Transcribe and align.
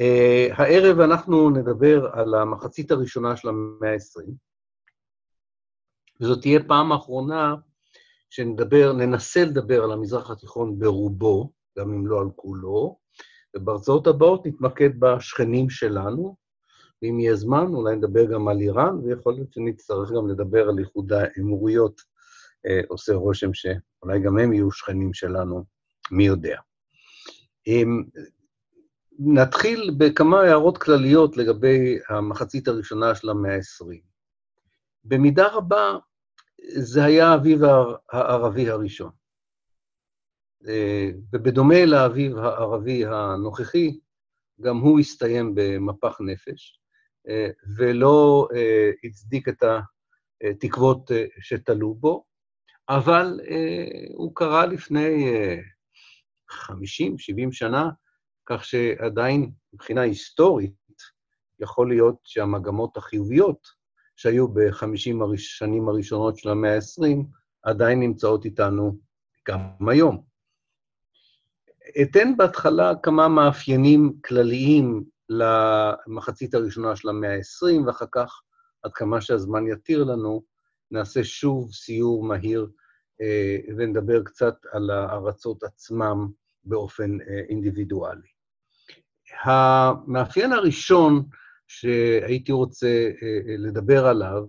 Uh, 0.00 0.52
הערב 0.52 1.00
אנחנו 1.00 1.50
נדבר 1.50 2.10
על 2.12 2.34
המחצית 2.34 2.90
הראשונה 2.90 3.36
של 3.36 3.48
המאה 3.48 3.92
ה-20, 3.92 4.32
וזאת 6.20 6.40
תהיה 6.40 6.60
פעם 6.66 6.92
אחרונה 6.92 7.54
שנדבר, 8.30 8.92
ננסה 8.92 9.44
לדבר 9.44 9.84
על 9.84 9.92
המזרח 9.92 10.30
התיכון 10.30 10.78
ברובו, 10.78 11.52
גם 11.78 11.92
אם 11.92 12.06
לא 12.06 12.20
על 12.20 12.30
כולו, 12.36 12.98
ובהרצאות 13.56 14.06
הבאות 14.06 14.46
נתמקד 14.46 15.00
בשכנים 15.00 15.70
שלנו, 15.70 16.36
ואם 17.02 17.20
יהיה 17.20 17.36
זמן, 17.36 17.66
אולי 17.74 17.96
נדבר 17.96 18.24
גם 18.24 18.48
על 18.48 18.60
איראן, 18.60 18.98
ויכול 19.04 19.34
להיות 19.34 19.52
שנצטרך 19.52 20.10
גם 20.10 20.28
לדבר 20.28 20.68
על 20.68 20.78
איחוד 20.78 21.12
האמירויות. 21.12 22.00
אה, 22.66 22.80
עושה 22.88 23.14
רושם 23.14 23.54
שאולי 23.54 24.20
גם 24.20 24.38
הם 24.38 24.52
יהיו 24.52 24.72
שכנים 24.72 25.14
שלנו, 25.14 25.64
מי 26.10 26.26
יודע. 26.26 26.58
נתחיל 29.18 29.90
בכמה 29.98 30.40
הערות 30.40 30.78
כלליות 30.78 31.36
לגבי 31.36 31.98
המחצית 32.08 32.68
הראשונה 32.68 33.14
של 33.14 33.30
המאה 33.30 33.54
ה-20. 33.54 33.86
במידה 35.04 35.48
רבה, 35.48 35.98
זה 36.68 37.04
היה 37.04 37.28
האביב 37.28 37.60
הערבי 38.12 38.70
הראשון. 38.70 39.10
אה, 40.68 41.10
ובדומה 41.32 41.84
לאביב 41.84 42.36
הערבי 42.38 43.06
הנוכחי, 43.06 43.98
גם 44.60 44.76
הוא 44.78 45.00
הסתיים 45.00 45.54
במפח 45.54 46.20
נפש, 46.20 46.80
אה, 47.28 47.50
ולא 47.76 48.48
אה, 48.54 48.90
הצדיק 49.04 49.48
את 49.48 49.62
התקוות 50.42 51.10
שתלו 51.40 51.94
בו, 51.94 52.24
אבל 52.88 53.40
הוא 54.14 54.34
קרה 54.34 54.66
לפני 54.66 55.26
50-70 56.50 56.54
שנה, 57.52 57.90
כך 58.46 58.64
שעדיין 58.64 59.50
מבחינה 59.72 60.00
היסטורית 60.00 60.72
יכול 61.60 61.88
להיות 61.88 62.16
שהמגמות 62.24 62.96
החיוביות 62.96 63.68
שהיו 64.16 64.48
בחמישים 64.48 65.22
השנים 65.22 65.88
הראשונות 65.88 66.38
של 66.38 66.48
המאה 66.48 66.74
ה-20 66.74 67.16
עדיין 67.62 68.00
נמצאות 68.00 68.44
איתנו 68.44 68.98
גם 69.48 69.60
היום. 69.90 70.22
אתן 72.02 72.36
בהתחלה 72.36 72.92
כמה 73.02 73.28
מאפיינים 73.28 74.12
כלליים 74.24 75.04
למחצית 75.28 76.54
הראשונה 76.54 76.96
של 76.96 77.08
המאה 77.08 77.34
ה-20, 77.34 77.86
ואחר 77.86 78.06
כך, 78.12 78.42
עד 78.82 78.92
כמה 78.94 79.20
שהזמן 79.20 79.66
יתיר 79.66 80.04
לנו, 80.04 80.42
נעשה 80.90 81.24
שוב 81.24 81.72
סיור 81.72 82.24
מהיר 82.24 82.70
אה, 83.20 83.56
ונדבר 83.76 84.22
קצת 84.22 84.54
על 84.72 84.90
הארצות 84.90 85.62
עצמם 85.62 86.28
באופן 86.64 87.20
אה, 87.20 87.40
אינדיבידואלי. 87.48 88.31
המאפיין 89.42 90.52
הראשון 90.52 91.22
שהייתי 91.68 92.52
רוצה 92.52 93.10
אה, 93.22 93.56
לדבר 93.58 94.06
עליו, 94.06 94.42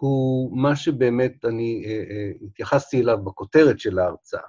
הוא 0.00 0.58
מה 0.58 0.76
שבאמת 0.76 1.44
אני 1.44 1.84
התייחסתי 2.46 3.00
אליו 3.00 3.24
בכותרת 3.24 3.80
של 3.80 3.98
ההרצאה, 3.98 4.48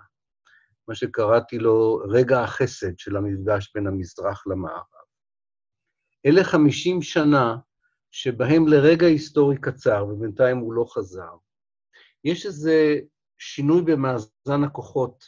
מה 0.87 0.95
שקראתי 0.95 1.59
לו 1.59 2.01
רגע 2.09 2.43
החסד 2.43 2.99
של 2.99 3.17
המפגש 3.17 3.71
בין 3.75 3.87
המזרח 3.87 4.47
למערב. 4.47 4.83
אלה 6.25 6.43
50 6.43 7.01
שנה 7.01 7.57
שבהם 8.11 8.67
לרגע 8.67 9.07
היסטורי 9.07 9.57
קצר, 9.57 10.05
ובינתיים 10.09 10.57
הוא 10.57 10.73
לא 10.73 10.85
חזר, 10.89 11.31
יש 12.23 12.45
איזה 12.45 12.99
שינוי 13.37 13.81
במאזן 13.81 14.63
הכוחות 14.65 15.25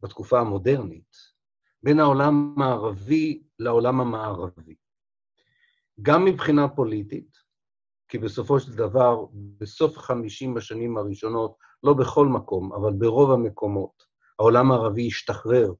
בתקופה 0.00 0.40
המודרנית, 0.40 1.07
בין 1.82 2.00
העולם 2.00 2.54
הערבי 2.62 3.42
לעולם 3.58 4.00
המערבי. 4.00 4.74
גם 6.02 6.24
מבחינה 6.24 6.68
פוליטית, 6.68 7.38
כי 8.08 8.18
בסופו 8.18 8.60
של 8.60 8.72
דבר, 8.72 9.24
בסוף 9.32 9.98
החמישים 9.98 10.54
בשנים 10.54 10.96
הראשונות, 10.96 11.56
לא 11.82 11.94
בכל 11.94 12.26
מקום, 12.26 12.72
אבל 12.72 12.92
ברוב 12.92 13.30
המקומות, 13.30 14.02
העולם 14.38 14.72
הערבי 14.72 15.06
השתחרר 15.06 15.72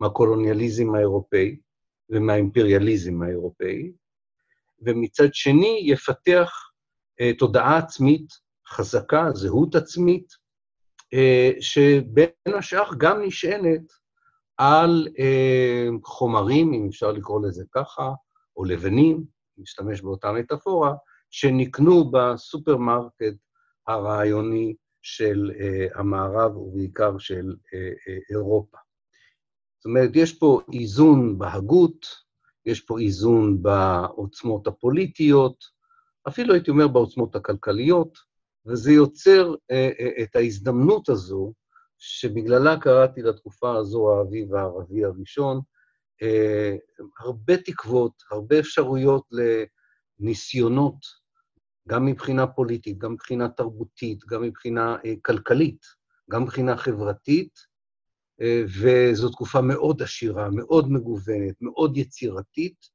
מהקולוניאליזם 0.00 0.94
האירופאי 0.94 1.60
ומהאימפריאליזם 2.10 3.22
האירופאי, 3.22 3.92
ומצד 4.80 5.34
שני 5.34 5.80
יפתח 5.84 6.50
uh, 7.20 7.38
תודעה 7.38 7.78
עצמית 7.78 8.26
חזקה, 8.68 9.30
זהות 9.34 9.74
עצמית, 9.74 10.26
uh, 11.14 11.60
שבין 11.60 12.54
השאר 12.58 12.90
גם 12.98 13.22
נשענת 13.22 13.92
על 14.58 15.08
uh, 15.08 15.98
חומרים, 16.04 16.72
אם 16.72 16.86
אפשר 16.88 17.12
לקרוא 17.12 17.46
לזה 17.46 17.64
ככה, 17.74 18.12
או 18.56 18.64
לבנים, 18.64 19.24
נשתמש 19.58 20.00
באותה 20.00 20.32
מטאפורה, 20.32 20.94
שנקנו 21.30 22.10
בסופרמרקט 22.10 23.34
הרעיוני 23.86 24.74
של 25.02 25.50
uh, 25.54 25.98
המערב 25.98 26.56
ובעיקר 26.56 27.18
של 27.18 27.52
uh, 27.52 27.72
uh, 27.74 28.30
אירופה. 28.30 28.78
זאת 29.78 29.84
אומרת, 29.84 30.10
יש 30.14 30.38
פה 30.38 30.60
איזון 30.72 31.38
בהגות, 31.38 32.06
יש 32.66 32.80
פה 32.80 32.98
איזון 32.98 33.62
בעוצמות 33.62 34.66
הפוליטיות, 34.66 35.64
אפילו 36.28 36.54
הייתי 36.54 36.70
אומר 36.70 36.88
בעוצמות 36.88 37.36
הכלכליות, 37.36 38.18
וזה 38.66 38.92
יוצר 38.92 39.54
אה, 39.70 39.90
אה, 40.00 40.22
את 40.22 40.36
ההזדמנות 40.36 41.08
הזו, 41.08 41.52
שבגללה 42.06 42.80
קראתי 42.80 43.22
לתקופה 43.22 43.76
הזו 43.76 44.12
האביב 44.12 44.54
הערבי 44.54 45.04
הראשון, 45.04 45.60
אה, 46.22 46.76
הרבה 47.20 47.56
תקוות, 47.56 48.12
הרבה 48.30 48.58
אפשרויות 48.58 49.24
לניסיונות, 50.20 50.96
גם 51.88 52.06
מבחינה 52.06 52.46
פוליטית, 52.46 52.98
גם 52.98 53.12
מבחינה 53.12 53.48
תרבותית, 53.48 54.24
גם 54.28 54.42
מבחינה 54.42 54.96
אה, 55.04 55.14
כלכלית, 55.22 55.86
גם 56.30 56.42
מבחינה 56.42 56.76
חברתית, 56.76 57.58
אה, 58.40 58.62
וזו 58.82 59.28
תקופה 59.28 59.60
מאוד 59.60 60.02
עשירה, 60.02 60.50
מאוד 60.50 60.92
מגוונת, 60.92 61.54
מאוד 61.60 61.96
יצירתית, 61.96 62.88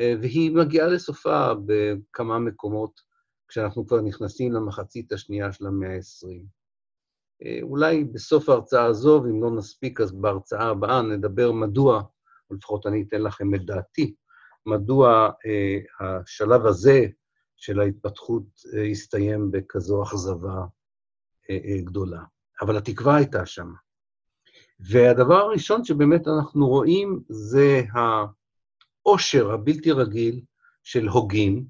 אה, 0.00 0.14
והיא 0.20 0.56
מגיעה 0.56 0.86
לסופה 0.88 1.52
בכמה 1.66 2.38
מקומות 2.38 3.00
כשאנחנו 3.48 3.86
כבר 3.86 4.00
נכנסים 4.00 4.52
למחצית 4.52 5.12
השנייה 5.12 5.52
של 5.52 5.66
המאה 5.66 5.94
ה-20. 5.96 6.59
אה, 7.44 7.58
אולי 7.62 8.04
בסוף 8.04 8.48
ההרצאה 8.48 8.84
הזו, 8.84 9.22
ואם 9.24 9.42
לא 9.42 9.50
נספיק, 9.50 10.00
אז 10.00 10.12
בהרצאה 10.12 10.68
הבאה 10.68 11.02
נדבר 11.02 11.52
מדוע, 11.52 12.02
או 12.50 12.54
לפחות 12.54 12.86
אני 12.86 13.04
אתן 13.08 13.22
לכם 13.22 13.54
את 13.54 13.64
דעתי, 13.64 14.14
מדוע 14.66 15.30
השלב 16.00 16.66
הזה 16.66 17.06
של 17.56 17.80
ההתפתחות 17.80 18.42
הסתיים 18.90 19.50
בכזו 19.50 20.02
אכזבה 20.02 20.64
גדולה. 21.84 22.20
אבל 22.60 22.76
התקווה 22.76 23.16
הייתה 23.16 23.46
שם. 23.46 23.72
והדבר 24.80 25.34
הראשון 25.36 25.84
שבאמת 25.84 26.28
אנחנו 26.28 26.68
רואים 26.68 27.20
זה 27.28 27.82
העושר 29.04 29.50
הבלתי 29.50 29.92
רגיל 29.92 30.40
של 30.82 31.08
הוגים. 31.08 31.66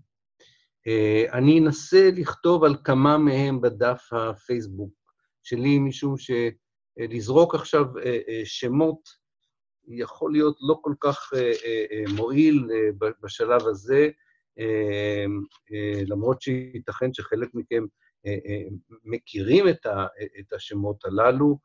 אה, 0.86 1.25
אני 1.32 1.60
אנסה 1.60 2.10
לכתוב 2.16 2.64
על 2.64 2.76
כמה 2.84 3.19
מהם 3.19 3.60
בדף 3.60 4.09
הפייסבוק 4.12 4.99
שלי, 5.42 5.78
משום 5.78 6.14
שלזרוק 6.18 7.54
עכשיו 7.54 7.98
אה, 7.98 8.18
אה, 8.28 8.40
שמות 8.44 9.00
יכול 9.88 10.32
להיות 10.32 10.56
לא 10.60 10.78
כל 10.82 10.94
כך 11.00 11.32
מועיל 12.16 12.68
בשלב 13.22 13.66
הזה, 13.66 14.08
למרות 16.06 16.42
שייתכן 16.42 17.12
שחלק 17.12 17.48
מכם 17.54 17.84
מכירים 19.04 19.68
את 20.40 20.52
השמות 20.52 21.04
הללו. 21.04 21.58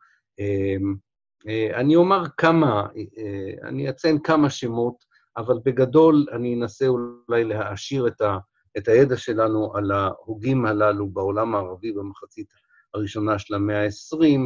אה, 1.48 1.80
אני 1.80 1.96
אומר 1.96 2.24
כמה, 2.38 2.88
אה, 3.18 3.68
אני 3.70 3.90
אציין 3.90 4.20
כמה 4.24 4.50
שמות, 4.50 4.96
אבל 5.38 5.60
בגדול 5.66 6.26
אני 6.32 6.56
אנסה 6.56 6.88
אולי 6.88 7.44
להעשיר 7.44 8.08
את, 8.08 8.22
ה, 8.22 8.38
את 8.78 8.88
הידע 8.88 9.18
שלנו 9.18 9.76
על 9.76 9.92
ההוגים 9.92 10.66
הללו 10.66 11.10
בעולם 11.10 11.56
הערבי 11.56 11.92
במחצית 11.92 12.48
הראשונה 12.96 13.40
של 13.40 13.54
המאה 13.54 13.84
ה-20, 13.84 14.40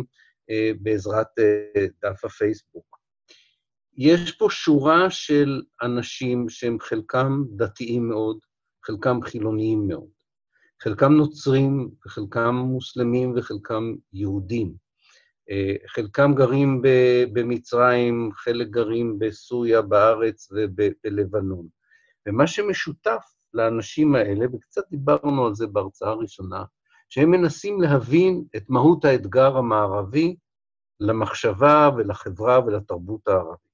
אה, 0.50 0.72
בעזרת 0.82 1.28
דף 2.02 2.26
הפייסבוק. 2.26 3.00
יש 3.98 4.32
פה 4.32 4.48
שורה 4.50 5.10
של 5.10 5.62
אנשים 5.82 6.50
שהם 6.50 6.80
חלקם 6.80 7.44
דתיים 7.56 8.10
מאוד, 8.10 8.40
חלקם 8.86 9.22
חילוניים 9.22 9.88
מאוד, 9.88 10.10
חלקם 10.84 11.14
נוצרים 11.14 11.90
וחלקם 12.06 12.56
מוסלמים 12.56 13.34
וחלקם 13.38 13.96
יהודים. 14.14 14.74
אה, 15.50 15.76
חלקם 15.88 16.34
גרים 16.36 16.82
במצרים, 17.34 18.30
חלק 18.34 18.68
גרים 18.68 19.20
בסוריה, 19.20 19.82
בארץ 19.82 20.52
ובלבנון. 20.52 21.68
ומה 22.28 22.48
שמשותף 22.48 23.24
לאנשים 23.54 24.16
האלה, 24.16 24.46
וקצת 24.54 24.82
דיברנו 24.90 25.46
על 25.48 25.56
זה 25.56 25.68
בהרצאה 25.68 26.10
הראשונה, 26.10 26.64
שהם 27.10 27.32
מנסים 27.32 27.82
להבין 27.82 28.44
את 28.56 28.70
מהות 28.70 29.06
האתגר 29.06 29.58
המערבי 29.58 30.36
למחשבה 31.00 31.90
ולחברה 31.98 32.60
ולתרבות 32.66 33.28
הערבית. 33.28 33.70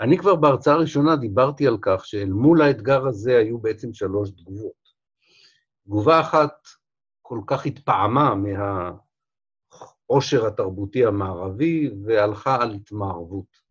אני 0.00 0.18
כבר 0.18 0.36
בהרצאה 0.36 0.74
הראשונה 0.74 1.16
דיברתי 1.16 1.66
על 1.66 1.78
כך 1.82 2.06
שאל 2.06 2.28
מול 2.28 2.62
האתגר 2.62 3.06
הזה 3.06 3.38
היו 3.38 3.58
בעצם 3.58 3.92
שלוש 3.92 4.30
תגובות. 4.30 4.78
תגובה 5.84 6.20
אחת 6.20 6.52
כל 7.22 7.40
כך 7.46 7.66
התפעמה 7.66 8.34
מהעושר 10.10 10.46
התרבותי 10.46 11.04
המערבי 11.06 11.90
והלכה 12.06 12.62
על 12.62 12.74
התמערבות. 12.74 13.68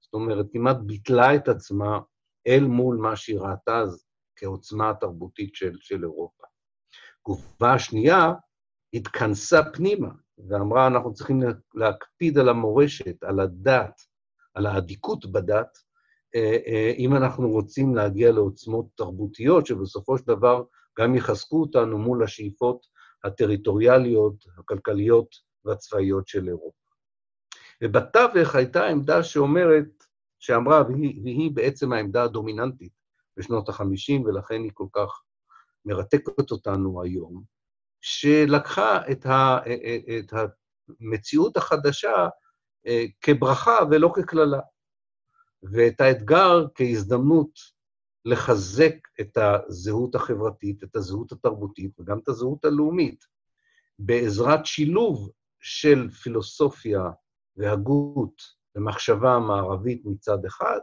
זאת 0.00 0.14
אומרת, 0.14 0.46
כמעט 0.52 0.76
ביטלה 0.76 1.34
את 1.34 1.48
עצמה 1.48 2.00
אל 2.46 2.64
מול 2.64 2.96
מה 2.96 3.16
שהיא 3.16 3.38
ראתה 3.38 3.78
אז 3.78 4.06
כעוצמה 4.36 4.90
התרבותית 4.90 5.54
של, 5.54 5.76
של 5.80 6.02
אירופה. 6.02 6.45
התגובה 7.26 7.74
השנייה 7.74 8.32
התכנסה 8.94 9.62
פנימה 9.72 10.08
ואמרה, 10.48 10.86
אנחנו 10.86 11.14
צריכים 11.14 11.40
להקפיד 11.74 12.38
על 12.38 12.48
המורשת, 12.48 13.22
על 13.22 13.40
הדת, 13.40 14.00
על 14.54 14.66
האדיקות 14.66 15.32
בדת, 15.32 15.78
אה, 16.34 16.56
אה, 16.66 16.92
אם 16.98 17.16
אנחנו 17.16 17.50
רוצים 17.50 17.94
להגיע 17.94 18.32
לעוצמות 18.32 18.86
תרבותיות, 18.94 19.66
שבסופו 19.66 20.18
של 20.18 20.24
דבר 20.24 20.64
גם 20.98 21.14
יחזקו 21.14 21.60
אותנו 21.60 21.98
מול 21.98 22.24
השאיפות 22.24 22.86
הטריטוריאליות, 23.24 24.44
הכלכליות 24.58 25.28
והצבאיות 25.64 26.28
של 26.28 26.48
אירופה. 26.48 26.86
ובתווך 27.82 28.54
הייתה 28.54 28.86
עמדה 28.86 29.22
שאומרת, 29.22 30.04
שאמרה, 30.38 30.82
והיא, 30.88 31.20
והיא 31.24 31.50
בעצם 31.54 31.92
העמדה 31.92 32.22
הדומיננטית 32.22 32.92
בשנות 33.36 33.68
ה-50, 33.68 34.26
ולכן 34.26 34.62
היא 34.62 34.70
כל 34.74 34.86
כך 34.92 35.22
מרתקת 35.86 36.50
אותנו 36.50 37.02
היום, 37.02 37.42
שלקחה 38.00 39.10
את, 39.10 39.26
ה, 39.26 39.58
את 40.18 40.32
המציאות 41.00 41.56
החדשה 41.56 42.28
אה, 42.86 43.04
כברכה 43.20 43.78
ולא 43.90 44.12
כקללה, 44.14 44.60
ואת 45.62 46.00
האתגר 46.00 46.66
כהזדמנות 46.74 47.50
לחזק 48.24 48.94
את 49.20 49.38
הזהות 49.40 50.14
החברתית, 50.14 50.84
את 50.84 50.96
הזהות 50.96 51.32
התרבותית 51.32 52.00
וגם 52.00 52.18
את 52.18 52.28
הזהות 52.28 52.64
הלאומית, 52.64 53.24
בעזרת 53.98 54.66
שילוב 54.66 55.30
של 55.60 56.10
פילוסופיה 56.10 57.02
והגות 57.56 58.42
ומחשבה 58.74 59.34
המערבית 59.34 60.02
מצד 60.04 60.44
אחד, 60.44 60.78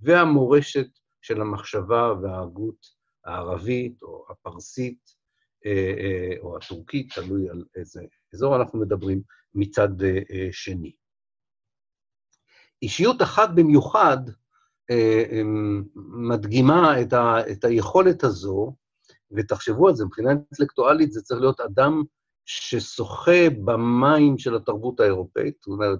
והמורשת 0.00 0.88
של 1.22 1.40
המחשבה 1.40 2.12
וההגות 2.22 2.86
הערבית 3.24 4.02
או 4.02 4.24
הפרסית 4.30 5.14
אה, 5.66 5.94
אה, 5.98 6.36
או 6.40 6.56
הטורקית, 6.56 7.12
תלוי 7.14 7.50
על 7.50 7.64
איזה 7.76 8.02
אזור 8.34 8.56
אנחנו 8.56 8.78
מדברים, 8.78 9.22
מצד 9.54 9.88
שני. 10.52 10.92
אישיות 12.82 13.22
אחת 13.22 13.48
במיוחד 13.54 14.18
אה, 14.90 15.24
אמ, 15.32 15.82
מדגימה 16.28 17.00
את, 17.00 17.12
ה, 17.12 17.36
את 17.52 17.64
היכולת 17.64 18.24
הזו, 18.24 18.74
ותחשבו 19.36 19.88
על 19.88 19.94
זה, 19.94 20.04
מבחינה 20.04 20.30
אינטלקטואלית 20.30 21.12
זה 21.12 21.22
צריך 21.22 21.40
להיות 21.40 21.60
אדם 21.60 22.02
ששוחה 22.44 23.50
במים 23.64 24.38
של 24.38 24.56
התרבות 24.56 25.00
האירופאית, 25.00 25.54
זאת 25.60 25.66
אומרת, 25.66 25.98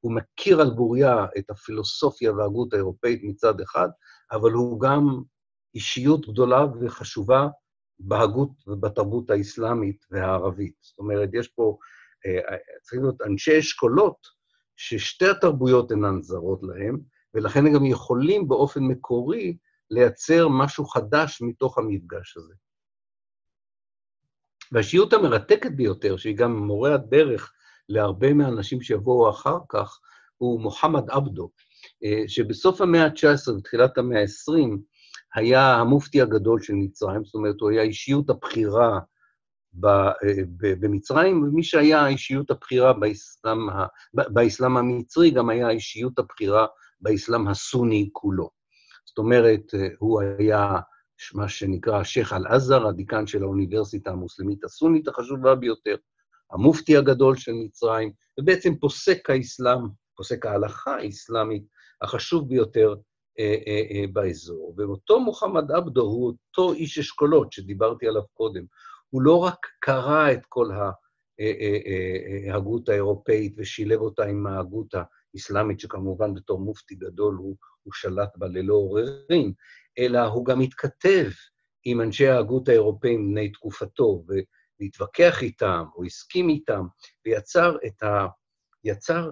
הוא 0.00 0.12
מכיר 0.12 0.60
על 0.60 0.70
בוריה 0.70 1.26
את 1.38 1.50
הפילוסופיה 1.50 2.32
וההגות 2.32 2.72
האירופאית 2.72 3.20
מצד 3.24 3.60
אחד, 3.60 3.88
אבל 4.32 4.52
הוא 4.52 4.80
גם 4.80 5.22
אישיות 5.78 6.28
גדולה 6.28 6.66
וחשובה 6.80 7.48
בהגות 7.98 8.50
ובתרבות 8.66 9.30
האסלאמית 9.30 10.04
והערבית. 10.10 10.74
זאת 10.80 10.98
אומרת, 10.98 11.28
יש 11.32 11.48
פה, 11.48 11.78
אה, 12.26 12.56
צריכים 12.82 13.02
להיות 13.02 13.22
אנשי 13.22 13.58
אשכולות 13.58 14.26
ששתי 14.76 15.28
התרבויות 15.28 15.90
אינן 15.90 16.22
זרות 16.22 16.60
להם, 16.62 16.98
ולכן 17.34 17.66
הם 17.66 17.74
גם 17.74 17.84
יכולים 17.84 18.48
באופן 18.48 18.80
מקורי 18.80 19.56
לייצר 19.90 20.48
משהו 20.48 20.84
חדש 20.84 21.42
מתוך 21.42 21.78
המפגש 21.78 22.36
הזה. 22.36 22.54
והשיעוט 24.72 25.12
המרתקת 25.12 25.70
ביותר, 25.72 26.16
שהיא 26.16 26.36
גם 26.36 26.56
מורה 26.56 26.94
הדרך 26.94 27.52
להרבה 27.88 28.32
מהאנשים 28.32 28.82
שיבואו 28.82 29.30
אחר 29.30 29.58
כך, 29.68 30.00
הוא 30.38 30.60
מוחמד 30.60 31.10
עבדו, 31.10 31.50
אה, 32.04 32.28
שבסוף 32.28 32.80
המאה 32.80 33.04
ה-19 33.04 33.50
ותחילת 33.50 33.98
המאה 33.98 34.20
ה-20 34.20 34.78
היה 35.34 35.74
המופתי 35.74 36.20
הגדול 36.20 36.62
של 36.62 36.72
מצרים, 36.72 37.24
זאת 37.24 37.34
אומרת, 37.34 37.60
הוא 37.60 37.70
היה 37.70 37.82
אישיות 37.82 38.30
הבחירה 38.30 38.98
אה, 39.84 40.10
במצרים, 40.80 41.42
ומי 41.42 41.62
שהיה 41.62 42.00
האישיות 42.00 42.50
הבחירה 42.50 42.92
באסלאם, 42.92 43.58
באסלאם 44.14 44.76
המצרי, 44.76 45.30
גם 45.30 45.48
היה 45.48 45.66
האישיות 45.66 46.18
הבחירה 46.18 46.66
באסלאם 47.00 47.48
הסוני 47.48 48.08
כולו. 48.12 48.50
זאת 49.04 49.18
אומרת, 49.18 49.74
אה, 49.74 49.88
הוא 49.98 50.22
היה 50.38 50.80
מה 51.34 51.48
שנקרא 51.48 52.04
שייח' 52.04 52.32
אל-עזר, 52.32 52.86
הדיקן 52.86 53.26
של 53.26 53.42
האוניברסיטה 53.42 54.10
המוסלמית 54.10 54.64
הסונית 54.64 55.08
החשובה 55.08 55.54
ביותר, 55.54 55.96
המופתי 56.52 56.96
הגדול 56.96 57.36
של 57.36 57.52
מצרים, 57.52 58.12
ובעצם 58.40 58.76
פוסק 58.76 59.30
האסלאם, 59.30 59.80
פוסק 60.16 60.46
ההלכה 60.46 60.96
האסלאמית 60.96 61.62
החשוב 62.02 62.48
ביותר 62.48 62.94
באזור. 64.12 64.74
ואותו 64.76 65.20
מוחמד 65.20 65.72
עבדו 65.72 66.02
הוא 66.02 66.26
אותו 66.26 66.72
איש 66.72 66.98
אשכולות 66.98 67.52
שדיברתי 67.52 68.08
עליו 68.08 68.22
קודם. 68.34 68.64
הוא 69.10 69.22
לא 69.22 69.38
רק 69.38 69.66
קרא 69.80 70.32
את 70.32 70.46
כל 70.48 70.68
ההגות 72.48 72.88
האירופאית 72.88 73.54
ושילב 73.56 74.00
אותה 74.00 74.24
עם 74.24 74.46
ההגות 74.46 74.94
האסלאמית, 75.34 75.80
שכמובן 75.80 76.34
בתור 76.34 76.60
מופתי 76.60 76.94
גדול 76.94 77.34
הוא, 77.34 77.56
הוא 77.82 77.92
שלט 77.92 78.36
בה 78.36 78.46
ללא 78.48 78.74
עוררין, 78.74 79.52
אלא 79.98 80.18
הוא 80.18 80.44
גם 80.44 80.60
התכתב 80.60 81.28
עם 81.84 82.00
אנשי 82.00 82.28
ההגות 82.28 82.68
האירופאים 82.68 83.30
בני 83.30 83.52
תקופתו, 83.52 84.24
והתווכח 84.80 85.42
איתם, 85.42 85.84
או 85.96 86.04
הסכים 86.04 86.48
איתם, 86.48 86.86
ויצר 87.26 87.76
את 87.86 88.02
ה... 88.02 88.26
יצר 88.84 89.30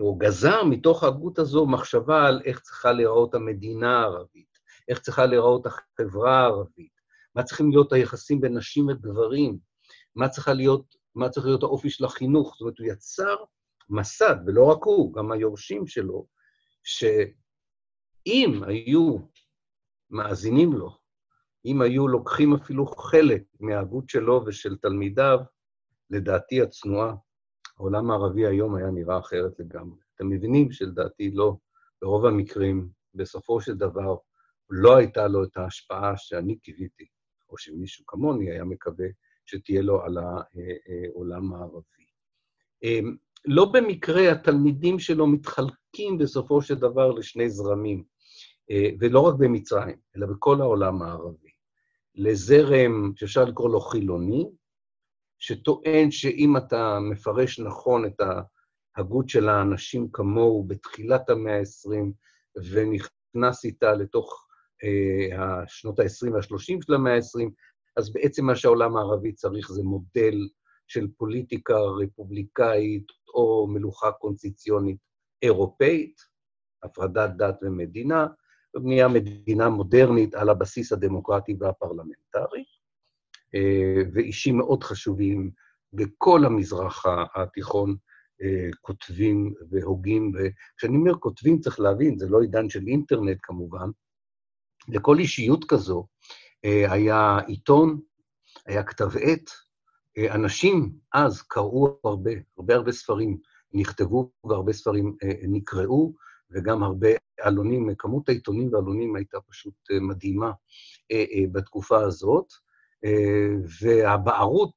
או 0.00 0.16
גזר 0.16 0.64
מתוך 0.64 1.04
ההגות 1.04 1.38
הזו 1.38 1.66
מחשבה 1.66 2.26
על 2.26 2.40
איך 2.44 2.60
צריכה 2.60 2.92
להיראות 2.92 3.34
המדינה 3.34 4.00
הערבית, 4.00 4.58
איך 4.88 5.00
צריכה 5.00 5.26
להיראות 5.26 5.66
החברה 5.66 6.40
הערבית, 6.40 6.92
מה 7.34 7.42
צריכים 7.42 7.70
להיות 7.70 7.92
היחסים 7.92 8.40
בין 8.40 8.56
נשים 8.56 8.88
וגברים, 8.88 9.58
מה, 10.16 10.28
צריכה 10.28 10.52
להיות, 10.52 10.94
מה 11.14 11.28
צריך 11.28 11.46
להיות 11.46 11.62
האופי 11.62 11.90
של 11.90 12.04
החינוך. 12.04 12.52
זאת 12.52 12.60
אומרת, 12.60 12.78
הוא 12.78 12.86
יצר 12.86 13.36
מסד, 13.90 14.36
ולא 14.46 14.64
רק 14.64 14.84
הוא, 14.84 15.14
גם 15.14 15.32
היורשים 15.32 15.86
שלו, 15.86 16.26
שאם 16.82 18.62
היו 18.66 19.16
מאזינים 20.10 20.72
לו, 20.72 20.90
אם 21.64 21.82
היו 21.82 22.08
לוקחים 22.08 22.54
אפילו 22.54 22.86
חלק 22.86 23.42
מההגות 23.60 24.08
שלו 24.08 24.42
ושל 24.46 24.76
תלמידיו, 24.76 25.38
לדעתי 26.10 26.62
הצנועה, 26.62 27.14
העולם 27.78 28.10
הערבי 28.10 28.46
היום 28.46 28.74
היה 28.74 28.90
נראה 28.90 29.18
אחרת 29.18 29.52
לגמרי. 29.58 29.98
אתם 30.14 30.28
מבינים 30.28 30.72
שלדעתי 30.72 31.30
לא, 31.30 31.56
ברוב 32.02 32.26
המקרים, 32.26 32.88
בסופו 33.14 33.60
של 33.60 33.74
דבר, 33.74 34.16
לא 34.70 34.96
הייתה 34.96 35.28
לו 35.28 35.44
את 35.44 35.56
ההשפעה 35.56 36.16
שאני 36.16 36.58
קיוויתי 36.58 37.06
או 37.50 37.58
שמישהו 37.58 38.06
כמוני 38.06 38.50
היה 38.50 38.64
מקווה 38.64 39.06
שתהיה 39.46 39.82
לו 39.82 40.02
על 40.02 40.18
העולם 40.18 41.54
הערבי. 41.54 42.04
אמ, 42.82 43.16
לא 43.44 43.64
במקרה 43.72 44.32
התלמידים 44.32 44.98
שלו 44.98 45.26
מתחלקים 45.26 46.18
בסופו 46.18 46.62
של 46.62 46.74
דבר 46.74 47.10
לשני 47.10 47.50
זרמים, 47.50 48.04
אה, 48.70 48.90
ולא 49.00 49.20
רק 49.20 49.34
במצרים, 49.38 49.96
אלא 50.16 50.26
בכל 50.26 50.60
העולם 50.60 51.02
הערבי. 51.02 51.50
לזרם 52.14 53.12
שאפשר 53.16 53.44
לקרוא 53.44 53.70
לו 53.70 53.80
חילוני, 53.80 54.50
שטוען 55.38 56.10
שאם 56.10 56.56
אתה 56.56 56.98
מפרש 57.00 57.60
נכון 57.60 58.06
את 58.06 58.20
ההגות 58.96 59.28
של 59.28 59.48
האנשים 59.48 60.08
כמוהו 60.12 60.64
בתחילת 60.64 61.30
המאה 61.30 61.58
ה-20 61.58 62.12
ונכנס 62.72 63.64
איתה 63.64 63.92
לתוך 63.92 64.46
אה, 64.84 65.62
השנות 65.62 65.98
ה-20 65.98 66.32
וה-30 66.32 66.86
של 66.86 66.94
המאה 66.94 67.14
ה-20, 67.14 67.50
אז 67.96 68.12
בעצם 68.12 68.46
מה 68.46 68.56
שהעולם 68.56 68.96
הערבי 68.96 69.32
צריך 69.32 69.72
זה 69.72 69.82
מודל 69.82 70.48
של 70.88 71.06
פוליטיקה 71.16 71.78
רפובליקאית 71.78 73.06
או 73.34 73.66
מלוכה 73.70 74.12
קונסיציונית 74.12 74.98
אירופאית, 75.42 76.20
הפרדת 76.82 77.30
דת 77.36 77.58
ומדינה, 77.62 78.26
ובנייה 78.76 79.08
מדינה 79.08 79.68
מודרנית 79.68 80.34
על 80.34 80.48
הבסיס 80.48 80.92
הדמוקרטי 80.92 81.56
והפרלמנטרי, 81.60 82.64
ואישים 84.14 84.56
מאוד 84.56 84.84
חשובים 84.84 85.50
בכל 85.92 86.44
המזרח 86.44 87.04
התיכון 87.34 87.96
אה, 88.42 88.68
כותבים 88.80 89.54
והוגים, 89.70 90.32
וכשאני 90.34 90.96
אומר 90.96 91.14
כותבים 91.14 91.60
צריך 91.60 91.80
להבין, 91.80 92.18
זה 92.18 92.28
לא 92.28 92.40
עידן 92.40 92.68
של 92.70 92.86
אינטרנט 92.86 93.38
כמובן, 93.42 93.88
לכל 94.88 95.18
אישיות 95.18 95.64
כזו 95.64 96.06
אה, 96.64 96.92
היה 96.92 97.38
עיתון, 97.46 98.00
היה 98.66 98.82
כתב 98.82 99.16
עת, 99.20 99.50
אה, 100.18 100.34
אנשים 100.34 100.92
אז 101.14 101.42
קראו 101.42 101.98
הרבה, 102.04 102.30
הרבה 102.58 102.74
הרבה 102.74 102.92
ספרים 102.92 103.38
נכתבו 103.72 104.30
והרבה 104.44 104.72
ספרים 104.72 105.16
אה, 105.22 105.32
נקראו, 105.42 106.14
וגם 106.50 106.82
הרבה 106.82 107.08
עלונים, 107.40 107.94
כמות 107.98 108.28
העיתונים 108.28 108.72
והעלונים 108.72 109.16
הייתה 109.16 109.38
פשוט 109.40 109.74
מדהימה 110.00 110.52
בתקופה 111.52 112.00
הזאת, 112.00 112.46
והבערות 113.82 114.74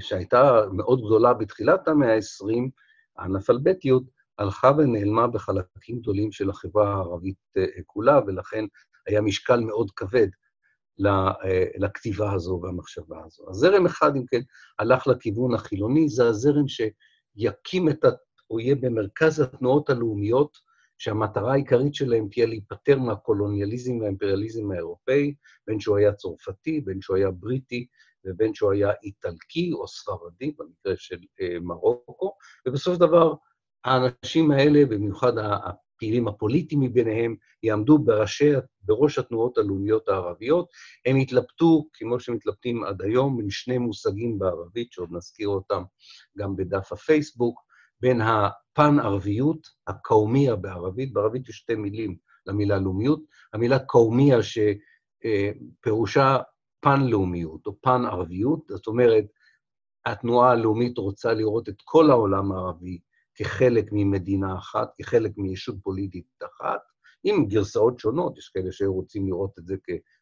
שהייתה 0.00 0.62
מאוד 0.72 1.00
גדולה 1.06 1.34
בתחילת 1.34 1.88
המאה 1.88 2.14
ה-20, 2.14 2.70
האנאפלבטיות, 3.16 4.02
הלכה 4.38 4.72
ונעלמה 4.78 5.26
בחלקים 5.26 6.00
גדולים 6.00 6.32
של 6.32 6.50
החברה 6.50 6.94
הערבית 6.94 7.36
כולה, 7.86 8.20
ולכן 8.26 8.64
היה 9.06 9.20
משקל 9.20 9.60
מאוד 9.60 9.90
כבד 9.90 10.28
לכתיבה 11.78 12.32
הזו 12.32 12.60
והמחשבה 12.62 13.16
הזו. 13.26 13.44
אז 13.50 13.56
זרם 13.56 13.86
אחד, 13.86 14.16
אם 14.16 14.24
כן, 14.26 14.40
הלך 14.78 15.06
לכיוון 15.06 15.54
החילוני, 15.54 16.08
זה 16.08 16.26
הזרם 16.26 16.64
שיקים 16.68 17.88
את, 17.88 18.04
ה... 18.04 18.08
או 18.50 18.60
יהיה 18.60 18.74
במרכז 18.74 19.40
התנועות 19.40 19.90
הלאומיות, 19.90 20.58
שהמטרה 21.00 21.52
העיקרית 21.52 21.94
שלהם 21.94 22.28
תהיה 22.28 22.46
להיפטר 22.46 22.98
מהקולוניאליזם 22.98 23.98
והאימפריאליזם 24.00 24.70
האירופאי, 24.70 25.34
בין 25.66 25.80
שהוא 25.80 25.96
היה 25.96 26.12
צרפתי, 26.12 26.80
בין 26.80 27.00
שהוא 27.00 27.16
היה 27.16 27.30
בריטי, 27.30 27.86
ובין 28.24 28.54
שהוא 28.54 28.72
היה 28.72 28.92
איטלקי 29.02 29.72
או 29.72 29.88
ספרדי, 29.88 30.52
במקרה 30.58 30.96
של 30.96 31.18
אה, 31.40 31.56
מרוקו, 31.60 32.32
ובסופו 32.66 32.94
של 32.94 33.00
דבר, 33.00 33.34
האנשים 33.84 34.50
האלה, 34.50 34.86
במיוחד 34.86 35.32
הפעילים 35.38 36.28
הפוליטיים 36.28 36.80
מביניהם, 36.80 37.36
יעמדו 37.62 37.98
בראשי, 37.98 38.52
בראש 38.82 39.18
התנועות 39.18 39.58
הלאומיות 39.58 40.08
הערביות. 40.08 40.68
הם 41.06 41.16
התלבטו, 41.16 41.88
כמו 41.92 42.20
שמתלבטים 42.20 42.84
עד 42.84 43.02
היום, 43.02 43.36
בין 43.36 43.50
שני 43.50 43.78
מושגים 43.78 44.38
בערבית, 44.38 44.92
שעוד 44.92 45.08
נזכיר 45.12 45.48
אותם 45.48 45.82
גם 46.38 46.56
בדף 46.56 46.92
הפייסבוק, 46.92 47.69
בין 48.00 48.20
הפן-ערביות, 48.20 49.68
הקאומיה 49.86 50.56
בערבית, 50.56 51.12
בערבית 51.12 51.48
יש 51.48 51.56
שתי 51.56 51.74
מילים 51.74 52.16
למילה 52.46 52.78
לאומיות, 52.78 53.20
המילה 53.52 53.78
קאומיה 53.78 54.38
שפירושה 55.22 56.38
פן-לאומיות 56.80 57.66
או 57.66 57.76
פן-ערביות, 57.80 58.60
זאת 58.68 58.86
אומרת, 58.86 59.24
התנועה 60.06 60.50
הלאומית 60.50 60.98
רוצה 60.98 61.32
לראות 61.32 61.68
את 61.68 61.76
כל 61.84 62.10
העולם 62.10 62.52
הערבי 62.52 62.98
כחלק 63.34 63.88
ממדינה 63.92 64.58
אחת, 64.58 64.90
כחלק 64.98 65.32
מישות 65.36 65.76
פוליטית 65.82 66.26
אחת, 66.42 66.80
עם 67.24 67.46
גרסאות 67.48 67.98
שונות, 67.98 68.38
יש 68.38 68.48
כאלה 68.48 68.72
שרוצים 68.72 69.26
לראות 69.26 69.58
את 69.58 69.66
זה 69.66 69.76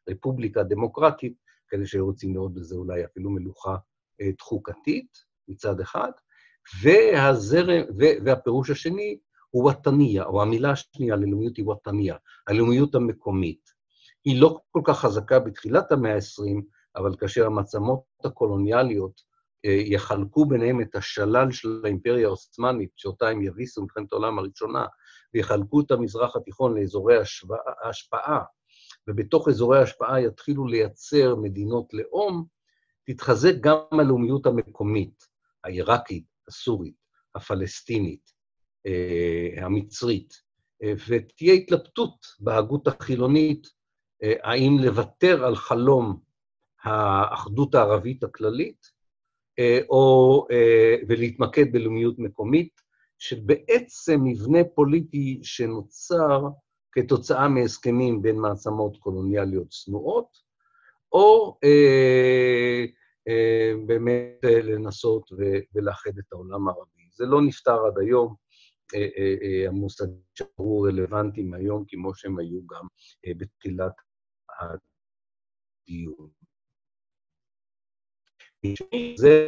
כרפובליקה 0.08 0.62
דמוקרטית, 0.62 1.34
כאלה 1.68 1.86
שרוצים 1.86 2.34
לראות 2.34 2.54
בזה 2.54 2.74
אולי 2.74 3.04
אפילו 3.04 3.30
מלוכה 3.30 3.76
אה, 4.20 4.32
תחוקתית 4.32 5.08
מצד 5.48 5.80
אחד, 5.80 6.10
והזרם, 6.82 7.82
והפירוש 8.24 8.70
השני 8.70 9.18
הוא 9.50 9.70
וטניה, 9.70 10.24
או 10.24 10.42
המילה 10.42 10.70
השנייה 10.70 11.16
ללאומיות 11.16 11.56
היא 11.56 11.68
וטניה, 11.68 12.16
הלאומיות 12.46 12.94
המקומית. 12.94 13.70
היא 14.24 14.40
לא 14.40 14.60
כל 14.70 14.80
כך 14.84 14.98
חזקה 14.98 15.38
בתחילת 15.38 15.92
המאה 15.92 16.14
ה-20, 16.14 16.62
אבל 16.96 17.16
כאשר 17.16 17.46
המעצמות 17.46 18.02
הקולוניאליות 18.24 19.20
אה, 19.64 19.70
יחלקו 19.70 20.46
ביניהם 20.46 20.80
את 20.80 20.96
השלל 20.96 21.52
של 21.52 21.80
האימפריה 21.84 22.26
העות'מאנית, 22.26 22.90
שאותה 22.96 23.28
הם 23.28 23.42
יביסו 23.42 23.80
במלחמת 23.80 24.12
העולם 24.12 24.38
הראשונה, 24.38 24.86
ויחלקו 25.34 25.80
את 25.80 25.90
המזרח 25.90 26.36
התיכון 26.36 26.78
לאזורי 26.78 27.16
השפעה, 27.84 28.40
ובתוך 29.08 29.48
אזורי 29.48 29.78
ההשפעה 29.78 30.20
יתחילו 30.20 30.66
לייצר 30.66 31.36
מדינות 31.36 31.94
לאום, 31.94 32.44
תתחזק 33.06 33.54
גם 33.60 33.78
הלאומיות 33.92 34.46
המקומית, 34.46 35.24
העיראקית, 35.64 36.24
הסורית, 36.48 36.96
הפלסטינית, 37.34 38.30
אה, 38.86 39.64
המצרית, 39.64 40.34
אה, 40.82 40.92
ותהיה 41.08 41.52
התלבטות 41.54 42.26
בהגות 42.40 42.86
החילונית 42.86 43.66
האם 44.42 44.76
לוותר 44.80 45.44
על 45.44 45.56
חלום 45.56 46.20
האחדות 46.82 47.74
הערבית 47.74 48.24
הכללית, 48.24 48.86
אה, 49.58 49.78
או, 49.90 50.46
אה, 50.50 50.96
ולהתמקד 51.08 51.72
בלאומיות 51.72 52.18
מקומית, 52.18 52.80
שבעצם 53.18 54.20
מבנה 54.24 54.58
פוליטי 54.74 55.40
שנוצר 55.42 56.42
כתוצאה 56.92 57.48
מהסכמים 57.48 58.22
בין 58.22 58.36
מעצמות 58.36 58.96
קולוניאליות 58.96 59.68
צנועות, 59.68 60.28
או 61.12 61.58
אה, 61.64 61.68
אה, 61.68 62.84
באמת 63.86 64.44
אה, 64.44 64.62
לנסות 64.62 65.30
ולאחד 65.74 66.18
את 66.18 66.32
העולם 66.32 66.68
הערבי. 66.68 67.08
זה 67.12 67.26
לא 67.26 67.42
נפתר 67.42 67.86
עד 67.86 67.98
היום, 68.00 68.34
אה, 68.94 69.08
אה, 69.18 69.34
אה, 69.42 69.68
המושגים 69.68 70.22
שהיו 70.34 70.80
רלוונטיים 70.80 71.54
היום, 71.54 71.84
כמו 71.88 72.14
שהם 72.14 72.38
היו 72.38 72.66
גם 72.66 72.86
אה, 73.26 73.32
בתחילת 73.36 73.92
הדיון. 74.60 76.30
זה 79.16 79.46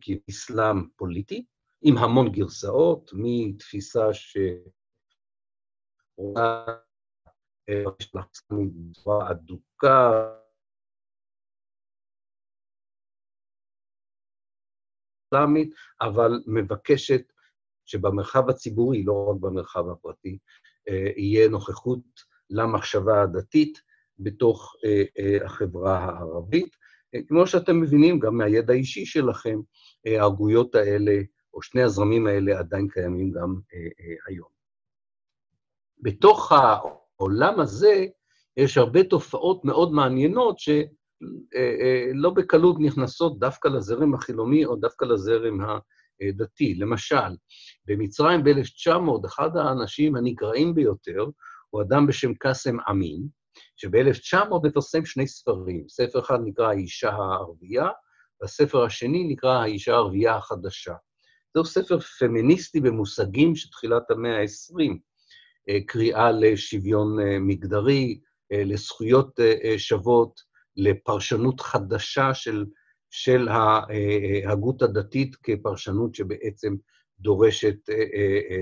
כאסלאם 0.00 0.88
פוליטי, 0.96 1.46
עם 1.82 1.98
המון 1.98 2.32
גרסאות, 2.32 3.10
מתפיסה 3.14 4.14
ש... 4.14 4.36
בצורה 8.90 9.30
אדוקה, 9.30 10.28
אסלאמית, 15.30 15.74
אבל 16.00 16.42
מבקשת 16.46 17.22
שבמרחב 17.86 18.50
הציבורי, 18.50 19.02
לא 19.02 19.26
רק 19.30 19.40
במרחב 19.40 19.88
הפרטי, 19.88 20.38
אה, 20.88 21.10
יהיה 21.16 21.48
נוכחות 21.48 22.00
למחשבה 22.50 23.22
הדתית 23.22 23.80
בתוך 24.18 24.74
אה, 24.84 25.02
אה, 25.18 25.44
החברה 25.44 25.98
הערבית. 25.98 26.76
כמו 27.28 27.46
שאתם 27.46 27.80
מבינים, 27.80 28.18
גם 28.18 28.36
מהידע 28.36 28.72
האישי 28.72 29.06
שלכם, 29.06 29.60
ההגויות 30.06 30.74
האלה, 30.74 31.16
או 31.54 31.62
שני 31.62 31.82
הזרמים 31.82 32.26
האלה 32.26 32.58
עדיין 32.58 32.88
קיימים 32.88 33.30
גם 33.30 33.60
היום. 34.26 34.48
בתוך 35.98 36.52
העולם 36.52 37.60
הזה 37.60 38.06
יש 38.56 38.78
הרבה 38.78 39.04
תופעות 39.04 39.64
מאוד 39.64 39.92
מעניינות 39.92 40.58
שלא 41.20 42.30
בקלות 42.30 42.76
נכנסות 42.80 43.38
דווקא 43.38 43.68
לזרם 43.68 44.14
החילוני 44.14 44.64
או 44.64 44.76
דווקא 44.76 45.04
לזרם 45.04 45.58
הדתי. 45.60 46.74
למשל, 46.74 47.36
במצרים 47.86 48.44
ב-1900, 48.44 49.26
אחד 49.26 49.56
האנשים 49.56 50.16
הנגרעים 50.16 50.74
ביותר 50.74 51.26
הוא 51.70 51.82
אדם 51.82 52.06
בשם 52.06 52.34
קאסם 52.34 52.76
אמין, 52.90 53.26
שב-1900 53.76 54.66
מפרסם 54.66 55.04
שני 55.04 55.26
ספרים. 55.26 55.84
ספר 55.88 56.20
אחד 56.20 56.38
נקרא 56.44 56.68
האישה 56.68 57.10
הערבייה, 57.10 57.88
והספר 58.40 58.84
השני 58.84 59.24
נקרא 59.28 59.58
האישה 59.58 59.92
הערבייה 59.92 60.36
החדשה. 60.36 60.94
זהו 61.54 61.64
ספר 61.64 62.00
פמיניסטי 62.00 62.80
במושגים 62.80 63.56
של 63.56 63.70
תחילת 63.70 64.10
המאה 64.10 64.40
ה-20, 64.40 64.98
אה, 65.68 65.78
קריאה 65.86 66.30
לשוויון 66.32 67.20
אה, 67.20 67.38
מגדרי, 67.38 68.20
אה, 68.52 68.64
לזכויות 68.64 69.40
שוות, 69.78 70.49
לפרשנות 70.80 71.60
חדשה 71.60 72.34
של, 72.34 72.66
של 73.10 73.48
ההגות 73.48 74.82
הדתית 74.82 75.36
כפרשנות 75.42 76.14
שבעצם 76.14 76.74
דורשת 77.20 77.76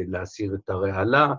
להסיר 0.06 0.54
את 0.54 0.70
הרעלה 0.70 1.34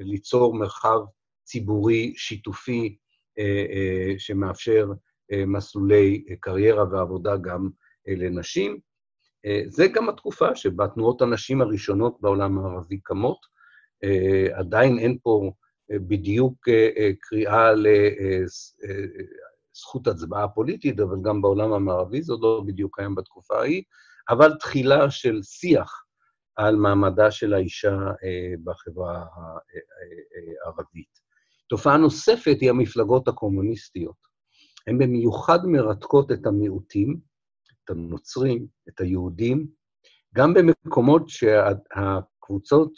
וליצור 0.00 0.54
מרחב 0.54 0.98
ציבורי 1.44 2.14
שיתופי 2.16 2.96
אה, 3.38 3.64
אה, 3.70 4.14
שמאפשר 4.18 4.86
אה, 5.32 5.46
מסלולי 5.46 6.24
קריירה 6.40 6.84
ועבודה 6.92 7.36
גם 7.36 7.68
לנשים. 8.06 8.78
זה 9.66 9.86
גם 9.86 10.08
התקופה 10.08 10.56
שבה 10.56 10.88
תנועות 10.88 11.22
הנשים 11.22 11.60
הראשונות 11.60 12.16
בעולם 12.20 12.58
הערבי 12.58 12.98
קמות. 12.98 13.38
עדיין 14.54 14.98
אין 14.98 15.18
פה 15.22 15.52
בדיוק 15.92 16.68
קריאה 17.20 17.72
לזכות 19.72 20.06
הצבעה 20.06 20.48
פוליטית, 20.48 21.00
אבל 21.00 21.16
גם 21.24 21.42
בעולם 21.42 21.72
המערבי 21.72 22.22
זה 22.22 22.32
עוד 22.32 22.42
לא 22.42 22.62
בדיוק 22.66 22.96
קיים 22.96 23.14
בתקופה 23.14 23.58
ההיא, 23.58 23.82
אבל 24.28 24.52
תחילה 24.60 25.10
של 25.10 25.42
שיח 25.42 26.04
על 26.56 26.76
מעמדה 26.76 27.30
של 27.30 27.54
האישה 27.54 27.96
בחברה 28.64 29.24
הערבית. 30.64 31.24
תופעה 31.68 31.96
נוספת 31.96 32.56
היא 32.60 32.70
המפלגות 32.70 33.28
הקומוניסטיות. 33.28 34.16
הן 34.86 34.98
במיוחד 34.98 35.58
מרתקות 35.64 36.32
את 36.32 36.46
המיעוטים, 36.46 37.20
את 37.84 37.90
הנוצרים, 37.90 38.66
את 38.88 39.00
היהודים, 39.00 39.66
גם 40.34 40.54
במקומות 40.54 41.28
שהקבוצות 41.28 42.92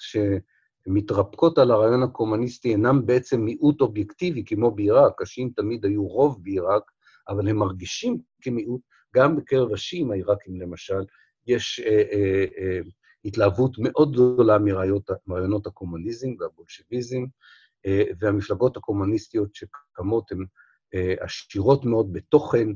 שמתרפקות 0.87 1.59
על 1.59 1.71
הרעיון 1.71 2.02
הקומוניסטי 2.02 2.71
אינם 2.71 3.07
בעצם 3.07 3.40
מיעוט 3.40 3.81
אובייקטיבי, 3.81 4.45
כמו 4.45 4.71
בעיראק, 4.71 5.23
השיעים 5.23 5.50
תמיד 5.57 5.85
היו 5.85 6.07
רוב 6.07 6.38
בעיראק, 6.43 6.90
אבל 7.28 7.49
הם 7.49 7.57
מרגישים 7.57 8.19
כמיעוט, 8.43 8.81
גם 9.16 9.37
בקרב 9.37 9.73
השיעים 9.73 10.11
העיראקים 10.11 10.61
למשל, 10.61 11.05
יש 11.47 11.81
אה, 11.81 12.02
אה, 12.12 12.45
אה, 12.59 12.81
התלהבות 13.25 13.76
מאוד 13.78 14.12
גדולה 14.12 14.59
מרעיונות 15.26 15.66
הקומוניזם 15.66 16.28
והבולשביזם, 16.40 17.25
והמפלגות 18.21 18.76
הקומוניסטיות 18.76 19.55
שקמות 19.55 20.33
הן 20.33 20.45
עשירות 21.21 21.85
מאוד 21.85 22.12
בתוכן, 22.12 22.69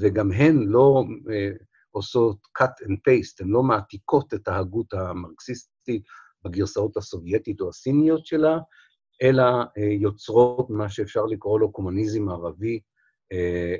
וגם 0.00 0.32
הן 0.32 0.62
לא 0.62 1.04
עושות 1.90 2.38
cut 2.58 2.86
and 2.86 2.92
paste, 3.08 3.36
הן 3.40 3.48
לא 3.48 3.62
מעתיקות 3.62 4.34
את 4.34 4.48
ההגות 4.48 4.94
המרקסיסטית 4.94 6.02
בגרסאות 6.44 6.96
הסובייטית 6.96 7.60
או 7.60 7.68
הסיניות 7.68 8.26
שלה, 8.26 8.58
אלא 9.22 9.44
יוצרות 10.00 10.70
מה 10.70 10.88
שאפשר 10.88 11.24
לקרוא 11.24 11.60
לו 11.60 11.72
קומוניזם 11.72 12.28
ערבי, 12.28 12.80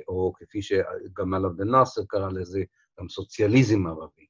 או 0.07 0.33
כפי 0.35 0.61
שגמל 0.61 1.45
עבד 1.45 1.61
אל-נאצר 1.61 2.01
קרא 2.07 2.29
לזה, 2.29 2.63
גם 2.99 3.09
סוציאליזם 3.09 3.87
ערבי. 3.87 4.25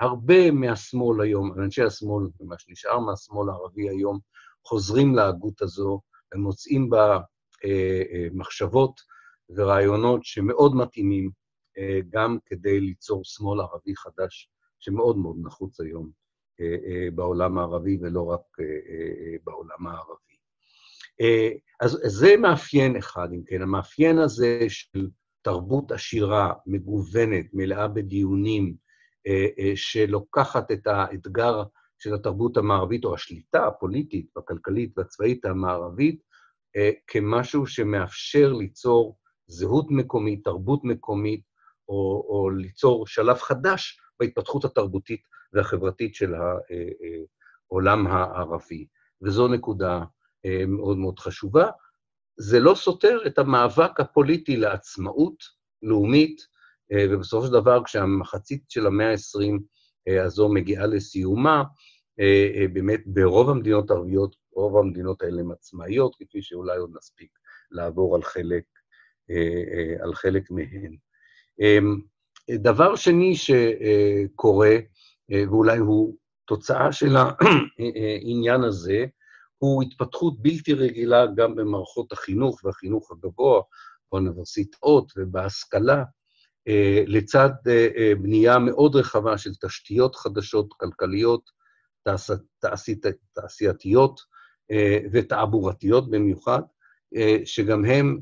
הרבה 0.00 0.50
מהשמאל 0.50 1.20
היום, 1.20 1.52
אנשי 1.60 1.82
השמאל, 1.82 2.24
ומה 2.40 2.54
שנשאר 2.58 2.98
מהשמאל 2.98 3.48
הערבי 3.48 3.88
היום, 3.88 4.18
חוזרים 4.66 5.14
להגות 5.14 5.62
הזו, 5.62 6.00
הם 6.32 6.40
מוצאים 6.40 6.90
בה 6.90 7.18
מחשבות 8.32 9.00
ורעיונות 9.56 10.24
שמאוד 10.24 10.74
מתאימים 10.76 11.30
גם 12.08 12.38
כדי 12.46 12.80
ליצור 12.80 13.20
שמאל 13.24 13.60
ערבי 13.60 13.96
חדש, 13.96 14.50
שמאוד 14.80 15.18
מאוד 15.18 15.36
נחוץ 15.42 15.80
היום 15.80 16.10
בעולם 17.14 17.58
הערבי, 17.58 17.98
ולא 18.02 18.26
רק 18.26 18.40
בעולם 19.44 19.86
הערבי. 19.86 20.36
אז 21.80 21.98
זה 22.04 22.36
מאפיין 22.36 22.96
אחד, 22.96 23.28
אם 23.32 23.42
כן, 23.46 23.62
המאפיין 23.62 24.18
הזה 24.18 24.64
של 24.68 25.08
תרבות 25.42 25.92
עשירה, 25.92 26.52
מגוונת, 26.66 27.46
מלאה 27.52 27.88
בדיונים, 27.88 28.74
שלוקחת 29.74 30.70
את 30.70 30.86
האתגר 30.86 31.62
של 31.98 32.14
התרבות 32.14 32.56
המערבית, 32.56 33.04
או 33.04 33.14
השליטה 33.14 33.66
הפוליטית 33.66 34.26
והכלכלית 34.36 34.98
והצבאית 34.98 35.44
המערבית, 35.44 36.22
כמשהו 37.06 37.66
שמאפשר 37.66 38.52
ליצור 38.52 39.18
זהות 39.46 39.86
מקומית, 39.90 40.44
תרבות 40.44 40.84
מקומית, 40.84 41.42
או, 41.88 42.26
או 42.28 42.50
ליצור 42.50 43.06
שלב 43.06 43.36
חדש 43.36 44.00
בהתפתחות 44.20 44.64
התרבותית 44.64 45.20
והחברתית 45.54 46.14
של 46.14 46.34
העולם 47.70 48.06
הערבי. 48.06 48.86
וזו 49.22 49.48
נקודה 49.48 50.04
מאוד 50.68 50.96
מאוד 50.96 51.18
חשובה. 51.18 51.70
זה 52.36 52.60
לא 52.60 52.74
סותר 52.74 53.18
את 53.26 53.38
המאבק 53.38 54.00
הפוליטי 54.00 54.56
לעצמאות 54.56 55.36
לאומית, 55.82 56.40
ובסופו 56.94 57.46
של 57.46 57.52
דבר, 57.52 57.84
כשהמחצית 57.84 58.62
של 58.68 58.86
המאה 58.86 59.10
ה-20 59.10 59.60
הזו 60.24 60.48
מגיעה 60.48 60.86
לסיומה, 60.86 61.64
באמת 62.72 63.00
ברוב 63.06 63.50
המדינות 63.50 63.90
הערביות, 63.90 64.36
רוב 64.52 64.76
המדינות 64.76 65.22
האלה 65.22 65.40
הן 65.40 65.50
עצמאיות, 65.50 66.16
כפי 66.18 66.42
שאולי 66.42 66.76
עוד 66.76 66.90
נספיק 66.96 67.30
לעבור 67.70 68.14
על 68.16 68.22
חלק, 68.22 68.64
על 70.02 70.14
חלק 70.14 70.50
מהן. 70.50 70.96
דבר 72.50 72.96
שני 72.96 73.34
שקורה, 73.36 74.76
ואולי 75.30 75.78
הוא 75.78 76.16
תוצאה 76.44 76.92
של 76.92 77.16
העניין 78.22 78.64
הזה, 78.64 79.04
הוא 79.58 79.82
התפתחות 79.82 80.42
בלתי 80.42 80.74
רגילה 80.74 81.26
גם 81.36 81.54
במערכות 81.54 82.12
החינוך 82.12 82.64
והחינוך 82.64 83.12
הגבוה, 83.12 83.62
באוניברסיטאות 84.12 85.12
ובהשכלה, 85.16 86.04
לצד 87.06 87.50
בנייה 88.22 88.58
מאוד 88.58 88.96
רחבה 88.96 89.38
של 89.38 89.50
תשתיות 89.54 90.16
חדשות, 90.16 90.72
כלכליות, 90.76 91.50
תעשייתיות 93.34 94.20
ותעבורתיות 95.12 96.10
במיוחד, 96.10 96.62
שגם 97.44 97.84
הן 97.84 98.20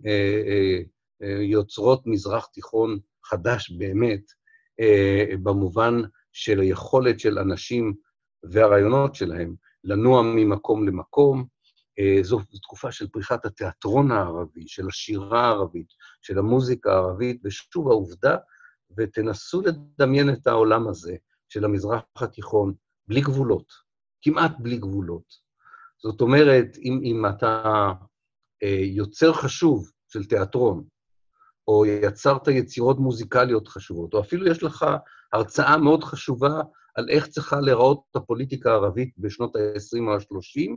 יוצרות 1.41 2.06
מזרח 2.06 2.47
תיכון 2.47 2.99
חדש 3.25 3.71
באמת, 3.71 4.23
במובן 5.43 6.02
של 6.32 6.60
היכולת 6.60 7.21
של 7.21 7.38
אנשים 7.38 7.95
והרעיונות 8.42 9.14
שלהם 9.14 9.54
לנוע 9.84 10.23
ממקום 10.23 10.86
למקום. 10.88 11.47
זו 12.23 12.40
תקופה 12.62 12.92
של 12.92 13.08
פריחת 13.08 13.47
התיאטרון 13.47 14.10
הערבי, 14.10 14.68
של 14.68 14.88
השירה 14.88 15.40
הערבית, 15.40 15.86
של 16.23 16.38
המוזיקה 16.38 16.92
הערבית, 16.92 17.40
ושוב 17.45 17.88
העובדה, 17.88 18.36
ותנסו 18.97 19.62
לדמיין 19.62 20.30
את 20.30 20.47
העולם 20.47 20.88
הזה 20.88 21.16
של 21.49 21.64
המזרח 21.64 22.02
התיכון 22.16 22.75
בלי 23.08 23.21
גבולות, 23.21 23.73
כמעט 24.23 24.52
בלי 24.58 24.76
גבולות. 24.76 25.25
זאת 26.02 26.21
אומרת, 26.21 26.76
אם, 26.82 27.00
אם 27.04 27.26
אתה 27.26 27.92
יוצר 28.82 29.32
חשוב 29.32 29.90
של 30.08 30.25
תיאטרון, 30.25 30.84
או 31.68 31.86
יצרת 31.86 32.49
יצירות 32.49 32.99
מוזיקליות 32.99 33.68
חשובות, 33.68 34.14
או 34.14 34.21
אפילו 34.21 34.47
יש 34.47 34.62
לך 34.62 34.86
הרצאה 35.32 35.78
מאוד 35.78 36.04
חשובה 36.04 36.60
על 36.95 37.10
איך 37.10 37.26
צריכה 37.26 37.60
להיראות 37.60 38.02
הפוליטיקה 38.14 38.71
הערבית 38.71 39.14
בשנות 39.18 39.56
ה-20 39.56 40.00
או 40.06 40.14
ה-30, 40.14 40.76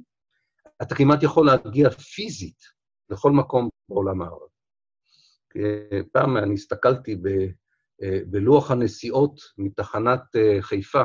אתה 0.81 0.95
כמעט 0.95 1.23
יכול 1.23 1.45
להגיע 1.45 1.89
פיזית 1.89 2.57
לכל 3.09 3.31
מקום 3.31 3.69
בעולם 3.89 4.21
הערבי. 4.21 4.45
פעם 6.11 6.37
אני 6.37 6.53
הסתכלתי 6.53 7.15
ב, 7.15 7.29
בלוח 8.25 8.71
הנסיעות 8.71 9.39
מתחנת 9.57 10.21
חיפה 10.61 11.03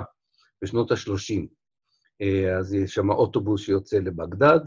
בשנות 0.63 0.91
ה-30. 0.91 1.47
אז 2.59 2.75
יש 2.75 2.95
שם 2.95 3.11
אוטובוס 3.11 3.61
שיוצא 3.61 3.97
לבגדד, 3.97 4.61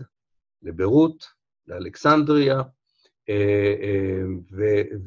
לביירות, 0.61 1.25
לאלכסנדריה, 1.67 2.61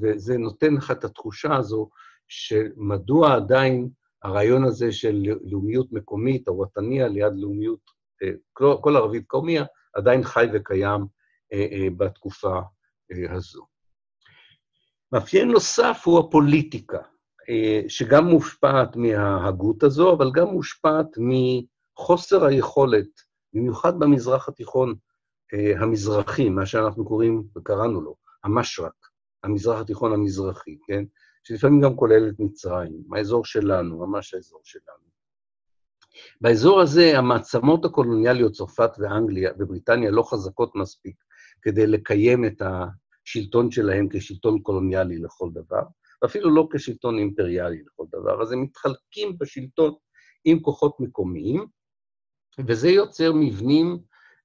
וזה 0.01 0.39
נותן 0.39 0.75
לך 0.75 0.91
את 0.91 1.05
התחושה 1.05 1.57
הזו 1.57 1.91
שמדוע 2.29 3.35
עדיין 3.35 3.89
הרעיון 4.23 4.65
הזה 4.65 4.93
של 4.93 5.23
לאומיות 5.45 5.93
מקומית, 5.93 6.49
או 6.49 6.61
וטניה 6.61 7.09
ליד 7.09 7.33
לאומיות, 7.37 7.81
כל 8.81 8.97
ערבית 8.97 9.27
קומיה, 9.27 9.65
עדיין 9.95 10.25
חי 10.25 10.47
וקיים 10.53 11.01
בתקופה 11.97 12.61
הזו. 13.31 13.67
מאפיין 15.13 15.49
נוסף 15.49 16.03
הוא 16.05 16.19
הפוליטיקה, 16.19 16.99
שגם 17.89 18.27
מושפעת 18.27 18.97
מההגות 18.97 19.83
הזו, 19.83 20.13
אבל 20.13 20.31
גם 20.35 20.49
מושפעת 20.49 21.07
מחוסר 21.19 22.45
היכולת, 22.45 23.09
במיוחד 23.53 23.99
במזרח 23.99 24.49
התיכון 24.49 24.95
המזרחי, 25.81 26.49
מה 26.49 26.67
שאנחנו 26.67 27.05
קוראים 27.05 27.45
וקראנו 27.57 28.01
לו, 28.01 28.17
המשרק, 28.45 29.07
המזרח 29.45 29.81
התיכון 29.81 30.13
המזרחי, 30.13 30.79
כן? 30.87 31.05
שלפעמים 31.47 31.81
גם 31.81 31.97
כולל 31.97 32.29
את 32.29 32.35
מצרים, 32.39 33.03
האזור 33.17 33.45
שלנו, 33.45 34.07
ממש 34.07 34.35
האזור 34.35 34.61
שלנו. 34.65 35.07
באזור 36.41 36.81
הזה 36.81 37.19
המעצמות 37.19 37.85
הקולוניאליות, 37.85 38.53
צרפת 38.53 38.91
ואנגליה 38.99 39.51
ובריטניה, 39.59 40.11
לא 40.11 40.23
חזקות 40.23 40.75
מספיק 40.75 41.17
כדי 41.63 41.87
לקיים 41.87 42.45
את 42.45 42.63
השלטון 42.63 43.71
שלהם 43.71 44.09
כשלטון 44.11 44.59
קולוניאלי 44.63 45.19
לכל 45.19 45.51
דבר, 45.53 45.83
ואפילו 46.23 46.55
לא 46.55 46.69
כשלטון 46.73 47.19
אימפריאלי 47.19 47.83
לכל 47.83 48.05
דבר, 48.13 48.43
אז 48.43 48.53
הם 48.53 48.63
מתחלקים 48.63 49.39
בשלטון 49.39 49.95
עם 50.45 50.61
כוחות 50.61 51.01
מקומיים, 51.01 51.67
וזה 52.67 52.89
יוצר 52.89 53.33
מבנים 53.33 53.99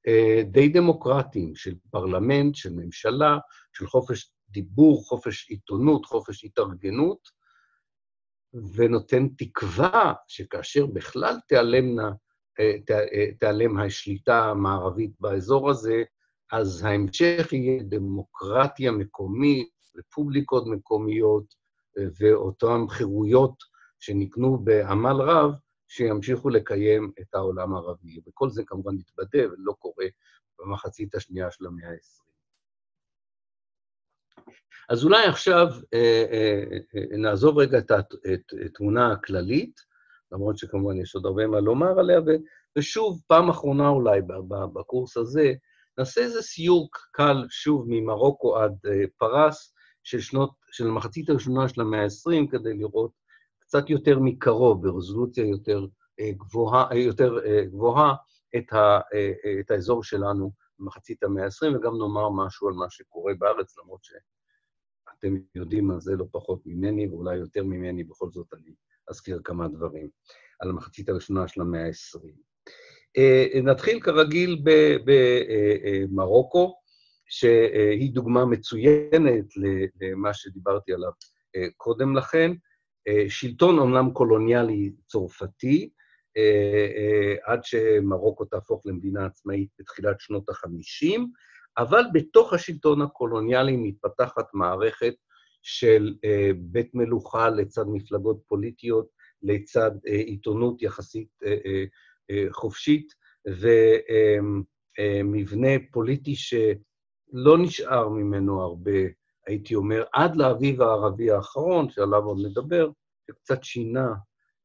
אה, 0.08 0.44
די 0.52 0.70
דמוקרטיים 0.70 1.56
של 1.56 1.76
פרלמנט, 1.92 2.56
של 2.56 2.74
ממשלה, 2.74 3.38
של 3.74 3.88
חופש 3.88 4.32
דיבור, 4.52 5.04
חופש 5.08 5.50
עיתונות, 5.50 6.06
חופש 6.06 6.44
התארגנות, 6.44 7.30
ונותן 8.76 9.28
תקווה 9.38 10.14
שכאשר 10.28 10.86
בכלל 10.86 11.36
תיעלמנה, 11.48 12.12
אה, 12.60 12.76
אה, 12.92 13.32
תיעלם 13.40 13.78
השליטה 13.78 14.46
המערבית 14.46 15.12
באזור 15.20 15.70
הזה, 15.70 16.04
אז 16.52 16.84
ההמשך 16.84 17.54
יהיה 17.54 17.84
דמוקרטיה 17.84 18.92
מקומית, 18.92 19.70
רפובליקות 19.98 20.68
מקומיות, 20.68 21.54
ואותן 22.20 22.88
חירויות 22.90 23.56
שנקנו 24.00 24.58
בעמל 24.58 25.16
רב, 25.22 25.52
שימשיכו 25.88 26.50
לקיים 26.50 27.12
את 27.22 27.36
העולם 27.36 27.74
הערבי. 27.74 28.22
וכל 28.28 28.50
זה 28.50 28.64
כמובן 28.66 28.96
מתבדה 28.96 29.52
ולא 29.52 29.74
קורה 29.80 30.06
במחצית 30.60 31.16
השנייה 31.16 31.52
של 31.52 31.66
המאה 31.66 31.90
ה-20. 31.90 32.31
אז 34.92 35.04
אולי 35.04 35.26
עכשיו 35.26 35.68
אה, 35.94 36.26
אה, 36.32 36.64
אה, 36.96 37.18
נעזוב 37.18 37.58
רגע 37.58 37.78
את 37.78 37.92
התמונה 38.66 39.12
הכללית, 39.12 39.82
למרות 40.32 40.58
שכמובן 40.58 41.02
יש 41.02 41.16
עוד 41.16 41.26
הרבה 41.26 41.48
מה 41.48 41.60
לומר 41.60 42.00
עליה, 42.00 42.20
ושוב, 42.78 43.22
פעם 43.28 43.50
אחרונה 43.50 43.88
אולי 43.88 44.22
בקורס 44.74 45.18
הזה, 45.18 45.54
נעשה 45.98 46.22
איזה 46.22 46.42
סיור 46.42 46.90
קל 47.12 47.46
שוב 47.50 47.86
ממרוקו 47.88 48.58
עד 48.58 48.74
פרס 49.18 49.74
של 50.04 50.20
שנות, 50.20 50.52
של 50.72 50.88
המחצית 50.88 51.30
הראשונה 51.30 51.70
של 51.70 51.82
המאה 51.82 52.04
ה-20, 52.04 52.52
כדי 52.52 52.74
לראות 52.74 53.12
קצת 53.60 53.90
יותר 53.90 54.20
מקרוב, 54.20 54.88
ברזולוציה 54.88 55.46
יותר 55.46 55.86
גבוהה, 56.22 56.96
יותר 56.96 57.38
גבוהה 57.66 58.14
את, 58.58 58.74
ה, 58.74 59.00
את 59.60 59.72
האזור 59.72 60.04
שלנו 60.04 60.52
במחצית 60.80 61.24
המאה 61.24 61.44
ה-20, 61.44 61.78
וגם 61.78 61.98
נאמר 61.98 62.30
משהו 62.30 62.68
על 62.68 62.74
מה 62.74 62.86
שקורה 62.90 63.34
בארץ, 63.40 63.78
למרות 63.78 64.04
שאתם 65.22 65.36
יודעים 65.56 65.92
על 65.92 66.02
זה 66.02 66.16
לא 66.16 66.26
פחות 66.32 66.62
ממני, 66.66 67.08
ואולי 67.08 67.36
יותר 67.36 67.64
ממני, 67.64 68.04
בכל 68.04 68.30
זאת 68.32 68.48
אני 68.54 68.72
אזכיר 69.10 69.42
כמה 69.44 69.68
דברים 69.68 70.10
על 70.60 70.70
המחצית 70.70 71.10
הראשונה 71.10 71.48
של 71.48 71.62
המאה 71.62 71.86
ה-20. 71.86 72.20
נתחיל 73.64 74.00
כרגיל 74.00 74.64
במרוקו, 75.06 76.76
שהיא 77.30 78.14
דוגמה 78.14 78.46
מצוינת 78.46 79.46
למה 80.02 80.34
שדיברתי 80.34 80.94
עליו 80.94 81.12
קודם 81.78 82.16
לכן. 82.16 82.52
שלטון 83.28 83.80
אומנם 83.80 84.12
קולוניאלי 84.14 84.92
צרפתי, 85.08 85.90
עד 87.44 87.64
שמרוקו 87.64 88.46
תהפוך 88.46 88.82
למדינה 88.86 89.26
עצמאית 89.26 89.70
בתחילת 89.80 90.20
שנות 90.20 90.50
ה-50, 90.50 91.20
אבל 91.78 92.04
בתוך 92.14 92.54
השלטון 92.54 93.02
הקולוניאלי 93.02 93.78
מתפתחת 93.78 94.46
מערכת 94.54 95.14
של 95.62 96.16
בית 96.58 96.96
מלוכה 96.96 97.50
לצד 97.50 97.86
מפלגות 97.88 98.42
פוליטיות, 98.48 99.08
לצד 99.44 99.92
עיתונות 100.06 100.82
יחסית 100.82 101.30
חופשית, 102.52 103.14
ומבנה 105.00 105.70
פוליטי 105.92 106.36
שלא 106.36 107.58
נשאר 107.58 108.10
ממנו 108.10 108.62
הרבה, 108.62 109.00
הייתי 109.48 109.76
אומר, 109.76 110.04
עד 110.14 110.36
לאביב 110.36 110.82
הערבי 110.82 111.32
האחרון, 111.32 111.90
שעליו 111.90 112.24
עוד 112.24 112.38
נדבר, 112.46 112.90
שקצת 113.28 113.64
שינה 113.64 114.14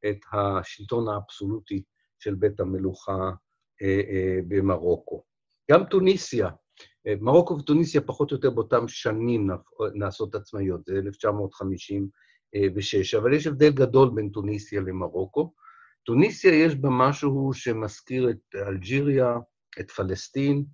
את 0.08 0.18
השלטון 0.32 1.08
האבסולוטי 1.08 1.82
של 2.18 2.34
בית 2.34 2.60
המלוכה 2.60 3.30
במרוקו. 4.48 5.24
גם 5.70 5.84
טוניסיה, 5.84 6.50
מרוקו 7.20 7.58
וטוניסיה 7.58 8.00
פחות 8.00 8.30
או 8.30 8.36
יותר 8.36 8.50
באותם 8.50 8.88
שנים 8.88 9.50
נעשות 9.94 10.34
עצמאיות, 10.34 10.84
זה 10.84 10.98
1956, 10.98 13.14
אבל 13.14 13.34
יש 13.34 13.46
הבדל 13.46 13.70
גדול 13.70 14.10
בין 14.14 14.28
טוניסיה 14.28 14.80
למרוקו. 14.80 15.52
טוניסיה 16.04 16.54
יש 16.54 16.74
בה 16.74 16.88
משהו 16.92 17.50
שמזכיר 17.54 18.30
את 18.30 18.54
אלג'יריה, 18.54 19.38
את 19.80 19.90
פלסטין, 19.90 20.64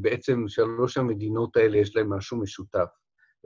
בעצם 0.00 0.44
שלוש 0.48 0.98
המדינות 0.98 1.56
האלה 1.56 1.78
יש 1.78 1.96
להן 1.96 2.06
משהו 2.06 2.40
משותף, 2.40 2.88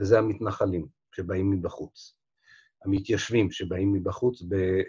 וזה 0.00 0.18
המתנחלים 0.18 0.86
שבאים 1.16 1.50
מבחוץ. 1.50 2.16
המתיישבים 2.84 3.50
שבאים 3.50 3.92
מבחוץ 3.92 4.42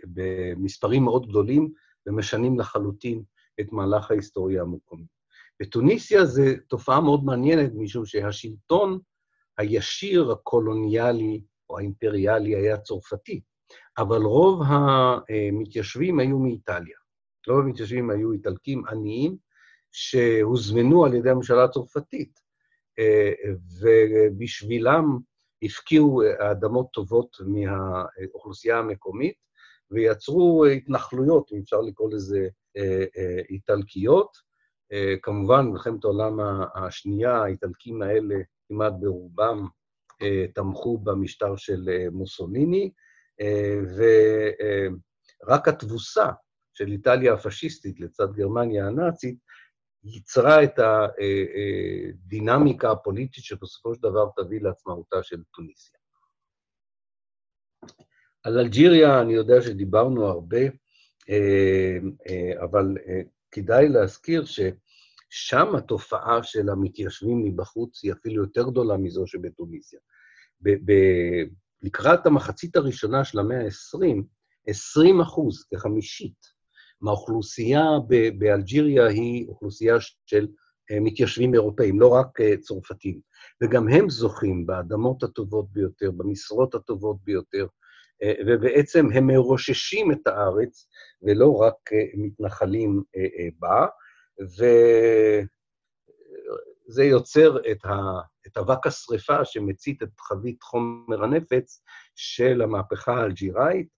במספרים 0.05 1.03
מאוד 1.03 1.27
גדולים 1.27 1.71
ומשנים 2.08 2.60
לחלוטין 2.60 3.23
את 3.60 3.71
מהלך 3.71 4.12
ההיסטוריה 4.12 4.62
המקומי. 4.62 5.05
בטוניסיה 5.61 6.25
זו 6.25 6.43
תופעה 6.67 7.01
מאוד 7.01 7.23
מעניינת, 7.23 7.71
משום 7.75 8.05
שהשלטון 8.05 8.99
הישיר 9.57 10.31
הקולוניאלי 10.31 11.41
או 11.69 11.77
האימפריאלי 11.77 12.55
היה 12.55 12.77
צרפתי, 12.77 13.41
אבל 13.97 14.21
רוב 14.21 14.61
המתיישבים 14.67 16.19
היו 16.19 16.39
מאיטליה. 16.39 16.97
רוב 17.47 17.59
המתיישבים 17.59 18.09
היו 18.09 18.31
איטלקים 18.31 18.83
עניים 18.87 19.37
שהוזמנו 19.91 21.05
על 21.05 21.13
ידי 21.13 21.29
הממשלה 21.29 21.63
הצרפתית, 21.63 22.39
ובשבילם 23.81 25.17
הפקיעו 25.61 26.21
אדמות 26.51 26.87
טובות 26.93 27.37
מהאוכלוסייה 27.45 28.77
המקומית, 28.79 29.35
ויצרו 29.91 30.65
התנחלויות, 30.65 31.51
אם 31.53 31.59
אפשר 31.63 31.81
לקרוא 31.81 32.09
לזה 32.11 32.47
איטלקיות. 33.49 34.54
כמובן, 35.21 35.65
במלחמת 35.65 36.03
העולם 36.03 36.39
השנייה, 36.75 37.36
האיטלקים 37.36 38.01
האלה 38.01 38.36
כמעט 38.67 38.93
ברובם 38.99 39.67
תמכו 40.53 40.97
במשטר 40.97 41.55
של 41.55 41.89
מוסוליני, 42.12 42.91
ורק 45.43 45.67
התבוסה 45.67 46.27
של 46.73 46.91
איטליה 46.91 47.34
הפשיסטית 47.34 47.99
לצד 47.99 48.34
גרמניה 48.34 48.88
הנאצית 48.88 49.38
ייצרה 50.03 50.63
את 50.63 50.79
הדינמיקה 50.79 52.91
הפוליטית 52.91 53.43
שבסופו 53.43 53.95
של 53.95 54.01
דבר 54.01 54.29
תביא 54.36 54.62
לעצמאותה 54.62 55.23
של 55.23 55.43
טוניסיה. 55.55 55.99
על 58.43 58.60
אלג'יריה 58.60 59.21
אני 59.21 59.34
יודע 59.34 59.62
שדיברנו 59.62 60.25
הרבה, 60.25 60.60
אבל 62.63 62.97
כדאי 63.51 63.89
להזכיר 63.89 64.45
ששם 65.29 65.75
התופעה 65.75 66.43
של 66.43 66.69
המתיישבים 66.69 67.43
מבחוץ 67.43 68.03
היא 68.03 68.13
אפילו 68.13 68.43
יותר 68.43 68.63
גדולה 68.69 68.97
מזו 68.97 69.27
שבטוניסיה. 69.27 69.99
לקראת 71.81 72.25
המחצית 72.25 72.75
הראשונה 72.75 73.23
של 73.23 73.39
המאה 73.39 73.63
ה-20, 73.63 74.23
20 74.67 75.21
אחוז, 75.21 75.63
כחמישית, 75.63 76.55
מהאוכלוסייה 77.01 77.83
באלג'יריה 78.38 79.07
היא 79.07 79.47
אוכלוסייה 79.47 79.95
של 80.25 80.47
מתיישבים 81.01 81.53
אירופאים, 81.53 81.99
לא 81.99 82.07
רק 82.07 82.27
צרפתים. 82.61 83.19
וגם 83.63 83.88
הם 83.88 84.09
זוכים 84.09 84.65
באדמות 84.65 85.23
הטובות 85.23 85.71
ביותר, 85.71 86.11
במשרות 86.11 86.75
הטובות 86.75 87.17
ביותר, 87.23 87.67
ובעצם 88.47 89.11
הם 89.13 89.27
מרוששים 89.27 90.11
את 90.11 90.27
הארץ, 90.27 90.88
ולא 91.21 91.55
רק 91.55 91.75
מתנחלים 92.17 93.03
בה, 93.59 93.85
וזה 96.89 97.03
יוצר 97.03 97.57
את, 97.71 97.85
ה... 97.85 97.95
את 98.47 98.57
אבק 98.57 98.87
השרפה 98.87 99.45
שמצית 99.45 100.03
את 100.03 100.19
חבית 100.19 100.63
חומר 100.63 101.23
הנפץ 101.23 101.83
של 102.15 102.61
המהפכה 102.61 103.13
האלג'יראית, 103.13 103.95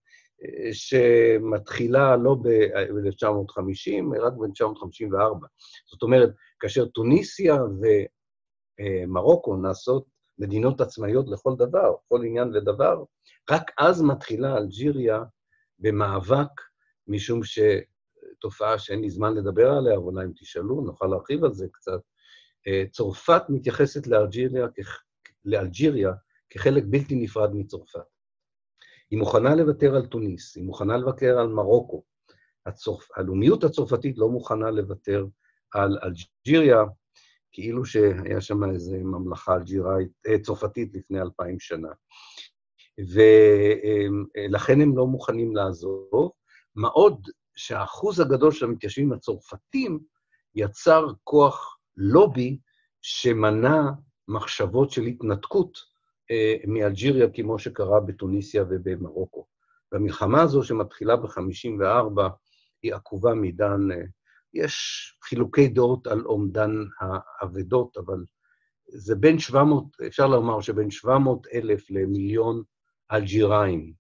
שמתחילה 0.71 2.15
לא 2.15 2.36
ב-1950, 2.41 4.19
רק 4.21 4.34
ב-1954. 4.34 5.47
זאת 5.91 6.02
אומרת, 6.02 6.30
כאשר 6.60 6.86
טוניסיה 6.86 7.56
ומרוקו 8.80 9.56
נעשות 9.56 10.06
מדינות 10.39 10.82
עצמאיות 10.82 11.26
לכל 11.30 11.56
דבר, 11.58 11.93
כל 12.08 12.23
עניין 12.26 12.56
ודבר, 12.56 13.04
רק 13.52 13.71
אז 13.78 14.02
מתחילה 14.02 14.58
אלג'יריה 14.58 15.23
במאבק, 15.80 16.62
משום 17.08 17.43
שתופעה 18.38 18.80
שאין 18.80 19.02
לי 19.02 19.10
זמן 19.10 19.34
לדבר 19.34 19.71
עליה, 19.71 19.93
אבל 19.93 20.04
אולי 20.04 20.26
אם 20.26 20.32
תשאלו, 20.36 20.82
נוכל 20.82 21.08
להרחיב 21.08 21.43
על 21.43 21.54
זה 21.54 21.67
קצת. 21.71 22.00
צרפת 22.91 23.41
מתייחסת 23.50 24.08
לאלג'יריה, 24.08 24.67
לאלג'יריה 25.45 26.12
כחלק 26.50 26.84
בלתי 26.88 27.15
נפרד 27.15 27.50
מצרפת. 27.54 28.00
היא 29.12 29.19
מוכנה 29.19 29.56
לוותר 29.56 29.95
על 29.95 30.06
טוניס, 30.06 30.56
היא 30.56 30.63
מוכנה 30.63 30.97
לוותר 30.97 31.39
על 31.39 31.47
מרוקו. 31.47 32.04
הצורפ... 32.65 33.08
הלאומיות 33.15 33.63
הצרפתית 33.63 34.17
לא 34.17 34.30
מוכנה 34.30 34.71
לוותר 34.71 35.26
על 35.73 35.97
אלג'יריה, 36.04 36.84
כאילו 37.52 37.86
שהיה 37.86 38.41
שם 38.41 38.63
איזו 38.63 38.95
ממלכה 38.97 39.56
אלג'יראית, 39.56 40.12
צרפתית 40.41 40.93
לפני 40.93 41.21
אלפיים 41.21 41.60
שנה. 41.60 41.89
ולכן 43.13 44.82
הם 44.82 44.97
לא 44.97 45.08
מוכנים 45.08 45.56
לעזוב. 45.56 46.32
מה 46.76 46.88
עוד 46.88 47.28
שהאחוז 47.58 48.20
הגדול 48.20 48.52
של 48.52 48.65
המתיישבים 48.65 49.13
הצרפתים 49.13 50.00
יצר 50.56 51.08
כוח 51.24 51.78
לובי 51.98 52.60
שמנע 53.02 53.82
מחשבות 54.28 54.91
של 54.91 55.02
התנתקות 55.02 55.78
מאלג'יריה, 56.67 57.28
כמו 57.30 57.60
שקרה 57.60 58.00
בתוניסיה 58.00 58.63
ובמרוקו. 58.70 59.48
והמלחמה 59.91 60.41
הזו 60.41 60.63
שמתחילה 60.63 61.15
ב-54' 61.15 62.22
היא 62.84 62.93
עקובה 62.93 63.34
מדן, 63.34 63.80
יש 64.54 64.76
חילוקי 65.24 65.67
דעות 65.67 66.08
על 66.08 66.26
אומדן 66.26 66.72
האבדות, 67.00 67.98
אבל 67.98 68.24
זה 68.88 69.15
בין 69.15 69.39
700, 69.39 69.84
אפשר 70.08 70.28
לומר 70.28 70.62
שבין 70.62 70.91
700 70.91 71.48
אלף 71.54 71.91
למיליון 71.91 72.63
אלג'יראים 73.12 73.93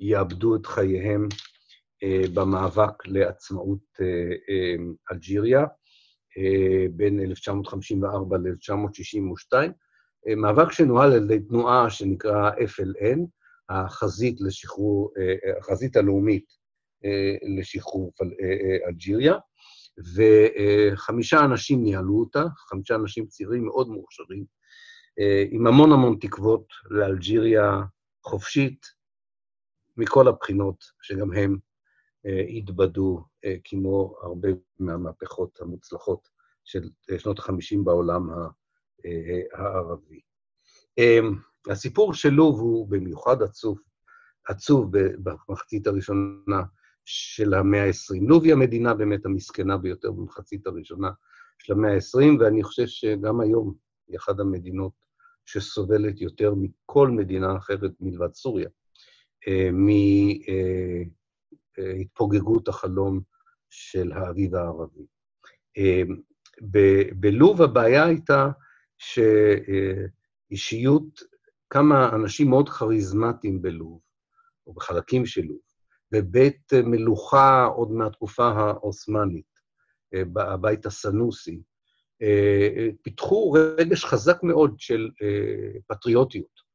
יאבדו 0.00 0.56
את 0.56 0.66
חייהם 0.66 1.28
במאבק 2.34 3.06
לעצמאות 3.06 3.98
אלג'יריה 5.12 5.64
בין 6.90 7.20
1954 7.20 8.36
ל-1962. 8.38 9.52
מאבק 10.36 10.72
שנוהל 10.72 11.12
על 11.12 11.24
ידי 11.24 11.46
תנועה 11.48 11.90
שנקרא 11.90 12.50
FLN, 12.50 13.18
החזית 13.68 14.40
לשחרור, 14.40 15.12
החזית 15.58 15.96
הלאומית 15.96 16.44
לשחרור 17.58 18.12
אלג'יריה, 18.88 19.34
וחמישה 20.14 21.44
אנשים 21.44 21.82
ניהלו 21.82 22.20
אותה, 22.20 22.44
חמישה 22.68 22.94
אנשים 22.94 23.26
צעירים 23.26 23.64
מאוד 23.64 23.88
מוכשרים, 23.88 24.44
עם 25.50 25.66
המון 25.66 25.92
המון 25.92 26.16
תקוות 26.20 26.64
לאלג'יריה 26.90 27.80
חופשית, 28.26 28.86
מכל 29.96 30.28
הבחינות 30.28 30.84
שגם 31.02 31.32
הם 31.32 31.58
התבדו, 32.48 33.24
כמו 33.64 34.16
הרבה 34.22 34.48
מהמהפכות 34.78 35.60
המוצלחות 35.60 36.28
של 36.64 36.88
שנות 37.18 37.38
ה-50 37.38 37.78
בעולם 37.84 38.28
הערבי. 39.52 40.20
הסיפור 41.70 42.14
של 42.14 42.28
לוב 42.28 42.60
הוא 42.60 42.88
במיוחד 42.88 43.42
עצוב, 43.42 43.78
עצוב 44.48 44.90
במחצית 45.22 45.86
הראשונה 45.86 46.62
של 47.04 47.54
המאה 47.54 47.86
ה-20. 47.86 48.28
לוב 48.28 48.44
היא 48.44 48.52
המדינה 48.52 48.94
באמת 48.94 49.26
המסכנה 49.26 49.76
ביותר 49.76 50.12
במחצית 50.12 50.66
הראשונה 50.66 51.10
של 51.58 51.72
המאה 51.72 51.94
ה-20, 51.94 52.40
ואני 52.40 52.62
חושב 52.62 52.86
שגם 52.86 53.40
היום 53.40 53.74
היא 54.08 54.16
אחת 54.18 54.40
המדינות 54.40 54.92
שסובלת 55.46 56.20
יותר 56.20 56.54
מכל 56.54 57.10
מדינה 57.10 57.56
אחרת 57.56 57.90
מלבד 58.00 58.34
סוריה, 58.34 58.68
אה, 61.78 61.94
מהתפוגגות 61.98 62.68
החלום 62.68 63.20
של 63.70 64.12
האביב 64.12 64.54
הערבי. 64.54 65.06
אה, 65.78 66.02
בלוב 67.12 67.62
הבעיה 67.62 68.04
הייתה 68.04 68.50
שאישיות, 70.48 71.20
כמה 71.70 72.08
אנשים 72.14 72.50
מאוד 72.50 72.68
כריזמטיים 72.68 73.62
בלוב, 73.62 74.00
או 74.66 74.72
בחלקים 74.72 75.26
של 75.26 75.42
לוב, 75.42 75.58
בבית 76.12 76.72
מלוכה 76.84 77.64
עוד 77.64 77.90
מהתקופה 77.90 78.48
העות'מאנית, 78.48 79.58
אה, 80.14 80.22
הבית 80.36 80.86
הסנוסי, 80.86 81.62
אה, 82.22 82.88
פיתחו 83.02 83.52
רגש 83.52 84.04
חזק 84.04 84.42
מאוד 84.42 84.74
של 84.78 85.10
אה, 85.22 85.80
פטריוטיות, 85.86 86.68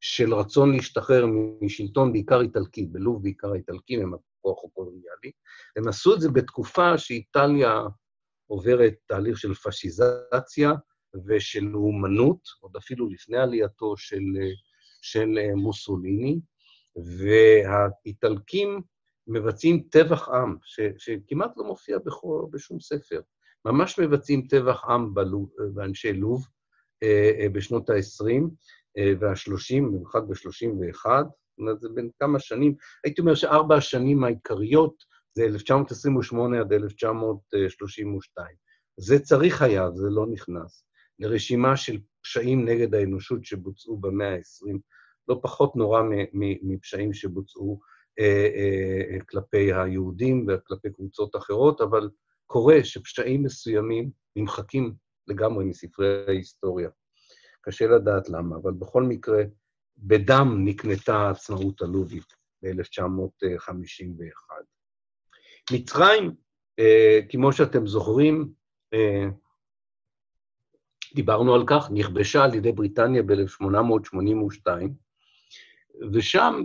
של 0.00 0.34
רצון 0.34 0.72
להשתחרר 0.72 1.26
משלטון 1.60 2.12
בעיקר 2.12 2.40
איטלקי, 2.40 2.86
בלוב 2.86 3.22
בעיקר 3.22 3.52
האיטלקים 3.52 4.00
הם 4.00 4.14
הכוח 4.40 4.64
הקולוניאלי. 4.64 5.32
הם 5.76 5.88
עשו 5.88 6.14
את 6.14 6.20
זה 6.20 6.30
בתקופה 6.30 6.98
שאיטליה 6.98 7.82
עוברת 8.46 8.94
תהליך 9.06 9.38
של 9.38 9.54
פשיזציה 9.54 10.72
ושל 11.26 11.64
לאומנות, 11.64 12.40
עוד 12.60 12.76
אפילו 12.76 13.08
לפני 13.08 13.38
עלייתו 13.38 13.96
של, 13.96 14.22
של 15.02 15.28
מוסוליני, 15.56 16.40
והאיטלקים 16.96 18.80
מבצעים 19.26 19.82
טבח 19.90 20.28
עם, 20.28 20.56
ש, 20.62 20.80
שכמעט 20.98 21.50
לא 21.56 21.64
מופיע 21.64 21.98
בכל, 21.98 22.46
בשום 22.50 22.80
ספר. 22.80 23.20
ממש 23.64 23.98
מבצעים 23.98 24.46
טבח 24.46 24.84
עם 24.84 25.14
בלוב, 25.14 25.50
באנשי 25.74 26.12
לוב 26.12 26.46
אה, 27.02 27.30
אה, 27.40 27.48
בשנות 27.48 27.90
ה-20 27.90 28.42
אה, 28.98 29.12
וה-30, 29.20 29.82
במיוחד 29.82 30.20
ב-31, 30.28 31.06
זאת 31.60 31.66
אומרת, 31.66 31.80
זה 31.80 31.88
בין 31.94 32.10
כמה 32.18 32.38
שנים. 32.38 32.74
הייתי 33.04 33.20
אומר 33.20 33.34
שארבע 33.34 33.76
השנים 33.76 34.24
העיקריות 34.24 35.04
זה 35.32 35.44
1928 35.44 36.60
עד 36.60 36.72
1932. 36.72 38.46
זה 38.96 39.18
צריך 39.18 39.62
היה, 39.62 39.90
זה 39.90 40.08
לא 40.10 40.26
נכנס, 40.26 40.84
לרשימה 41.18 41.76
של 41.76 41.98
פשעים 42.22 42.64
נגד 42.68 42.94
האנושות 42.94 43.44
שבוצעו 43.44 43.96
במאה 43.96 44.34
ה-20, 44.34 44.78
לא 45.28 45.40
פחות 45.42 45.76
נורא 45.76 46.02
מפשעים 46.62 47.12
שבוצעו 47.12 47.80
אה, 48.20 48.48
אה, 49.14 49.24
כלפי 49.28 49.72
היהודים 49.72 50.46
וכלפי 50.48 50.92
קבוצות 50.92 51.36
אחרות, 51.36 51.80
אבל 51.80 52.10
קורה 52.46 52.84
שפשעים 52.84 53.42
מסוימים 53.42 54.10
נמחקים 54.36 54.94
לגמרי 55.26 55.64
מספרי 55.64 56.24
ההיסטוריה. 56.26 56.88
קשה 57.62 57.86
לדעת 57.86 58.28
למה, 58.28 58.56
אבל 58.56 58.72
בכל 58.72 59.02
מקרה, 59.02 59.42
בדם 60.02 60.64
נקנתה 60.64 61.16
העצמאות 61.16 61.82
הלובית 61.82 62.34
ב-1951. 62.62 64.52
מצרים, 65.72 66.34
אה, 66.78 67.20
כמו 67.28 67.52
שאתם 67.52 67.86
זוכרים, 67.86 68.52
אה, 68.94 69.26
דיברנו 71.14 71.54
על 71.54 71.64
כך, 71.66 71.88
נכבשה 71.90 72.44
על 72.44 72.54
ידי 72.54 72.72
בריטניה 72.72 73.22
ב-1882, 73.22 74.66
ושם 76.12 76.62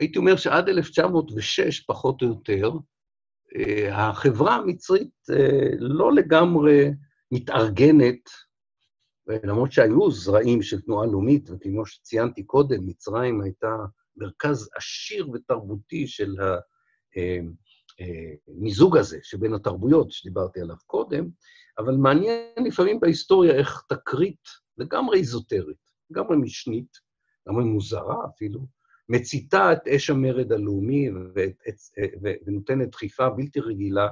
הייתי 0.00 0.18
אומר 0.18 0.36
שעד 0.36 0.68
1906, 0.68 1.80
פחות 1.80 2.22
או 2.22 2.26
יותר, 2.26 2.70
אה, 3.56 4.08
החברה 4.08 4.54
המצרית 4.54 5.26
לא 5.78 6.12
לגמרי 6.12 6.90
מתארגנת, 7.32 8.30
למרות 9.26 9.72
שהיו 9.72 10.10
זרעים 10.10 10.62
של 10.62 10.80
תנועה 10.80 11.06
לאומית, 11.06 11.50
וכמו 11.50 11.86
שציינתי 11.86 12.42
קודם, 12.42 12.86
מצרים 12.86 13.40
הייתה 13.40 13.76
מרכז 14.16 14.68
עשיר 14.76 15.30
ותרבותי 15.30 16.06
של 16.06 16.34
המיזוג 18.48 18.96
אה, 18.96 19.00
הזה 19.00 19.18
שבין 19.22 19.54
התרבויות 19.54 20.10
שדיברתי 20.10 20.60
עליו 20.60 20.76
קודם, 20.86 21.28
אבל 21.78 21.96
מעניין 21.96 22.64
לפעמים 22.66 23.00
בהיסטוריה 23.00 23.54
איך 23.54 23.82
תקרית 23.88 24.48
לגמרי 24.78 25.18
איזוטרית, 25.18 25.76
לגמרי 26.10 26.36
משנית, 26.36 26.98
לגמרי 27.46 27.64
מוזרה 27.64 28.16
אפילו, 28.34 28.66
מציתה 29.08 29.72
את 29.72 29.88
אש 29.88 30.10
המרד 30.10 30.52
הלאומי 30.52 31.10
את, 31.68 31.74
ונותנת 32.46 32.90
דחיפה 32.90 33.30
בלתי 33.30 33.60
רגילה 33.60 34.08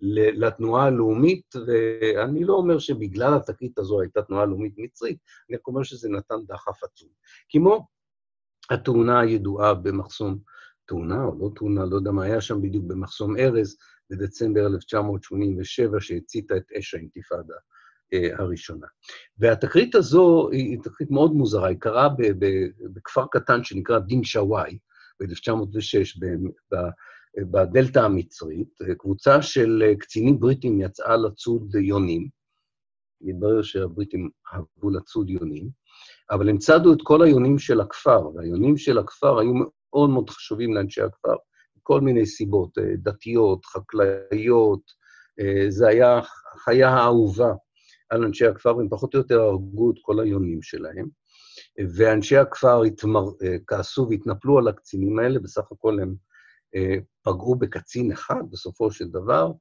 לתנועה 0.00 0.84
הלאומית, 0.86 1.54
ואני 1.66 2.44
לא 2.44 2.54
אומר 2.54 2.78
שבגלל 2.78 3.34
התקרית 3.34 3.78
הזו 3.78 4.00
הייתה 4.00 4.22
תנועה 4.22 4.46
לאומית 4.46 4.74
מצרית, 4.76 5.18
אני 5.48 5.56
רק 5.56 5.66
אומר 5.66 5.82
שזה 5.82 6.08
נתן 6.08 6.34
דחף 6.48 6.84
עצום. 6.84 7.08
כמו 7.48 7.86
התאונה 8.70 9.20
הידועה 9.20 9.74
במחסום, 9.74 10.38
תאונה 10.86 11.24
או 11.24 11.38
לא 11.38 11.50
תאונה, 11.56 11.84
לא 11.84 11.96
יודע 11.96 12.10
מה 12.10 12.24
היה 12.24 12.40
שם 12.40 12.62
בדיוק, 12.62 12.84
במחסום 12.84 13.36
ארז, 13.36 13.76
בדצמבר 14.10 14.66
1987, 14.66 16.00
שהציתה 16.00 16.56
את 16.56 16.72
אש 16.78 16.94
האינתיפאדה 16.94 17.54
אה, 18.12 18.28
הראשונה. 18.38 18.86
והתקרית 19.38 19.94
הזו 19.94 20.48
היא 20.52 20.78
תקרית 20.82 21.10
מאוד 21.10 21.32
מוזרה, 21.32 21.68
היא 21.68 21.76
קרה 21.80 22.08
בכפר 22.92 23.26
קטן 23.30 23.64
שנקרא 23.64 23.98
דין 23.98 24.24
שוואי, 24.24 24.78
ב-1906, 25.20 26.20
בדלתא 27.38 27.98
המצרית. 27.98 28.78
קבוצה 28.98 29.42
של 29.42 29.94
קצינים 29.98 30.40
בריטים 30.40 30.80
יצאה 30.80 31.16
לצוד 31.16 31.74
יונים, 31.74 32.28
מתברר 33.20 33.62
שהבריטים 33.62 34.30
אהבו 34.52 34.90
לצוד 34.90 35.30
יונים, 35.30 35.68
אבל 36.30 36.48
הם 36.48 36.58
צדו 36.58 36.92
את 36.92 36.98
כל 37.02 37.22
היונים 37.22 37.58
של 37.58 37.80
הכפר, 37.80 38.28
והיונים 38.34 38.76
של 38.76 38.98
הכפר 38.98 39.38
היו 39.38 39.52
מאוד 39.54 40.10
מאוד 40.10 40.30
חשובים 40.30 40.74
לאנשי 40.74 41.02
הכפר, 41.02 41.34
מכל 41.76 42.00
מיני 42.00 42.26
סיבות, 42.26 42.78
אה, 42.78 42.96
דתיות, 42.96 43.64
חקלאיות, 43.64 44.80
אה, 45.40 45.64
זה 45.68 45.88
היה 45.88 46.20
החיה 46.54 46.88
האהובה 46.88 47.52
על 48.10 48.24
אנשי 48.24 48.46
הכפר, 48.46 48.76
והם 48.76 48.88
פחות 48.88 49.14
או 49.14 49.18
יותר 49.18 49.40
הרגו 49.40 49.90
את 49.90 49.96
כל 50.02 50.20
היונים 50.20 50.62
שלהם. 50.62 51.08
ואנשי 51.96 52.36
הכפר 52.36 52.82
התמר... 52.82 53.24
אה, 53.42 53.56
כעסו 53.66 54.06
והתנפלו 54.10 54.58
על 54.58 54.68
הקצינים 54.68 55.18
האלה, 55.18 55.38
בסך 55.38 55.72
הכל 55.72 56.00
הם 56.00 56.08
אה, 56.08 56.14
פגעו 57.22 57.54
בקצין 57.54 58.12
אחד 58.12 58.42
בסופו 58.50 58.90
של 58.90 59.08
דבר, 59.08 59.52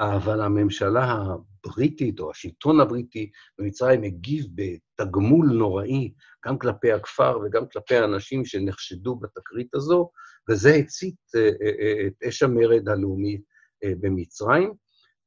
אבל 0.00 0.40
הממשלה 0.40 1.04
הבריטית, 1.12 2.20
או 2.20 2.30
השלטון 2.30 2.80
הבריטי 2.80 3.30
במצרים, 3.58 4.02
הגיב 4.02 4.46
בתגמול 4.54 5.46
נוראי, 5.46 6.12
גם 6.46 6.58
כלפי 6.58 6.92
הכפר 6.92 7.38
וגם 7.44 7.62
כלפי 7.72 7.96
האנשים 7.96 8.44
שנחשדו 8.44 9.16
בתקרית 9.16 9.74
הזו, 9.74 10.10
וזה 10.50 10.74
הצית 10.74 11.16
אה, 11.36 12.06
את 12.06 12.22
אש 12.28 12.42
המרד 12.42 12.88
הלאומי 12.88 13.40
במצרים. 13.84 14.72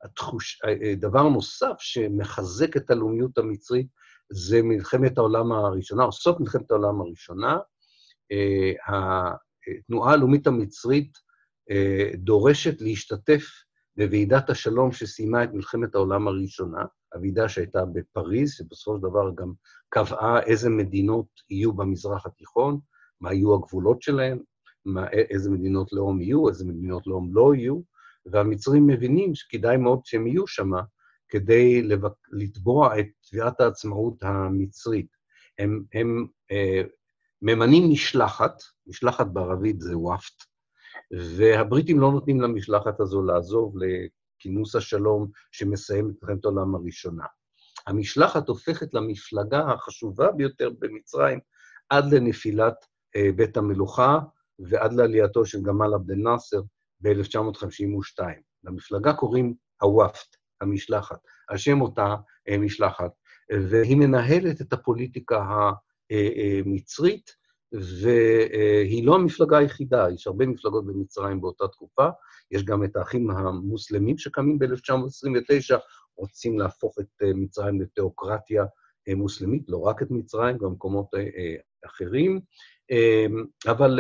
התחוש... 0.04 0.62
אה, 0.66 0.76
אה, 0.84 0.96
דבר 0.96 1.30
נוסף 1.30 1.76
שמחזק 1.80 2.78
את 2.78 2.92
הלאומיות 2.92 3.38
המצרית 3.38 3.88
זה 4.32 4.62
מלחמת 4.64 5.18
העולם 5.18 5.52
הראשונה, 5.52 6.04
או 6.04 6.12
סוף 6.12 6.40
מלחמת 6.40 6.72
העולם 6.72 7.02
הראשונה. 7.02 7.58
אה, 8.32 9.32
התנועה 9.68 10.14
הלאומית 10.14 10.48
המצרית 10.48 11.18
דורשת 12.18 12.82
להשתתף 12.82 13.44
בוועידת 13.98 14.50
השלום 14.50 14.92
שסיימה 14.92 15.44
את 15.44 15.50
מלחמת 15.54 15.96
העולם 15.96 16.28
הראשונה, 16.28 16.82
הוועידה 17.14 17.50
שהייתה 17.50 17.86
בפריז, 17.86 18.52
שבסופו 18.52 18.98
של 18.98 19.02
דבר 19.02 19.32
גם 19.36 19.54
קבעה 19.90 20.42
איזה 20.42 20.70
מדינות 20.70 21.28
יהיו 21.50 21.74
במזרח 21.74 22.26
התיכון, 22.26 22.80
מה 23.22 23.34
יהיו 23.34 23.56
הגבולות 23.56 24.02
שלהן, 24.02 24.40
מה, 24.86 25.10
איזה 25.10 25.50
מדינות 25.50 25.94
לאום 25.94 26.22
יהיו, 26.22 26.50
איזה 26.50 26.66
מדינות 26.66 27.08
לאום 27.08 27.30
לא 27.34 27.56
יהיו, 27.56 27.82
והמצרים 28.26 28.88
מבינים 28.88 29.36
שכדאי 29.36 29.78
מאוד 29.78 30.00
שהם 30.06 30.28
יהיו 30.28 30.48
שם 30.48 30.72
כדי 31.30 31.82
לבק... 31.82 32.14
לתבוע 32.32 33.00
את 33.00 33.06
תביעת 33.30 33.62
העצמאות 33.62 34.24
המצרית. 34.24 35.08
הם, 35.60 35.84
הם 35.94 36.28
אה, 36.52 36.82
ממנים 37.42 37.90
משלחת, 37.92 38.62
משלחת 38.88 39.28
בערבית 39.28 39.82
זה 39.82 39.98
וואפט, 39.98 40.44
והבריטים 41.12 42.00
לא 42.00 42.12
נותנים 42.12 42.42
למשלחת 42.42 43.00
הזו 43.00 43.24
לעזוב 43.24 43.76
לכינוס 43.78 44.76
השלום 44.76 45.28
שמסיים 45.52 46.10
את 46.10 46.16
מלחמת 46.22 46.46
העולם 46.46 46.76
הראשונה. 46.76 47.26
המשלחת 47.88 48.48
הופכת 48.48 48.94
למפלגה 48.94 49.60
החשובה 49.60 50.32
ביותר 50.32 50.70
במצרים 50.80 51.40
עד 51.90 52.14
לנפילת 52.14 52.86
אה, 53.16 53.30
בית 53.36 53.58
המלוכה 53.58 54.20
ועד 54.60 54.94
לעלייתו 54.94 55.46
של 55.46 55.62
גמל 55.62 55.94
עבד 55.94 56.12
אל-נאצר 56.12 56.62
ב-1952. 57.02 58.24
למפלגה 58.64 59.14
קוראים 59.14 59.54
הוואפט, 59.82 60.36
המשלחת, 60.62 61.20
על 61.48 61.58
שם 61.58 61.82
אותה 61.82 62.16
משלחת, 62.60 63.12
והיא 63.70 63.98
מנהלת 63.98 64.62
את 64.62 64.74
הפוליטיקה 64.74 65.46
המצרית, 66.66 67.41
והיא 67.74 69.06
לא 69.06 69.16
המפלגה 69.16 69.58
היחידה, 69.58 70.08
יש 70.14 70.28
הרבה 70.28 70.46
מפלגות 70.46 70.86
במצרים 70.86 71.42
באותה 71.42 71.68
תקופה, 71.68 72.08
יש 72.52 72.66
גם 72.66 72.84
את 72.84 72.96
האחים 72.96 73.30
המוסלמים 73.30 74.18
שקמים 74.18 74.60
ב-1929, 74.60 75.78
רוצים 76.16 76.60
להפוך 76.60 76.96
את 77.00 77.24
מצרים 77.36 77.82
לתיאוקרטיה 77.82 78.66
מוסלמית, 79.16 79.64
לא 79.68 79.78
רק 79.78 80.02
את 80.02 80.08
מצרים, 80.12 80.58
גם 80.58 80.72
מקומות 80.72 81.08
אחרים, 81.86 82.40
אבל 83.68 84.00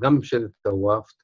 גם 0.00 0.14
ממשלת 0.14 0.50
הוואפט 0.66 1.14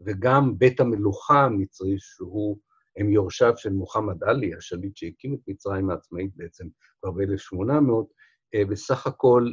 וגם 0.00 0.58
בית 0.58 0.80
המלוכה 0.80 1.44
המצרי, 1.44 1.94
שהוא, 1.98 2.58
הם 2.96 3.12
יורשיו 3.12 3.52
של 3.56 3.72
מוחמד 3.72 4.24
עלי, 4.24 4.54
השליט 4.54 4.96
שהקים 4.96 5.34
את 5.34 5.40
מצרים 5.48 5.90
העצמאית 5.90 6.30
בעצם 6.36 6.66
כבר 7.00 7.10
ב-1800, 7.10 7.92
בסך 8.70 9.06
הכל 9.06 9.52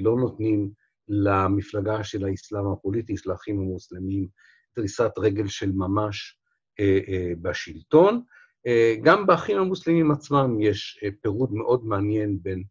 לא 0.00 0.16
נותנים 0.16 0.70
למפלגה 1.08 2.04
של 2.04 2.24
האסלאם 2.24 2.66
הפוליטי, 2.66 3.16
של 3.16 3.30
האחים 3.30 3.58
המוסלמים, 3.58 4.28
דריסת 4.76 5.10
רגל 5.18 5.48
של 5.48 5.72
ממש 5.72 6.38
בשלטון. 7.42 8.22
גם 9.02 9.26
באחים 9.26 9.58
המוסלמים 9.58 10.10
עצמם 10.10 10.60
יש 10.60 11.04
פירוד 11.22 11.52
מאוד 11.52 11.86
מעניין 11.86 12.38
בין 12.42 12.62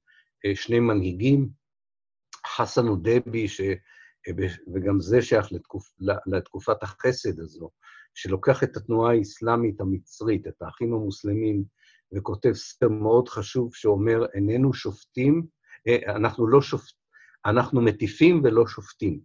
שני 0.56 0.80
מנהיגים, 0.80 1.50
חסן 2.56 2.88
ודבי, 2.88 3.48
ש... 3.48 3.62
וגם 4.74 5.00
זה 5.00 5.22
שייך 5.22 5.52
לתקופ... 5.52 5.92
לתקופת 6.26 6.84
החסד 6.84 7.40
הזו, 7.40 7.70
שלוקח 8.14 8.64
את 8.64 8.78
התנועה 8.78 9.14
האסלאמית 9.14 9.82
המצרית, 9.82 10.48
את 10.48 10.62
האחים 10.62 10.94
המוסלמים, 10.94 11.64
וכותב 12.14 12.54
ספר 12.54 12.90
מאוד 12.90 13.30
חשוב 13.30 13.76
שאומר, 13.76 14.26
איננו 14.34 14.74
שופטים, 14.74 15.46
אנחנו 16.08 16.48
לא 16.48 16.62
שופטים, 16.62 17.01
אנחנו 17.46 17.82
מטיפים 17.82 18.42
ולא 18.44 18.68
שופטים. 18.68 19.20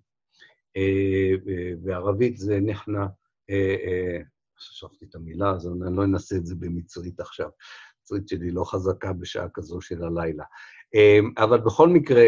בערבית 1.82 2.36
זה 2.36 2.58
נחנה, 2.62 3.06
חשבתי 4.58 5.04
את 5.04 5.14
המילה 5.14 5.50
הזו, 5.50 5.74
אני 5.86 5.96
לא 5.96 6.04
אנסה 6.04 6.36
את 6.36 6.46
זה 6.46 6.54
במצרית 6.54 7.20
עכשיו. 7.20 7.50
המצרית 8.00 8.28
שלי 8.28 8.50
לא 8.50 8.64
חזקה 8.64 9.12
בשעה 9.12 9.48
כזו 9.54 9.80
של 9.80 10.04
הלילה. 10.04 10.44
אבל 11.38 11.60
בכל 11.60 11.88
מקרה, 11.88 12.24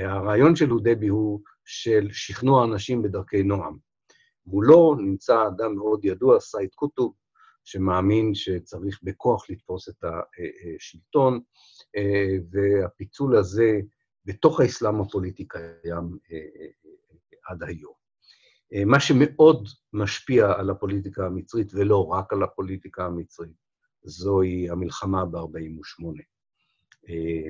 הרעיון 0.00 0.56
של 0.56 0.72
אודבי 0.72 1.08
הוא 1.08 1.40
של 1.64 2.08
שכנוע 2.12 2.64
אנשים 2.64 3.02
בדרכי 3.02 3.42
נועם. 3.42 3.76
מולו 4.46 4.94
נמצא 4.94 5.46
אדם 5.46 5.74
מאוד 5.74 6.04
ידוע, 6.04 6.40
סייד 6.40 6.70
קוטוב, 6.74 7.14
שמאמין 7.64 8.34
שצריך 8.34 9.00
בכוח 9.02 9.50
לתפוס 9.50 9.88
את 9.88 10.04
השלטון, 10.78 11.40
והפיצול 12.50 13.36
הזה 13.36 13.80
בתוך 14.24 14.60
האסלאם 14.60 15.00
הפוליטי 15.00 15.48
קיים 15.48 16.18
עד 17.46 17.62
היום. 17.62 17.92
מה 18.86 19.00
שמאוד 19.00 19.68
משפיע 19.92 20.52
על 20.52 20.70
הפוליטיקה 20.70 21.26
המצרית, 21.26 21.74
ולא 21.74 22.06
רק 22.06 22.32
על 22.32 22.42
הפוליטיקה 22.42 23.04
המצרית, 23.04 23.64
זוהי 24.02 24.70
המלחמה 24.70 25.24
ב-48'. 25.24 26.04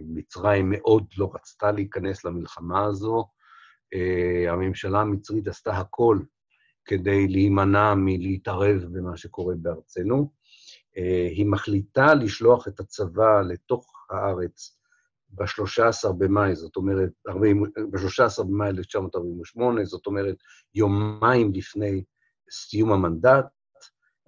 מצרים 0.02 0.70
מאוד 0.70 1.06
לא 1.18 1.30
רצתה 1.34 1.72
להיכנס 1.72 2.24
למלחמה 2.24 2.84
הזו. 2.84 3.28
הממשלה 4.48 5.00
המצרית 5.00 5.48
עשתה 5.48 5.76
הכל 5.76 6.18
כדי 6.84 7.28
להימנע 7.28 7.94
מלהתערב 7.96 8.84
במה 8.92 9.16
שקורה 9.16 9.54
בארצנו. 9.56 10.32
היא 11.30 11.46
מחליטה 11.46 12.14
לשלוח 12.14 12.68
את 12.68 12.80
הצבא 12.80 13.40
לתוך 13.40 14.06
הארץ 14.10 14.80
ב-13 15.34 16.12
במאי, 16.18 16.54
זאת 16.54 16.76
אומרת, 16.76 17.10
ב-13 17.90 18.42
במאי 18.42 18.68
1948, 18.68 19.84
זאת 19.84 20.06
אומרת, 20.06 20.36
יומיים 20.74 21.52
לפני 21.54 22.04
סיום 22.50 22.92
המנדט. 22.92 23.44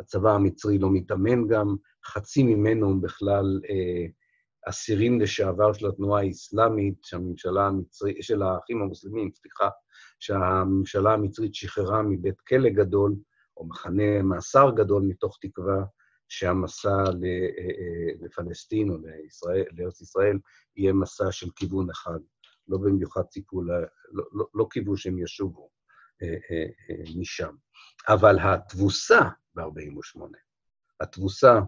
הצבא 0.01 0.31
המצרי 0.31 0.79
לא 0.79 0.89
מתאמן 0.93 1.47
גם, 1.49 1.77
חצי 2.07 2.43
ממנו 2.43 3.01
בכלל 3.01 3.61
אה, 3.71 4.07
אסירים 4.69 5.21
לשעבר 5.21 5.73
של 5.73 5.87
התנועה 5.87 6.23
האסלאמית, 6.23 6.95
שהממשלה 7.03 7.67
המצרית, 7.67 8.17
של 8.21 8.43
האחים 8.43 8.83
המוסלמים, 8.83 9.31
סליחה, 9.35 9.69
שהממשלה 10.21 11.13
המצרית 11.13 11.55
שחררה 11.55 12.03
מבית 12.03 12.41
כלא 12.41 12.69
גדול, 12.69 13.15
או 13.57 13.67
מחנה 13.67 14.23
מאסר 14.23 14.71
גדול, 14.77 15.03
מתוך 15.03 15.39
תקווה 15.41 15.85
שהמסע 16.29 16.89
אה, 16.89 17.05
אה, 17.59 18.13
לפלסטין 18.21 18.91
או 18.91 18.97
לישראל, 18.99 19.65
לארץ 19.73 20.01
ישראל 20.01 20.39
יהיה 20.77 20.93
מסע 20.93 21.33
של 21.33 21.51
כיוון 21.57 21.91
אחד. 21.91 22.19
לא 22.69 22.79
במיוחד 22.79 23.23
ציפו, 23.23 23.63
לא, 23.63 23.75
לא, 24.33 24.47
לא 24.55 24.67
קיוו 24.71 24.97
שהם 24.97 25.19
ישובו 25.19 25.71
אה, 26.23 26.67
משם. 27.19 27.55
אבל 28.09 28.39
התבוסה 28.41 29.21
ב-48', 29.55 30.21
התבוסה 31.01 31.61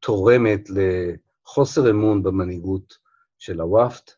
תורמת 0.00 0.60
לחוסר 0.70 1.90
אמון 1.90 2.22
במנהיגות 2.22 2.94
של 3.38 3.60
הוואפט, 3.60 4.10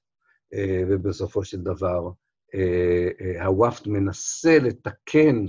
ובסופו 0.89 1.45
של 1.45 1.61
דבר 1.61 2.11
הוואפט 3.45 3.87
מנסה 3.87 4.59
לתקן 4.59 5.47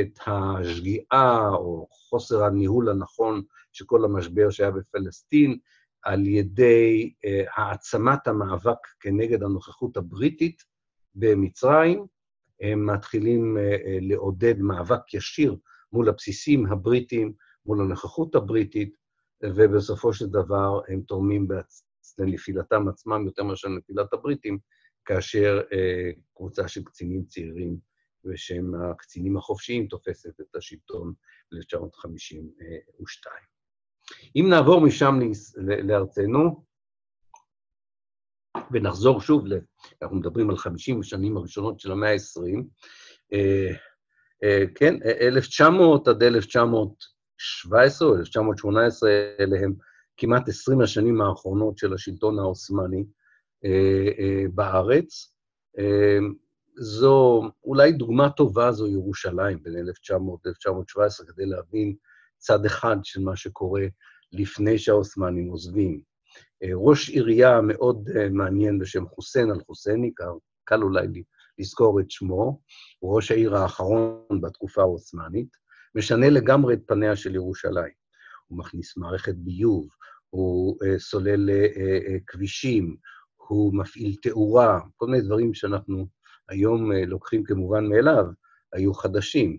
את 0.00 0.18
השגיאה 0.26 1.48
או 1.48 1.88
חוסר 1.90 2.44
הניהול 2.44 2.88
הנכון 2.88 3.42
של 3.72 3.84
כל 3.84 4.04
המשבר 4.04 4.50
שהיה 4.50 4.70
בפלסטין, 4.70 5.58
על 6.02 6.26
ידי 6.26 7.12
uh, 7.16 7.50
העצמת 7.56 8.26
המאבק 8.28 8.86
כנגד 9.00 9.42
הנוכחות 9.42 9.96
הבריטית 9.96 10.62
במצרים. 11.14 12.06
הם 12.60 12.86
מתחילים 12.86 13.56
uh, 13.56 13.60
uh, 13.60 13.88
לעודד 14.00 14.58
מאבק 14.58 15.14
ישיר 15.14 15.56
מול 15.92 16.08
הבסיסים 16.08 16.66
הבריטיים, 16.66 17.32
מול 17.66 17.80
הנוכחות 17.80 18.34
הבריטית, 18.34 18.96
ובסופו 19.44 20.12
של 20.12 20.26
דבר 20.26 20.80
הם 20.88 21.00
תורמים 21.00 21.48
בעצ... 21.48 21.84
לנפילתם 22.18 22.88
עצמם 22.88 23.26
יותר 23.26 23.42
מאשר 23.42 23.68
לנפילת 23.68 24.12
הבריטים, 24.12 24.58
כאשר 25.04 25.60
uh, 25.70 26.20
קבוצה 26.36 26.68
של 26.68 26.84
קצינים 26.84 27.24
צעירים 27.24 27.87
ושהם 28.24 28.74
הקצינים 28.74 29.36
החופשיים, 29.36 29.86
תופסת 29.86 30.40
את 30.40 30.56
השלטון 30.56 31.12
ב-1952. 31.52 33.26
אם 34.36 34.46
נעבור 34.50 34.80
משם 34.80 35.18
לארצנו, 35.58 36.64
ונחזור 38.72 39.20
שוב, 39.20 39.44
אנחנו 40.02 40.16
מדברים 40.16 40.50
על 40.50 40.56
50 40.56 41.00
השנים 41.00 41.36
הראשונות 41.36 41.80
של 41.80 41.92
המאה 41.92 42.12
ה-20, 42.12 42.64
אה, 43.32 43.70
אה, 44.44 44.64
כן, 44.74 44.94
1900 45.20 46.08
עד 46.08 46.22
1917 46.22 48.08
או 48.08 48.16
1918, 48.16 49.10
אלה 49.40 49.58
הם 49.60 49.74
כמעט 50.16 50.48
20 50.48 50.80
השנים 50.80 51.20
האחרונות 51.20 51.78
של 51.78 51.94
השלטון 51.94 52.38
העות'מאני 52.38 53.04
אה, 53.64 54.44
בארץ. 54.54 55.34
זו 56.80 57.42
אולי 57.64 57.92
דוגמה 57.92 58.30
טובה, 58.30 58.72
זו 58.72 58.86
ירושלים 58.86 59.62
בין 59.62 59.76
1900 59.76 60.46
ל-1917, 60.46 61.32
כדי 61.32 61.46
להבין 61.46 61.94
צד 62.38 62.64
אחד 62.64 62.96
של 63.02 63.20
מה 63.20 63.36
שקורה 63.36 63.86
לפני 64.32 64.78
שהעות'מאנים 64.78 65.48
עוזבים. 65.48 66.00
אה, 66.62 66.68
ראש 66.74 67.08
עירייה 67.08 67.60
מאוד 67.60 68.08
אה, 68.16 68.28
מעניין 68.28 68.78
בשם 68.78 69.08
חוסיין 69.08 69.50
אל-חוסייני, 69.50 70.12
קל 70.64 70.82
אולי 70.82 71.06
לזכור 71.58 72.00
את 72.00 72.10
שמו, 72.10 72.60
הוא 72.98 73.16
ראש 73.16 73.30
העיר 73.30 73.56
האחרון 73.56 74.40
בתקופה 74.40 74.80
העות'מאנית, 74.80 75.48
משנה 75.94 76.30
לגמרי 76.30 76.74
את 76.74 76.80
פניה 76.86 77.16
של 77.16 77.34
ירושלים. 77.34 77.92
הוא 78.46 78.58
מכניס 78.58 78.96
מערכת 78.96 79.34
ביוב, 79.34 79.88
הוא 80.30 80.78
אה, 80.84 80.98
סולל 80.98 81.50
כבישים, 82.26 82.96
הוא 83.36 83.74
מפעיל 83.74 84.16
תאורה, 84.22 84.80
כל 84.96 85.06
מיני 85.06 85.22
דברים 85.22 85.54
שאנחנו 85.54 86.06
היום 86.48 86.92
אה, 86.92 87.04
לוקחים 87.06 87.44
כמובן 87.44 87.86
מאליו, 87.86 88.24
היו 88.72 88.94
חדשים. 88.94 89.58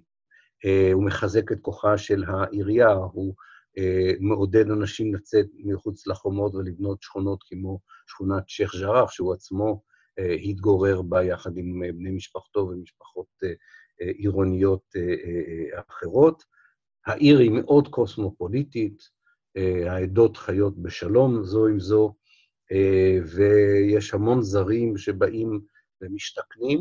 אה, 0.66 0.90
הוא 0.94 1.04
מחזק 1.04 1.52
את 1.52 1.58
כוחה 1.62 1.98
של 1.98 2.24
העירייה, 2.28 2.92
הוא 2.92 3.36
אה, 3.78 4.12
מעודד 4.20 4.72
אנשים 4.72 5.16
לצאת 5.16 5.46
מחוץ 5.66 6.08
לחומות 6.08 6.56
ולבנות 6.56 7.02
שכונות 7.02 7.44
כמו 7.44 7.80
שכונת 8.08 8.50
שייח' 8.50 8.76
ג'ראח, 8.76 9.12
שהוא 9.12 9.34
עצמו 9.34 9.82
התגורר 10.44 11.02
בה 11.02 11.24
יחד 11.24 11.58
עם 11.58 11.82
בני 11.98 12.12
משפחתו 12.12 12.60
ומשפחות 12.60 13.28
עירוניות 14.00 14.96
אחרות. 15.90 16.44
העיר 17.06 17.40
היא 17.40 17.52
מאוד 17.52 17.88
קוסמופוליטית, 17.88 19.02
העדות 19.88 20.38
חיות 20.38 20.78
בשלום 20.78 21.44
זו 21.44 21.68
עם 21.68 21.80
זו, 21.80 22.14
ויש 23.36 24.14
המון 24.14 24.42
זרים 24.42 24.98
שבאים 24.98 25.62
ומשתכנים, 26.02 26.80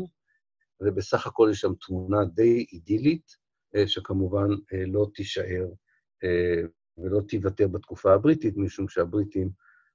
ובסך 0.81 1.27
הכל 1.27 1.49
יש 1.51 1.59
שם 1.59 1.73
תמונה 1.87 2.25
די 2.25 2.65
אידילית, 2.71 3.49
שכמובן 3.85 4.47
לא 4.87 5.07
תישאר 5.15 5.65
ולא 6.97 7.21
תיוותר 7.27 7.67
בתקופה 7.67 8.13
הבריטית, 8.13 8.57
משום 8.57 8.89
שהבריטים 8.89 9.49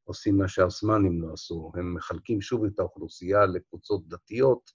עושים 0.05 0.37
מה 0.39 0.49
שהעות'מאנים 0.49 1.23
לא 1.23 1.33
עשו. 1.33 1.73
הם 1.75 1.95
מחלקים 1.95 2.41
שוב 2.41 2.65
את 2.65 2.79
האוכלוסייה 2.79 3.47
לקבוצות 3.47 4.09
דתיות, 4.09 4.71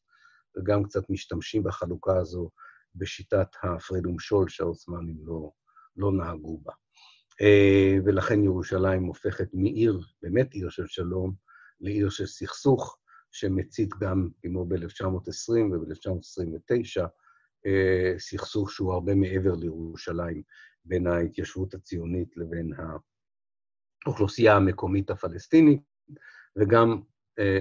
וגם 0.57 0.83
קצת 0.83 1.09
משתמשים 1.09 1.63
בחלוקה 1.63 2.17
הזו 2.17 2.49
בשיטת 2.95 3.47
ההפרד 3.63 4.05
ומשול 4.05 4.49
שהעות'מאנים 4.49 5.17
לא, 5.23 5.51
לא 5.95 6.11
נהגו 6.11 6.61
בה. 6.63 6.73
אה, 7.41 7.97
ולכן 8.05 8.43
ירושלים 8.43 9.03
הופכת 9.03 9.47
מעיר, 9.53 9.99
באמת 10.21 10.53
עיר 10.53 10.69
של 10.69 10.87
שלום, 10.87 11.33
לעיר 11.79 12.09
של 12.09 12.25
סכסוך, 12.25 12.98
שמצית 13.31 13.89
גם, 14.01 14.29
כמו 14.41 14.65
ב-1920 14.65 15.73
וב-1929, 15.73 17.05
אה, 17.65 18.13
סכסוך 18.17 18.71
שהוא 18.71 18.93
הרבה 18.93 19.15
מעבר 19.15 19.55
לירושלים, 19.55 20.41
בין 20.85 21.07
ההתיישבות 21.07 21.73
הציונית 21.73 22.37
לבין 22.37 22.71
האוכלוסייה 24.05 24.55
המקומית 24.55 25.09
הפלסטינית, 25.09 25.81
וגם 26.55 27.01
אה, 27.39 27.59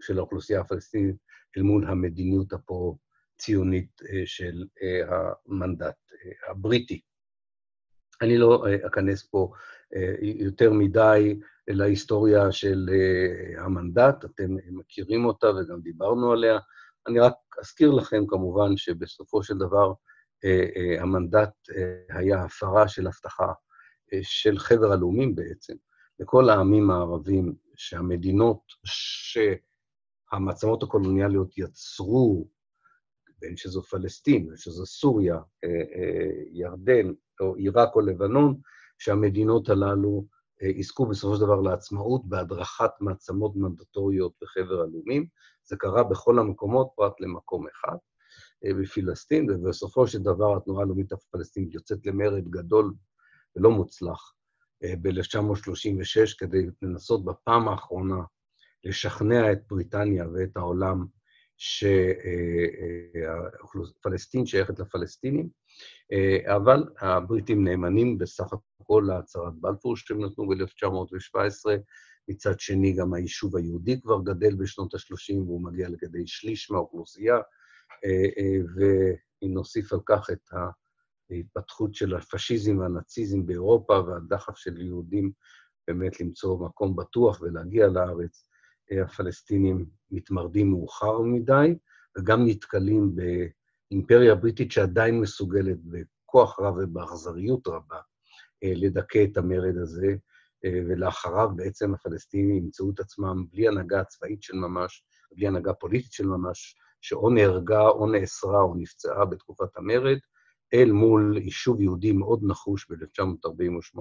של 0.00 0.18
האוכלוסייה 0.18 0.60
הפלסטינית 0.60 1.16
אל 1.56 1.62
מול 1.62 1.86
המדיניות 1.86 2.52
הפרו-ציונית 2.52 4.00
של 4.24 4.64
המנדט 5.08 5.96
הבריטי. 6.48 7.02
אני 8.22 8.38
לא 8.38 8.66
אה, 8.66 8.86
אכנס 8.86 9.22
פה 9.22 9.52
אה, 9.94 10.14
יותר 10.20 10.72
מדי 10.72 11.40
להיסטוריה 11.68 12.52
של 12.52 12.88
אה, 12.92 13.64
המנדט, 13.64 14.24
אתם 14.24 14.56
מכירים 14.70 15.24
אותה 15.24 15.46
וגם 15.50 15.80
דיברנו 15.80 16.32
עליה. 16.32 16.58
אני 17.06 17.20
רק 17.20 17.34
אזכיר 17.60 17.90
לכם, 17.90 18.24
כמובן, 18.28 18.76
שבסופו 18.76 19.42
של 19.42 19.58
דבר 19.58 19.92
המנדט 21.00 21.52
היה 22.10 22.42
הפרה 22.44 22.88
של 22.88 23.06
הבטחה 23.06 23.52
של 24.22 24.58
חבר 24.58 24.92
הלאומים 24.92 25.34
בעצם, 25.34 25.74
לכל 26.20 26.50
העמים 26.50 26.90
הערבים, 26.90 27.54
שהמדינות 27.76 28.60
שהמעצמות 30.30 30.82
הקולוניאליות 30.82 31.58
יצרו, 31.58 32.48
בין 33.38 33.56
שזו 33.56 33.82
פלסטין, 33.82 34.46
בין 34.46 34.56
שזו 34.56 34.86
סוריה, 34.86 35.38
ירדן, 36.52 37.12
או 37.40 37.54
עיראק 37.54 37.94
או 37.94 38.00
לבנון, 38.00 38.60
שהמדינות 38.98 39.68
הללו 39.68 40.24
אה, 40.24 40.31
יזכו 40.62 41.06
בסופו 41.06 41.36
של 41.36 41.42
דבר 41.42 41.60
לעצמאות 41.60 42.22
בהדרכת 42.24 42.90
מעצמות 43.00 43.56
מנדטוריות 43.56 44.32
בחבר 44.42 44.80
הלאומים. 44.80 45.26
זה 45.64 45.76
קרה 45.76 46.02
בכל 46.04 46.38
המקומות, 46.38 46.88
פרט 46.96 47.20
למקום 47.20 47.66
אחד, 47.68 47.96
אה, 48.64 48.74
בפלסטין, 48.82 49.50
ובסופו 49.50 50.06
של 50.06 50.18
דבר 50.18 50.56
התנועה 50.56 50.82
הלאומית 50.82 51.12
הפלסטינית 51.12 51.74
יוצאת 51.74 52.06
למרד 52.06 52.48
גדול 52.48 52.94
ולא 53.56 53.70
מוצלח 53.70 54.34
אה, 54.84 54.94
ב-1936, 55.02 56.38
כדי 56.38 56.66
לנסות 56.82 57.24
בפעם 57.24 57.68
האחרונה 57.68 58.22
לשכנע 58.84 59.52
את 59.52 59.58
בריטניה 59.70 60.28
ואת 60.34 60.56
העולם 60.56 61.06
שפלסטין 64.00 64.46
שייכת 64.46 64.78
לפלסטינים, 64.78 65.48
אה, 66.12 66.56
אבל 66.56 66.84
הבריטים 67.00 67.64
נאמנים 67.64 68.18
בסך 68.18 68.52
הכל 68.80 69.04
להצהרת 69.06 69.54
בלפור 69.54 69.96
שהם 69.96 70.24
נתנו 70.24 70.48
ב-1917. 70.48 71.70
מצד 72.28 72.60
שני, 72.60 72.92
גם 72.92 73.14
היישוב 73.14 73.56
היהודי 73.56 74.00
כבר 74.00 74.20
גדל 74.24 74.54
בשנות 74.54 74.94
ה-30, 74.94 75.34
והוא 75.34 75.64
מגיע 75.64 75.88
לכדי 75.88 76.26
שליש 76.26 76.70
מהאוכלוסייה, 76.70 77.36
אה, 78.04 78.28
אה, 78.38 78.58
ואם 78.74 79.52
נוסיף 79.52 79.92
על 79.92 80.00
כך 80.06 80.30
את 80.32 80.50
ההתפתחות 81.30 81.94
של 81.94 82.14
הפשיזם 82.14 82.78
והנאציזם 82.78 83.46
באירופה 83.46 84.00
והדחף 84.00 84.56
של 84.56 84.80
יהודים 84.80 85.32
באמת 85.88 86.20
למצוא 86.20 86.66
מקום 86.66 86.96
בטוח 86.96 87.40
ולהגיע 87.40 87.86
לארץ, 87.86 88.48
הפלסטינים 89.00 89.86
מתמרדים 90.10 90.70
מאוחר 90.70 91.20
מדי, 91.20 91.74
וגם 92.18 92.46
נתקלים 92.46 93.16
באימפריה 93.16 94.34
בריטית 94.34 94.72
שעדיין 94.72 95.20
מסוגלת 95.20 95.78
בכוח 95.84 96.60
רב 96.60 96.74
ובאכזריות 96.76 97.66
רבה 97.66 97.98
אה, 98.64 98.72
לדכא 98.76 99.24
את 99.32 99.36
המרד 99.36 99.76
הזה, 99.76 100.14
אה, 100.64 100.80
ולאחריו 100.88 101.50
בעצם 101.56 101.94
הפלסטינים 101.94 102.56
ימצאו 102.56 102.90
את 102.90 103.00
עצמם 103.00 103.44
בלי 103.52 103.68
הנהגה 103.68 104.04
צבאית 104.04 104.42
של 104.42 104.56
ממש, 104.56 105.04
בלי 105.32 105.46
הנהגה 105.46 105.72
פוליטית 105.72 106.12
של 106.12 106.26
ממש, 106.26 106.76
שאו 107.00 107.30
נהרגה 107.30 107.88
או 107.88 108.06
נאסרה 108.06 108.62
או 108.62 108.74
נפצעה 108.74 109.24
בתקופת 109.24 109.76
המרד, 109.76 110.18
אל 110.74 110.92
מול 110.92 111.38
יישוב 111.38 111.80
יהודי 111.80 112.12
מאוד 112.12 112.40
נחוש 112.42 112.90
ב-1948, 112.90 113.98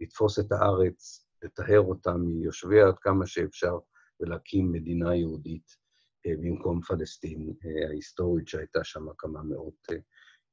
לתפוס 0.00 0.38
את 0.38 0.52
הארץ, 0.52 1.26
לטהר 1.42 1.80
אותה 1.80 2.12
מיושביה 2.12 2.86
עד 2.88 2.98
כמה 2.98 3.26
שאפשר, 3.26 3.78
ולהקים 4.20 4.72
מדינה 4.72 5.14
יהודית 5.16 5.86
אה, 6.26 6.32
במקום 6.36 6.80
פלסטין 6.80 7.52
אה, 7.64 7.88
ההיסטורית 7.88 8.48
שהייתה 8.48 8.84
שם 8.84 9.06
כמה 9.18 9.42
מאות 9.42 9.86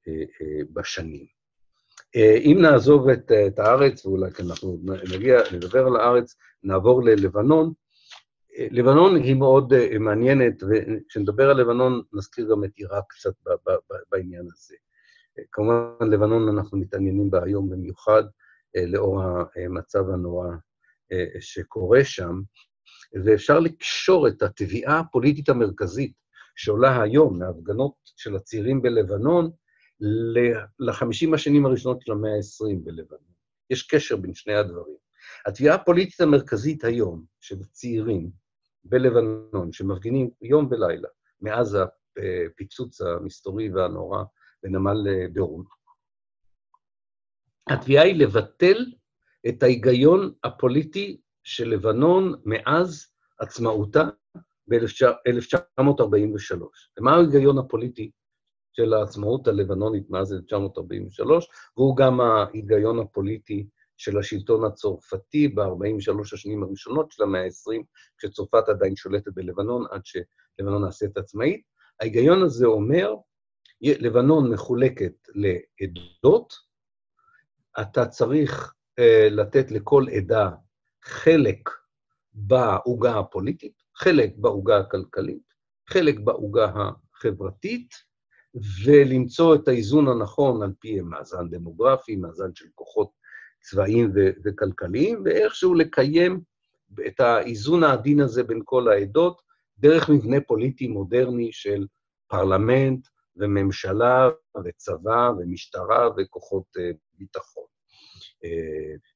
אה, 0.07 0.63
בשנים. 0.73 1.25
אם 2.15 2.57
נעזוב 2.61 3.09
את, 3.09 3.31
את 3.47 3.59
הארץ, 3.59 4.05
ואולי 4.05 4.29
אנחנו 4.39 4.79
נגיע, 5.13 5.37
נדבר 5.53 5.87
על 5.87 5.95
הארץ, 5.95 6.35
נעבור 6.63 7.03
ללבנון. 7.03 7.73
לבנון 8.71 9.15
היא 9.15 9.35
מאוד 9.35 9.73
מעניינת, 9.99 10.63
וכשנדבר 10.63 11.49
על 11.49 11.61
לבנון 11.61 12.01
נזכיר 12.13 12.47
גם 12.51 12.63
את 12.63 12.69
עיראק 12.75 13.03
קצת 13.07 13.33
בעניין 14.11 14.47
הזה. 14.53 14.75
כמובן, 15.51 16.07
לבנון 16.11 16.49
אנחנו 16.49 16.77
מתעניינים 16.77 17.29
בה 17.29 17.43
היום 17.43 17.69
במיוחד, 17.69 18.23
לאור 18.87 19.21
המצב 19.55 20.09
הנורא 20.09 20.47
שקורה 21.39 22.03
שם, 22.03 22.41
ואפשר 23.25 23.59
לקשור 23.59 24.27
את 24.27 24.41
התביעה 24.41 24.99
הפוליטית 24.99 25.49
המרכזית 25.49 26.13
שעולה 26.55 27.01
היום 27.01 27.39
מההפגנות 27.39 27.93
של 28.15 28.35
הצעירים 28.35 28.81
בלבנון 28.81 29.51
לחמישים 30.79 31.33
השנים 31.33 31.65
הראשונות 31.65 32.01
של 32.01 32.11
המאה 32.11 32.31
ה-20 32.31 32.75
בלבנון. 32.83 33.33
יש 33.69 33.87
קשר 33.87 34.15
בין 34.15 34.33
שני 34.33 34.53
הדברים. 34.53 34.95
התביעה 35.45 35.75
הפוליטית 35.75 36.21
המרכזית 36.21 36.83
היום 36.83 37.25
של 37.41 37.55
הצעירים 37.61 38.31
בלבנון, 38.83 39.71
שמפגינים 39.71 40.29
יום 40.41 40.67
ולילה 40.71 41.09
מאז 41.41 41.77
הפיצוץ 41.77 43.01
המסתורי 43.01 43.69
והנורא 43.69 44.23
בנמל 44.63 45.27
ביירות, 45.33 45.65
התביעה 47.69 48.03
היא 48.03 48.15
לבטל 48.15 48.85
את 49.49 49.63
ההיגיון 49.63 50.33
הפוליטי 50.43 51.21
של 51.43 51.69
לבנון 51.69 52.33
מאז 52.45 53.07
עצמאותה 53.39 54.03
ב-1943. 54.67 56.61
ומה 56.99 57.15
ההיגיון 57.15 57.57
הפוליטי 57.57 58.11
של 58.73 58.93
העצמאות 58.93 59.47
הלבנונית 59.47 60.09
מאז 60.09 60.33
1943, 60.33 61.47
והוא 61.77 61.97
גם 61.97 62.21
ההיגיון 62.21 62.99
הפוליטי 62.99 63.67
של 63.97 64.17
השלטון 64.17 64.65
הצרפתי 64.65 65.47
ב-43 65.47 66.21
השנים 66.33 66.63
הראשונות 66.63 67.11
של 67.11 67.23
המאה 67.23 67.43
ה-20, 67.43 67.83
כשצרפת 68.17 68.69
עדיין 68.69 68.95
שולטת 68.95 69.31
בלבנון 69.33 69.85
עד 69.91 70.01
שלבנון 70.05 70.85
נעשית 70.85 71.17
עצמאית. 71.17 71.61
ההיגיון 71.99 72.41
הזה 72.41 72.65
אומר, 72.65 73.15
לבנון 73.81 74.51
מחולקת 74.51 75.13
לעדות, 75.35 76.53
אתה 77.81 78.05
צריך 78.05 78.73
uh, 78.99 79.03
לתת 79.31 79.71
לכל 79.71 80.05
עדה 80.17 80.49
חלק 81.03 81.69
בעוגה 82.33 83.19
הפוליטית, 83.19 83.73
חלק 83.95 84.33
בעוגה 84.37 84.77
הכלכלית, 84.77 85.53
חלק 85.89 86.19
בעוגה 86.19 86.71
החברתית, 86.75 87.93
ולמצוא 88.85 89.55
את 89.55 89.67
האיזון 89.67 90.07
הנכון 90.07 90.63
על 90.63 90.73
פי 90.79 91.01
מאזן 91.01 91.49
דמוגרפי, 91.49 92.15
מאזן 92.15 92.55
של 92.55 92.65
כוחות 92.75 93.11
צבאיים 93.61 94.11
ו- 94.15 94.31
וכלכליים, 94.45 95.21
ואיכשהו 95.25 95.73
לקיים 95.73 96.41
את 97.07 97.19
האיזון 97.19 97.83
העדין 97.83 98.19
הזה 98.19 98.43
בין 98.43 98.61
כל 98.65 98.87
העדות, 98.87 99.41
דרך 99.77 100.09
מבנה 100.09 100.37
פוליטי 100.47 100.87
מודרני 100.87 101.49
של 101.51 101.87
פרלמנט 102.27 103.07
וממשלה 103.35 104.29
וצבא 104.65 105.31
ומשטרה 105.37 106.09
וכוחות 106.17 106.65
uh, 106.77 106.97
ביטחון. 107.13 107.72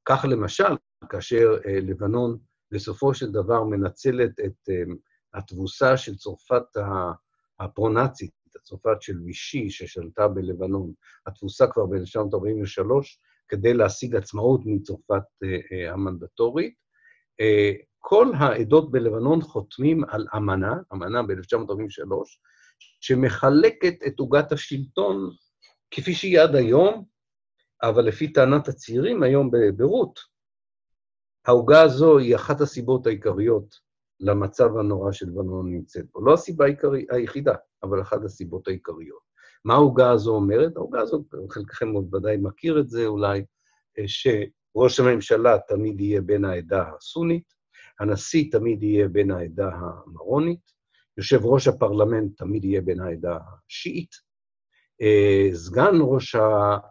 כך 0.06 0.26
למשל, 0.30 0.76
כאשר 1.10 1.58
uh, 1.64 1.68
לבנון 1.68 2.38
בסופו 2.72 3.14
של 3.14 3.32
דבר 3.32 3.64
מנצלת 3.64 4.40
את 4.46 4.70
um, 4.70 4.96
התבוסה 5.34 5.98
של 5.98 6.16
צרפת 6.16 6.64
הפרו-נאצית, 7.60 8.32
הצרפת 8.56 9.02
של 9.02 9.22
וישי 9.26 9.70
ששלטה 9.70 10.28
בלבנון, 10.28 10.94
התבוסה 11.28 11.68
כבר 11.68 11.86
ב-1943, 11.86 12.90
כדי 13.48 13.74
להשיג 13.74 14.16
עצמאות 14.16 14.62
מצרפת 14.66 15.24
uh, 15.44 15.94
המנדטורית. 15.94 16.88
כל 18.00 18.32
העדות 18.38 18.92
בלבנון 18.92 19.42
חותמים 19.42 20.04
על 20.10 20.28
אמנה, 20.36 20.74
אמנה 20.94 21.24
ב-1943, 21.24 22.14
שמחלקת 23.02 23.94
את 24.08 24.20
עוגת 24.20 24.52
השלטון 24.52 25.30
כפי 25.92 26.14
שהיא 26.14 26.40
עד 26.40 26.56
היום, 26.56 27.06
אבל 27.84 28.06
לפי 28.06 28.34
טענת 28.34 28.68
הצעירים 28.68 29.24
היום 29.24 29.52
בביירות, 29.52 30.20
העוגה 31.46 31.82
הזו 31.82 32.18
היא 32.18 32.36
אחת 32.36 32.62
הסיבות 32.62 33.08
העיקריות 33.08 33.76
למצב 34.20 34.78
הנורא 34.78 35.12
שלבנון 35.12 35.72
נמצאת 35.72 36.06
בו. 36.12 36.26
לא 36.26 36.34
הסיבה 36.34 36.66
העיקרי, 36.66 37.06
היחידה, 37.10 37.56
אבל 37.84 38.02
אחת 38.02 38.24
הסיבות 38.24 38.68
העיקריות. 38.68 39.28
מה 39.66 39.74
העוגה 39.74 40.12
הזו 40.12 40.36
אומרת? 40.36 40.76
העוגה 40.76 41.02
הזו, 41.02 41.24
חלקכם 41.50 41.92
עוד 41.92 42.14
ודאי 42.16 42.38
מכיר 42.38 42.80
את 42.80 42.90
זה 42.90 43.06
אולי, 43.06 43.46
שראש 44.06 45.00
הממשלה 45.00 45.58
תמיד 45.68 46.00
יהיה 46.00 46.22
בן 46.22 46.46
העדה 46.46 46.84
הסונית, 46.98 47.54
הנשיא 48.00 48.52
תמיד 48.52 48.84
יהיה 48.84 49.08
בן 49.08 49.32
העדה 49.32 49.70
המרונית, 49.76 50.72
יושב 51.18 51.46
ראש 51.46 51.68
הפרלמנט 51.68 52.38
תמיד 52.38 52.66
יהיה 52.66 52.82
בן 52.82 53.00
העדה 53.00 53.38
השיעית, 53.68 54.27
סגן 55.54 55.96
ראש 56.02 56.36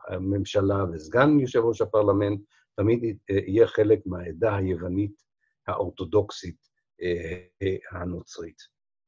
הממשלה 0.08 0.84
וסגן 0.92 1.40
יושב 1.40 1.58
ראש 1.58 1.80
הפרלמנט 1.80 2.40
תמיד 2.76 3.18
יהיה 3.28 3.66
חלק 3.66 4.00
מהעדה 4.06 4.56
היוונית 4.56 5.22
האורתודוקסית 5.66 6.56
אה, 7.02 7.76
הנוצרית. 7.90 8.58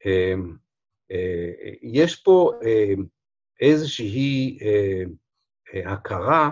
אה, 0.07 0.35
יש 1.83 2.17
פה 2.23 2.53
איזושהי 3.61 4.59
הכרה 5.85 6.51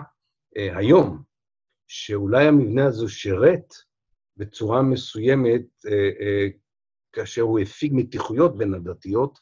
היום 0.55 1.23
שאולי 1.87 2.47
המבנה 2.47 2.85
הזה 2.85 3.09
שירת 3.09 3.73
בצורה 4.37 4.81
מסוימת 4.81 5.65
כאשר 7.13 7.41
הוא 7.41 7.59
הפיג 7.59 7.91
מתיחויות 7.95 8.57
בין 8.57 8.73
הדתיות, 8.73 9.39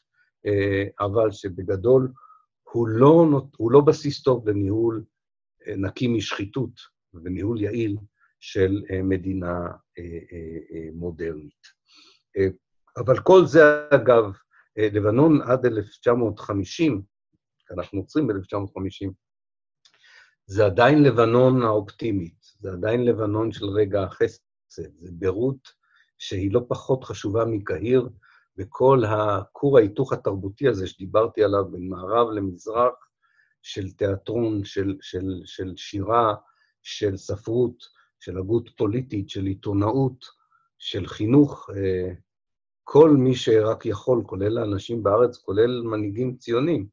אבל 1.00 1.32
שבגדול 1.32 2.12
הוא 2.76 2.88
לא, 2.88 3.26
הוא 3.56 3.72
לא 3.72 3.80
בסיס 3.80 4.22
טוב 4.22 4.48
לניהול 4.48 5.04
אה, 5.66 5.76
נקי 5.76 6.08
משחיתות 6.08 6.80
וניהול 7.14 7.62
יעיל 7.62 7.96
של 8.40 8.82
אה, 8.90 9.02
מדינה 9.02 9.66
אה, 9.98 10.88
מודרנית. 10.92 11.76
אבל 12.96 13.20
כל 13.20 13.46
זה, 13.46 13.60
אגב, 13.90 14.24
לבנון 14.76 15.42
עד 15.42 15.66
1950, 15.66 17.02
אנחנו 17.70 18.00
עוצרים 18.00 18.26
ב-1950, 18.26 19.10
זה 20.46 20.66
עדיין 20.66 21.02
לבנון 21.02 21.62
האופטימית, 21.62 22.38
זה 22.60 22.72
עדיין 22.72 23.04
לבנון 23.04 23.52
של 23.52 23.64
רגע 23.64 24.02
החסד, 24.02 24.42
זה 24.68 24.88
ביירות 25.12 25.68
שהיא 26.18 26.52
לא 26.52 26.60
פחות 26.68 27.04
חשובה 27.04 27.44
מקהיר, 27.44 28.08
וכל 28.58 29.02
הכור 29.08 29.78
ההיתוך 29.78 30.12
התרבותי 30.12 30.68
הזה 30.68 30.86
שדיברתי 30.86 31.44
עליו 31.44 31.64
בין 31.70 31.88
מערב 31.88 32.30
למזרח, 32.30 32.94
של 33.62 33.90
תיאטרון, 33.90 34.64
של, 34.64 34.96
של, 35.00 35.42
של 35.44 35.72
שירה, 35.76 36.34
של 36.82 37.16
ספרות, 37.16 37.76
של 38.20 38.38
הגות 38.38 38.70
פוליטית, 38.76 39.30
של 39.30 39.46
עיתונאות, 39.46 40.24
של 40.78 41.06
חינוך, 41.06 41.70
אה, 41.76 42.12
כל 42.84 43.10
מי 43.10 43.34
שרק 43.34 43.86
יכול, 43.86 44.22
כולל 44.26 44.58
האנשים 44.58 45.02
בארץ, 45.02 45.36
כולל 45.36 45.82
מנהיגים 45.82 46.36
ציונים, 46.36 46.86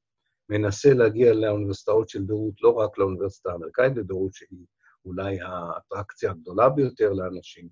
מנסה 0.50 0.94
להגיע 0.94 1.34
לאוניברסיטאות 1.34 2.10
של 2.10 2.22
ביירות, 2.22 2.62
לא 2.62 2.74
רק 2.74 2.98
לאוניברסיטה 2.98 3.52
האמריקאית 3.52 3.94
בביירות, 3.94 4.34
שהיא 4.34 4.66
אולי 5.06 5.42
האטרקציה 5.42 6.32
הגדולה 6.32 6.70
ביותר 6.70 7.14
לאנשים, 7.14 7.68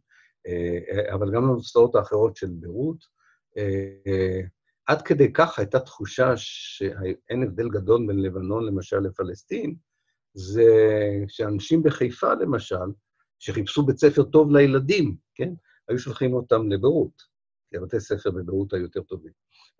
אה, 0.47 0.77
אה, 0.91 1.13
אבל 1.13 1.31
גם 1.31 1.43
לאוניברסיטאות 1.43 1.95
האחרות 1.95 2.35
של 2.35 2.49
ביירות, 2.51 3.20
עד 4.87 5.01
כדי 5.01 5.33
כך 5.33 5.59
הייתה 5.59 5.79
תחושה 5.79 6.33
שאין 6.35 7.43
הבדל 7.43 7.69
גדול 7.69 8.07
בין 8.07 8.21
לבנון, 8.21 8.65
למשל, 8.65 8.99
לפלסטין, 8.99 9.75
זה 10.33 10.63
שאנשים 11.27 11.83
בחיפה, 11.83 12.33
למשל, 12.33 12.75
שחיפשו 13.39 13.85
בית 13.85 13.97
ספר 13.97 14.23
טוב 14.23 14.51
לילדים, 14.51 15.15
כן? 15.35 15.49
היו 15.87 15.99
שולחים 15.99 16.33
אותם 16.33 16.71
לביירות, 16.71 17.21
כי 17.69 17.77
הבתי 17.77 17.99
ספר 17.99 18.31
בביירות 18.31 18.73
היו 18.73 18.81
יותר 18.81 19.01
טובים 19.01 19.31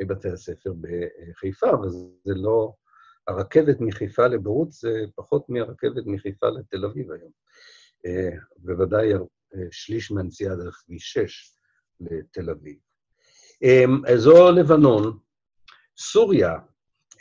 מבתי 0.02 0.30
הספר 0.30 0.74
בחיפה, 0.82 1.70
אבל 1.70 1.90
זה 2.24 2.34
לא... 2.36 2.74
הרכבת 3.28 3.78
מחיפה 3.80 4.28
לביירות 4.28 4.72
זה 4.72 4.90
פחות 5.16 5.50
מהרכבת 5.50 6.06
מחיפה 6.06 6.50
לתל 6.50 6.86
אביב 6.86 7.12
היום. 7.12 7.32
אה, 8.06 8.38
בוודאי 8.58 9.14
אה, 9.14 9.20
שליש 9.72 10.12
מהנסיעה 10.12 10.56
דרך 10.56 10.84
כביש 10.86 11.14
6 11.14 11.56
לתל 12.00 12.50
אביב. 12.50 12.78
אמ, 13.64 14.02
זו 14.18 14.52
לבנון. 14.52 15.18
סוריה, 15.98 16.56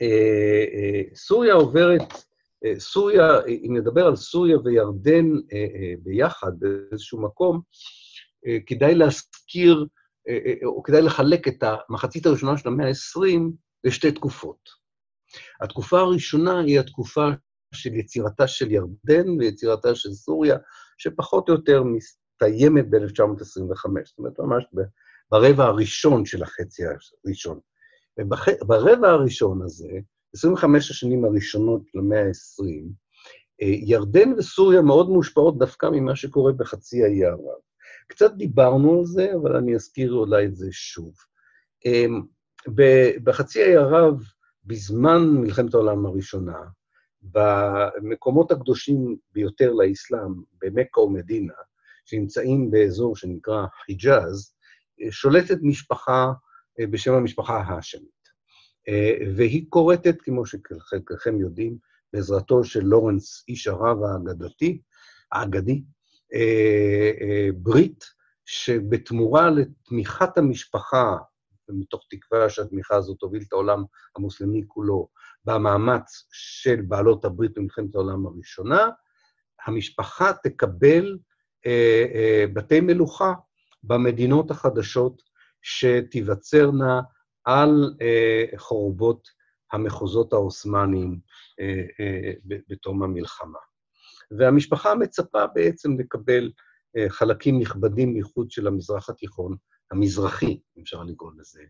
אה, 0.03 0.65
אה, 0.75 1.03
סוריה 1.15 1.55
עוברת, 1.55 2.13
אה, 2.65 2.81
סוריה, 2.81 3.41
אם 3.47 3.77
נדבר 3.77 4.07
על 4.07 4.17
סוריה 4.17 4.59
וירדן 4.59 5.27
ביחד 6.03 6.53
באיזשהו 6.59 7.23
מקום, 7.23 7.61
כדאי 8.67 8.95
להזכיר, 8.95 9.87
או 10.65 10.83
כדאי 10.83 11.03
לחלק 11.03 11.49
את 11.49 11.63
המחצית 11.63 12.27
הראשונה 12.27 12.59
של 12.59 12.69
המאה 12.69 12.89
ה-20 12.89 13.41
לשתי 13.85 14.13
תקופות. 14.13 14.81
התקופה 15.61 16.01
הראשונה 16.01 16.61
היא 16.61 16.81
התקופה 16.81 17.29
של 17.75 17.95
יצירתה 17.95 18.49
של 18.49 18.71
ירדן 18.71 19.29
ויצירתה 19.39 19.95
של 19.95 20.13
סוריה, 20.13 20.57
שפחות 20.99 21.49
או 21.49 21.55
יותר 21.55 21.83
מסתיימת 21.83 22.91
ב-1925, 22.91 23.45
זאת 24.05 24.19
אומרת, 24.19 24.39
ממש 24.39 24.65
ברבע 25.31 25.65
הראשון 25.65 26.25
של 26.25 26.43
החצי 26.43 26.83
הראשון. 27.25 27.61
וברבע 28.19 29.11
הראשון 29.11 29.63
הזה, 29.63 29.89
25 30.35 30.91
השנים 30.91 31.25
הראשונות 31.25 31.83
למאה 31.95 32.23
ה-20, 32.23 32.65
אה, 33.63 33.67
ירדן 33.67 34.33
וסוריה 34.33 34.83
מאוד 34.83 35.09
מושפעות 35.09 35.59
דווקא 35.59 35.87
ממה 35.93 36.17
שקורה 36.17 36.53
בחצי 36.53 37.05
האי 37.05 37.25
ערב. 37.25 37.61
קצת 38.09 38.33
דיברנו 38.35 38.99
על 38.99 39.05
זה, 39.05 39.33
אבל 39.43 39.57
אני 39.57 39.75
אזכיר 39.75 40.13
אולי 40.13 40.47
את 40.47 40.57
זה 40.57 40.69
שוב. 40.71 41.15
אמ, 41.87 42.23
בחצי 43.25 43.63
האי 43.63 43.77
ערב, 43.77 44.23
בזמן 44.65 45.29
מלחמת 45.31 45.75
העולם 45.75 46.07
הראשונה, 46.07 46.59
במקומות 47.23 48.51
הקדושים 48.51 49.17
ביותר 49.33 49.73
לאסלאם, 49.73 50.35
במכה 50.63 51.01
ומדינה, 51.01 51.55
שנמצאים 52.05 52.71
באזור 52.71 53.17
שנקרא 53.17 53.67
חיג'אז, 53.85 54.55
שולטת 55.11 55.59
משפחה 55.63 56.33
אה, 56.81 56.87
בשם 56.87 57.15
המשפחה 57.15 57.57
ההאשמית. 57.57 58.21
אה, 58.89 59.15
והיא 59.37 59.67
כורתת, 59.69 60.23
כמו 60.23 60.47
שחלקכם 60.47 61.41
יודעים, 61.41 61.77
בעזרתו 62.13 62.65
של 62.65 62.85
לורנס, 62.85 63.45
איש 63.49 63.67
הרב 63.67 63.99
האגדתי, 64.05 64.81
האגדי, 65.33 65.83
אה, 66.35 67.49
ברית 67.55 68.05
שבתמורה 68.45 69.51
לתמיכת 69.51 70.39
המשפחה, 70.39 71.17
ומתוך 71.69 72.07
תקווה 72.11 72.49
שהתמיכה 72.49 72.97
הזאת 72.97 73.19
תוביל 73.19 73.43
את 73.49 73.53
העולם 73.53 73.85
המוסלמי 74.17 74.63
כולו, 74.67 75.09
במאמץ 75.45 76.29
של 76.33 76.81
בעלות 76.89 77.25
הברית 77.25 77.53
במלחמת 77.55 77.95
העולם 77.95 78.27
הראשונה, 78.27 78.89
המשפחה 79.67 80.33
תקבל 80.43 81.19
בתי 82.55 82.81
מלוכה 82.81 83.35
במדינות 83.83 84.51
החדשות 84.51 85.23
שתיווצרנה 85.63 87.01
על 87.45 87.95
אה, 88.03 88.45
חורבות 88.57 89.29
המחוזות 89.73 90.33
העות'מאניים 90.33 91.21
אה, 91.61 91.83
אה, 92.01 92.33
בתום 92.69 93.03
המלחמה. 93.03 93.59
והמשפחה 94.39 94.95
מצפה 94.95 95.47
בעצם 95.47 95.99
לקבל 95.99 96.51
חלקים 97.09 97.61
נכבדים 97.61 98.15
מחוץ 98.15 98.53
של 98.53 98.67
המזרח 98.67 99.11
התיכון, 99.11 99.57
המזרחי, 99.91 100.61
אפשר 100.83 101.03
לקרוא 101.03 101.33
לזה 101.39 101.61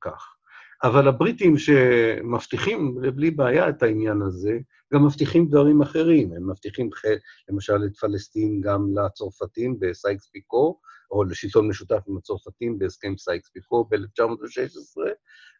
כך. 0.00 0.34
אבל 0.82 1.08
הבריטים 1.08 1.58
שמבטיחים 1.58 2.94
בלי 3.14 3.30
בעיה 3.30 3.68
את 3.68 3.82
העניין 3.82 4.22
הזה, 4.22 4.58
גם 4.94 5.06
מבטיחים 5.06 5.48
דברים 5.48 5.82
אחרים. 5.82 6.32
הם 6.32 6.50
מבטיחים 6.50 6.90
למשל 7.48 7.84
את 7.86 7.96
פלסטין 7.96 8.60
גם 8.60 8.86
לצרפתים 8.98 9.76
בסייקס 9.80 10.26
פיקו, 10.26 10.80
או 11.10 11.24
לשלטון 11.24 11.68
משותף 11.68 12.02
עם 12.08 12.16
הצרפתים 12.16 12.78
בהסכם 12.78 13.16
סייקס-פיקו 13.16 13.84
ב-1916, 13.84 15.00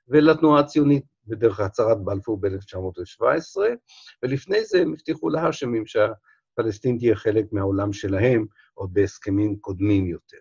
ולתנועה 0.09 0.61
הציונית 0.61 1.05
בדרך 1.27 1.61
הצהרת 1.61 2.05
בלפור 2.05 2.41
ב-1917, 2.41 3.61
ולפני 4.23 4.65
זה 4.65 4.81
הם 4.81 4.93
הבטיחו 4.93 5.29
להאשמים 5.29 5.85
שהפלסטין 5.87 6.99
תהיה 6.99 7.17
חלק 7.17 7.53
מהעולם 7.53 7.93
שלהם, 7.93 8.47
עוד 8.75 8.95
בהסכמים 8.95 9.57
קודמים 9.57 10.07
יותר. 10.07 10.39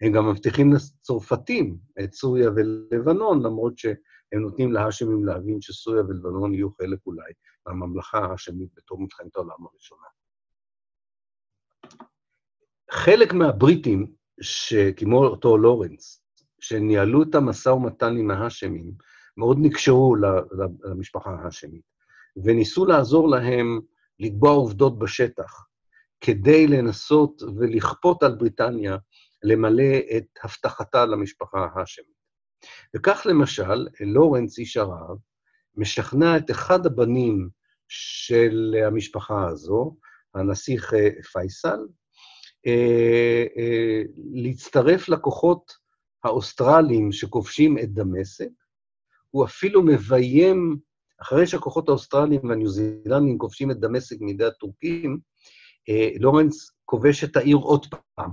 הם 0.00 0.12
גם 0.12 0.30
מבטיחים 0.30 0.72
לצרפתים 0.72 1.78
את 2.04 2.14
סוריה 2.14 2.50
ולבנון, 2.50 3.42
למרות 3.42 3.78
שהם 3.78 4.40
נותנים 4.40 4.72
להאשמים 4.72 5.24
להבין 5.24 5.60
שסוריה 5.60 6.02
ולבנון 6.02 6.54
יהיו 6.54 6.70
חלק 6.70 6.98
אולי 7.06 7.32
מהממלכה 7.66 8.18
ההאשמית 8.18 8.68
בתור 8.76 9.00
מלחמת 9.00 9.36
העולם 9.36 9.66
הראשונה. 9.72 10.06
חלק 12.90 13.32
מהבריטים 13.32 14.19
שכמו 14.40 15.24
אותו 15.24 15.58
לורנס, 15.58 16.22
שניהלו 16.60 17.22
את 17.22 17.34
המשא 17.34 17.68
ומתן 17.68 18.16
עם 18.16 18.30
ההאשמים, 18.30 18.92
מאוד 19.36 19.58
נקשרו 19.60 20.16
למשפחה 20.84 21.30
ההאשמית, 21.30 21.82
וניסו 22.44 22.84
לעזור 22.84 23.28
להם 23.28 23.80
לקבוע 24.18 24.50
עובדות 24.50 24.98
בשטח, 24.98 25.64
כדי 26.20 26.66
לנסות 26.66 27.42
ולכפות 27.56 28.22
על 28.22 28.34
בריטניה 28.34 28.96
למלא 29.42 29.98
את 30.16 30.24
הבטחתה 30.42 31.06
למשפחה 31.06 31.66
ההאשמית. 31.74 32.20
וכך 32.96 33.26
למשל, 33.30 33.88
לורנס, 34.00 34.58
איש 34.58 34.76
ערב, 34.76 35.18
משכנע 35.76 36.36
את 36.36 36.50
אחד 36.50 36.86
הבנים 36.86 37.48
של 37.88 38.74
המשפחה 38.86 39.48
הזו, 39.48 39.96
הנסיך 40.34 40.94
אה, 40.94 41.22
פייסל, 41.32 41.78
להצטרף 44.34 45.08
לכוחות 45.08 45.72
האוסטרליים 46.24 47.12
שכובשים 47.12 47.78
את 47.78 47.92
דמשק. 47.92 48.48
הוא 49.30 49.44
אפילו 49.44 49.82
מביים, 49.82 50.76
אחרי 51.22 51.46
שהכוחות 51.46 51.88
האוסטרליים 51.88 52.48
והניו 52.48 52.68
זילנדים 52.68 53.38
כובשים 53.38 53.70
את 53.70 53.80
דמשק 53.80 54.16
מידי 54.20 54.44
הטורקים, 54.44 55.18
לורנס 56.20 56.70
כובש 56.84 57.24
את 57.24 57.36
העיר 57.36 57.56
עוד 57.56 57.86
פעם, 57.86 58.30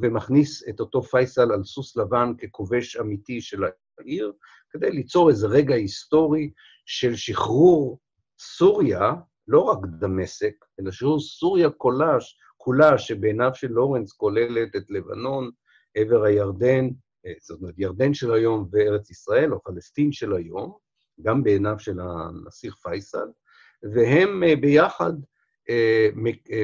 ומכניס 0.00 0.68
את 0.68 0.80
אותו 0.80 1.02
פייסל 1.02 1.52
על 1.52 1.64
סוס 1.64 1.96
לבן 1.96 2.32
ככובש 2.38 2.96
אמיתי 2.96 3.40
של 3.40 3.64
העיר, 3.98 4.32
כדי 4.70 4.90
ליצור 4.90 5.30
איזה 5.30 5.46
רגע 5.46 5.74
היסטורי 5.74 6.50
של 6.86 7.16
שחרור 7.16 7.98
סוריה, 8.38 9.12
לא 9.48 9.60
רק 9.60 9.78
דמשק, 10.00 10.54
אלא 10.80 10.90
שחרור 10.90 11.20
סוריה 11.20 11.70
כולה, 11.70 12.16
כולה 12.64 12.98
שבעיניו 12.98 13.50
של 13.54 13.72
לורנס 13.72 14.12
כוללת 14.12 14.76
את 14.76 14.90
לבנון, 14.90 15.50
עבר 15.94 16.24
הירדן, 16.24 16.88
אה, 17.26 17.32
זאת 17.40 17.60
אומרת, 17.60 17.74
ירדן 17.78 18.14
של 18.14 18.32
היום 18.32 18.68
וארץ 18.70 19.10
ישראל, 19.10 19.52
או 19.52 19.62
פלסטין 19.62 20.12
של 20.12 20.34
היום, 20.34 20.76
גם 21.22 21.42
בעיניו 21.42 21.78
של 21.78 22.00
הנסיך 22.00 22.74
פייסל, 22.76 23.26
והם 23.94 24.42
אה, 24.44 24.56
ביחד 24.56 25.12
אה, 25.70 26.08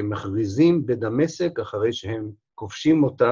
מכריזים 0.03 0.85
בדמשק, 0.85 1.59
אחרי 1.59 1.93
שהם 1.93 2.31
כובשים 2.55 3.03
אותה, 3.03 3.31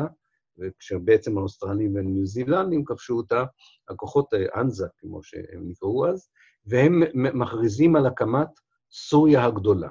וכשבעצם 0.58 1.38
האוסטרלים 1.38 1.96
והניו 1.96 2.26
זילנדים 2.26 2.86
כבשו 2.86 3.14
אותה, 3.14 3.44
הכוחות 3.90 4.34
אנזה, 4.56 4.88
כמו 4.98 5.24
שהם 5.24 5.62
נקראו 5.68 6.08
אז, 6.08 6.30
והם 6.66 7.04
מכריזים 7.14 7.96
על 7.96 8.06
הקמת 8.06 8.50
סוריה 8.92 9.46
הגדולה. 9.46 9.90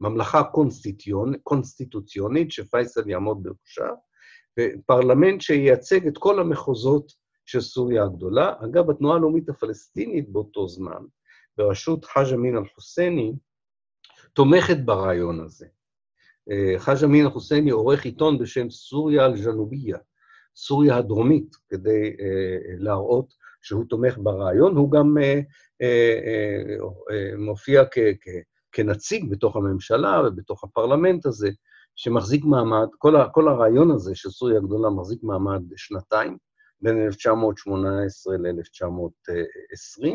ממלכה 0.00 0.42
קונסטיטוציונ, 0.42 1.34
קונסטיטוציונית 1.42 2.52
שפייסל 2.52 3.10
יעמוד 3.10 3.42
בראשה, 3.42 3.94
ופרלמנט 4.60 5.40
שייצג 5.40 6.06
את 6.06 6.18
כל 6.18 6.40
המחוזות 6.40 7.12
של 7.46 7.60
סוריה 7.60 8.04
הגדולה. 8.04 8.54
אגב, 8.64 8.90
התנועה 8.90 9.16
הלאומית 9.16 9.48
הפלסטינית 9.48 10.28
באותו 10.28 10.68
זמן, 10.68 11.02
בראשות 11.56 12.04
חאג' 12.04 12.34
אמין 12.34 12.56
אל-חוסייני, 12.56 13.32
תומכת 14.32 14.76
ברעיון 14.84 15.40
הזה. 15.40 15.66
אה, 16.50 16.78
חאג' 16.78 17.04
אמין 17.04 17.24
אל-חוסייני 17.24 17.70
עורך 17.70 18.04
עיתון 18.04 18.38
בשם 18.38 18.70
סוריה 18.70 19.26
אל-ג'נוביה, 19.26 19.98
סוריה 20.56 20.96
הדרומית, 20.96 21.56
כדי 21.68 22.16
uh, 22.16 22.20
להראות 22.78 23.34
שהוא 23.62 23.84
תומך 23.88 24.18
ברעיון. 24.22 24.76
הוא 24.76 24.92
גם 24.92 25.16
uh, 25.18 25.86
מופיע 27.38 27.84
כ- 27.84 27.98
כנציג 28.78 29.30
בתוך 29.30 29.56
הממשלה 29.56 30.22
ובתוך 30.26 30.64
הפרלמנט 30.64 31.26
הזה, 31.26 31.50
שמחזיק 31.96 32.44
מעמד, 32.44 32.86
כל, 32.98 33.16
ה- 33.16 33.28
כל 33.28 33.48
הרעיון 33.48 33.90
הזה 33.90 34.14
של 34.14 34.30
סוריה 34.30 34.58
הגדולה 34.58 34.90
מחזיק 34.90 35.22
מעמד 35.22 35.62
שנתיים, 35.76 36.36
בין 36.80 37.06
1918 37.06 38.36
ל-1920, 38.36 40.08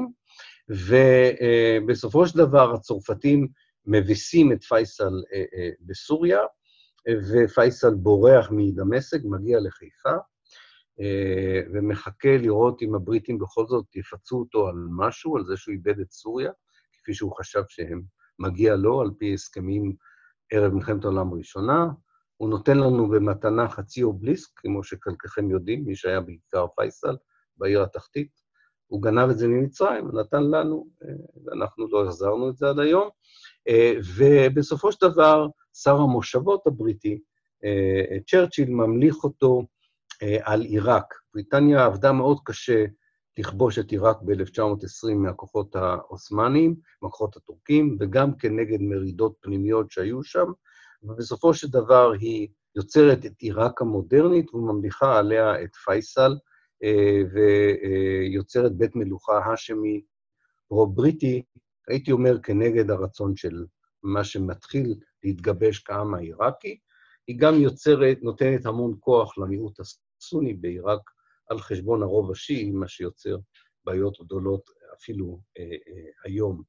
ובסופו 0.69 2.27
של 2.27 2.37
דבר 2.37 2.73
הצרפתים 2.73 3.47
מביסים 3.85 4.51
את 4.51 4.63
פייסל 4.63 5.23
בסוריה, 5.81 6.39
ופייסל 7.33 7.93
בורח 7.93 8.47
מדמשק, 8.51 9.19
מגיע 9.23 9.59
לחיפה, 9.59 10.15
אה, 10.99 11.61
ומחכה 11.73 12.37
לראות 12.37 12.81
אם 12.81 12.95
הבריטים 12.95 13.39
בכל 13.39 13.65
זאת 13.67 13.95
יפצו 13.95 14.35
אותו 14.35 14.67
על 14.67 14.75
משהו, 14.97 15.37
על 15.37 15.45
זה 15.45 15.57
שהוא 15.57 15.73
איבד 15.73 15.99
את 15.99 16.11
סוריה, 16.11 16.51
כפי 17.01 17.13
שהוא 17.13 17.37
חשב 17.37 17.61
שהם 17.67 18.01
מגיע 18.39 18.75
לו, 18.75 19.01
על 19.01 19.11
פי 19.17 19.33
הסכמים 19.33 19.95
ערב 20.51 20.73
מלחמת 20.73 21.03
העולם 21.03 21.33
הראשונה. 21.33 21.87
הוא 22.37 22.49
נותן 22.49 22.77
לנו 22.77 23.09
במתנה 23.09 23.69
חצי 23.69 24.03
אובליסק, 24.03 24.49
כמו 24.55 24.83
שחלקכם 24.83 25.51
יודעים, 25.51 25.85
מי 25.85 25.95
שהיה 25.95 26.21
בעיקר 26.21 26.65
פייסל, 26.75 27.15
בעיר 27.57 27.83
התחתית. 27.83 28.29
הוא 28.87 29.01
גנב 29.01 29.29
את 29.29 29.37
זה 29.37 29.47
ממצרים, 29.47 30.11
נתן 30.19 30.43
לנו, 30.43 30.87
אה, 31.03 31.13
ואנחנו 31.45 31.87
לא 31.91 32.05
החזרנו 32.05 32.49
את 32.49 32.57
זה 32.57 32.69
עד 32.69 32.79
היום. 32.79 33.09
אה, 33.67 33.93
ובסופו 34.17 34.91
של 34.91 35.09
דבר, 35.09 35.47
שר 35.73 35.95
המושבות 35.95 36.67
הבריטי, 36.67 37.19
צ'רצ'יל, 38.27 38.69
ממליך 38.69 39.15
אותו 39.23 39.61
אה, 40.23 40.37
על 40.41 40.61
עיראק. 40.61 41.13
בריטניה 41.33 41.85
עבדה 41.85 42.11
מאוד 42.11 42.37
קשה 42.45 42.85
לכבוש 43.37 43.79
את 43.79 43.91
עיראק 43.91 44.17
ב-1920 44.21 45.13
מהכוחות 45.15 45.75
העות'מאנים, 45.75 46.75
מהכוחות 47.01 47.37
הטורקים, 47.37 47.97
וגם 47.99 48.37
כנגד 48.37 48.81
מרידות 48.81 49.35
פנימיות 49.41 49.91
שהיו 49.91 50.23
שם, 50.23 50.45
ובסופו 51.03 51.53
של 51.53 51.67
דבר 51.67 52.11
היא 52.19 52.47
יוצרת 52.75 53.25
את 53.25 53.33
עיראק 53.39 53.81
המודרנית 53.81 54.53
וממליכה 54.53 55.17
עליה 55.19 55.63
את 55.63 55.75
פייסל, 55.75 56.35
אה, 56.83 57.21
ויוצרת 57.33 58.75
בית 58.77 58.95
מלוכה 58.95 59.39
האשמי 59.45 60.01
פרו-בריטי, 60.67 61.43
הייתי 61.87 62.11
אומר, 62.11 62.39
כנגד 62.43 62.91
הרצון 62.91 63.35
של 63.35 63.65
מה 64.03 64.23
שמתחיל 64.23 64.95
להתגבש 65.23 65.79
כעם 65.79 66.13
העיראקי. 66.13 66.79
היא 67.27 67.39
גם 67.39 67.55
יוצרת, 67.55 68.17
נותנת 68.21 68.65
המון 68.65 68.95
כוח 68.99 69.37
למיעוט 69.37 69.79
הסוני 69.79 70.53
בעיראק 70.53 71.01
על 71.49 71.59
חשבון 71.59 72.03
הרוב 72.03 72.31
השיעי, 72.31 72.71
מה 72.71 72.87
שיוצר 72.87 73.37
בעיות 73.85 74.17
גדולות 74.21 74.69
אפילו 74.97 75.39
אה, 75.59 75.63
אה, 75.63 76.09
היום 76.25 76.63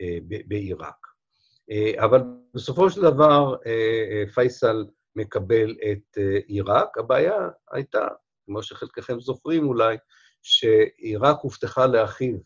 אה, 0.00 0.18
בעיראק. 0.46 1.06
אבל 2.04 2.20
בסופו 2.54 2.90
של 2.90 3.00
דבר 3.00 3.56
פייסל 4.34 4.86
מקבל 5.16 5.76
את 5.92 6.18
עיראק. 6.46 6.98
הבעיה 6.98 7.48
הייתה, 7.72 8.08
כמו 8.46 8.62
שחלקכם 8.62 9.20
זוכרים 9.20 9.66
אולי, 9.68 9.96
שעיראק 10.42 11.36
הובטחה 11.42 11.86
לאחיו 11.86 12.36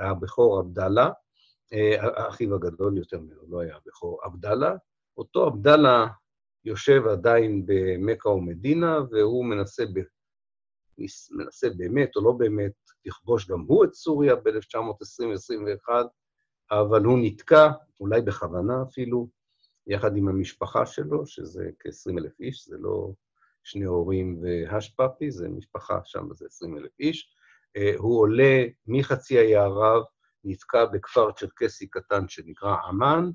הבכור 0.00 0.58
עבדאללה, 0.58 1.10
אה, 1.72 2.28
אחיו 2.28 2.54
הגדול 2.54 2.98
יותר 2.98 3.18
ממנו, 3.18 3.42
לא 3.48 3.60
היה 3.60 3.76
הבכור, 3.76 4.20
עבדאללה. 4.24 4.74
אותו 5.16 5.46
עבדאללה 5.46 6.06
יושב 6.64 7.06
עדיין 7.06 7.66
במכה 7.66 8.28
ומדינה, 8.28 8.98
והוא 9.10 9.44
מנסה. 9.44 9.84
מנסה 11.30 11.68
באמת 11.76 12.16
או 12.16 12.24
לא 12.24 12.32
באמת 12.32 12.72
לכבוש 13.04 13.48
גם 13.48 13.60
הוא 13.60 13.84
את 13.84 13.94
סוריה 13.94 14.36
ב-1920-21, 14.36 15.88
אבל 16.70 17.04
הוא 17.04 17.18
נתקע, 17.22 17.68
אולי 18.00 18.22
בכוונה 18.22 18.82
אפילו, 18.82 19.28
יחד 19.86 20.16
עם 20.16 20.28
המשפחה 20.28 20.86
שלו, 20.86 21.26
שזה 21.26 21.70
כ-20 21.78 22.18
אלף 22.18 22.40
איש, 22.40 22.68
זה 22.68 22.76
לא 22.78 23.12
שני 23.64 23.84
הורים 23.84 24.42
והשפאפי, 24.42 25.30
זה 25.30 25.48
משפחה 25.48 26.00
שם, 26.04 26.28
זה 26.34 26.46
20 26.46 26.78
אלף 26.78 27.00
איש. 27.00 27.34
אה, 27.76 27.92
הוא 27.96 28.20
עולה 28.20 28.64
מחצי 28.86 29.38
האי 29.38 29.56
ערב, 29.56 30.02
נתקע 30.44 30.84
בכפר 30.84 31.32
צ'רקסי 31.32 31.86
קטן 31.86 32.28
שנקרא 32.28 32.76
עמאן, 32.88 33.30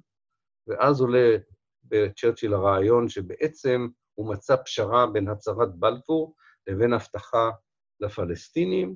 ואז 0.68 1.02
עולה 1.02 1.38
בצ'רצ'יל 1.84 2.54
הרעיון 2.54 3.10
שבעצם 3.10 3.88
הוא 4.14 4.34
מצא 4.34 4.56
פשרה 4.66 5.08
בין 5.08 5.28
הצהרת 5.28 5.76
בלפור 5.76 6.36
לבין 6.68 6.94
הבטחה 6.94 7.50
לפלסטינים. 8.00 8.96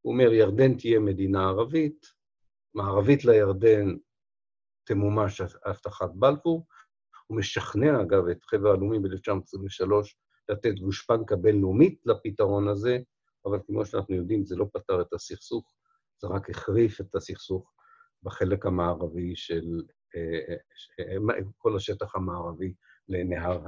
הוא 0.00 0.12
אומר, 0.12 0.32
ירדן 0.32 0.76
תהיה 0.76 1.00
מדינה 1.00 1.48
ערבית, 1.48 2.06
מערבית 2.74 3.24
לירדן 3.24 3.96
תמומש 4.84 5.40
הבטחת 5.40 6.10
בלפור. 6.14 6.66
הוא 7.26 7.38
משכנע, 7.38 8.02
אגב, 8.02 8.28
את 8.28 8.44
חבר 8.44 8.70
הלאומים 8.70 9.02
ב-1923 9.02 9.92
לתת 10.48 10.74
גושפנקה 10.80 11.36
בינלאומית 11.36 12.00
לפתרון 12.06 12.68
הזה, 12.68 12.98
אבל 13.46 13.58
כמו 13.66 13.86
שאנחנו 13.86 14.14
יודעים, 14.14 14.44
זה 14.44 14.56
לא 14.56 14.66
פתר 14.72 15.00
את 15.00 15.12
הסכסוך, 15.12 15.74
זה 16.22 16.28
רק 16.28 16.50
החריף 16.50 17.00
את 17.00 17.14
הסכסוך 17.14 17.72
בחלק 18.22 18.66
המערבי 18.66 19.36
של 19.36 19.82
אה, 20.16 20.54
אה, 21.00 21.34
כל 21.58 21.76
השטח 21.76 22.16
המערבי 22.16 22.74
לנהר 23.08 23.60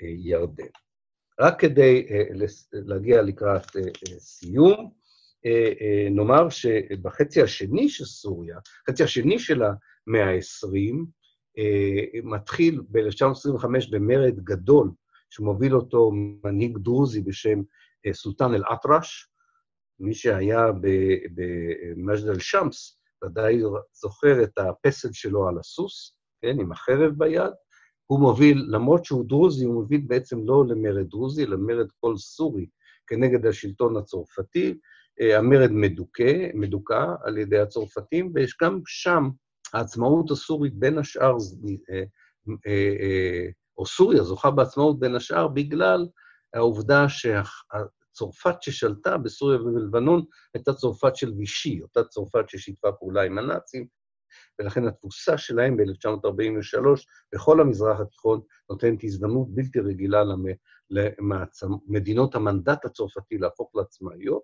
הירדן. 0.00 0.70
רק 1.40 1.60
כדי 1.60 2.06
אה, 2.10 2.22
להגיע 2.72 3.22
לקראת 3.22 3.66
סיום, 4.18 4.90
נאמר 6.10 6.48
שבחצי 6.48 7.42
השני 7.42 7.88
של 7.88 8.04
סוריה, 8.04 8.58
חצי 8.88 9.02
השני 9.02 9.38
של 9.38 9.62
המאה 9.62 10.30
ה-20, 10.30 11.04
מתחיל 12.24 12.80
ב-1925 12.90 13.66
במרד 13.90 14.40
גדול, 14.44 14.90
שמוביל 15.30 15.76
אותו 15.76 16.10
מנהיג 16.44 16.78
דרוזי 16.78 17.20
בשם 17.20 17.62
סולטן 18.12 18.54
אל-אטרש, 18.54 19.28
מי 20.00 20.14
שהיה 20.14 20.66
במג'ד 21.34 22.28
אל-שמס 22.28 23.00
ודאי 23.24 23.60
זוכר 23.92 24.42
את 24.42 24.58
הפסל 24.58 25.12
שלו 25.12 25.48
על 25.48 25.58
הסוס, 25.58 26.16
כן, 26.42 26.60
עם 26.60 26.72
החרב 26.72 27.12
ביד. 27.16 27.52
הוא 28.10 28.20
מוביל, 28.20 28.66
למרות 28.68 29.04
שהוא 29.04 29.24
דרוזי, 29.28 29.64
הוא 29.64 29.74
מוביל 29.74 30.00
בעצם 30.06 30.46
לא 30.46 30.64
למרד 30.68 31.08
דרוזי, 31.08 31.44
אלא 31.44 31.56
למרד 31.56 31.86
כל 32.00 32.16
סורי 32.16 32.66
כנגד 33.06 33.46
השלטון 33.46 33.96
הצרפתי. 33.96 34.78
אה, 35.20 35.38
המרד 35.38 35.70
מדוכא, 35.72 36.48
מדוכא 36.54 37.04
על 37.24 37.38
ידי 37.38 37.58
הצרפתים, 37.58 38.32
ויש 38.34 38.56
גם 38.62 38.80
שם 38.86 39.28
העצמאות 39.72 40.30
הסורית 40.30 40.74
בין 40.74 40.98
השאר, 40.98 41.36
אה, 41.90 42.02
אה, 42.66 43.46
או 43.78 43.86
סוריה 43.86 44.22
זוכה 44.22 44.50
בעצמאות 44.50 45.00
בין 45.00 45.14
השאר 45.16 45.48
בגלל 45.48 46.06
העובדה 46.54 47.08
שהצרפת 47.08 48.62
ששלטה 48.62 49.18
בסוריה 49.18 49.62
ובלבנון 49.62 50.24
הייתה 50.54 50.72
צרפת 50.72 51.16
של 51.16 51.32
וישי, 51.32 51.82
אותה 51.82 52.04
צרפת 52.04 52.48
ששיתפה 52.48 52.92
פעולה 52.92 53.22
עם 53.22 53.38
הנאצים, 53.38 53.99
ולכן 54.60 54.86
התבוסה 54.86 55.38
שלהם 55.38 55.76
ב-1943 55.76 57.04
בכל 57.34 57.60
המזרח 57.60 58.00
התיכון 58.00 58.40
נותנת 58.70 59.04
הזדמנות 59.04 59.54
בלתי 59.54 59.80
רגילה 59.80 60.22
למדינות 60.90 62.34
המנדט 62.34 62.84
הצרפתי 62.84 63.38
להפוך 63.38 63.70
לעצמאיות. 63.74 64.42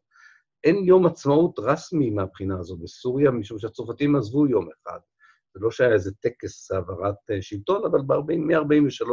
אין 0.65 0.77
יום 0.85 1.07
עצמאות 1.07 1.59
רסמי 1.59 2.11
מהבחינה 2.11 2.59
הזו 2.59 2.77
בסוריה, 2.77 3.31
משום 3.31 3.59
שהצרפתים 3.59 4.17
עזבו 4.17 4.47
יום 4.47 4.69
אחד. 4.69 4.99
זה 5.55 5.61
לא 5.61 5.71
שהיה 5.71 5.93
איזה 5.93 6.11
טקס 6.21 6.71
העברת 6.73 7.31
אה, 7.31 7.43
שלטון, 7.43 7.83
אבל 7.85 8.01
מ-43' 8.37 9.09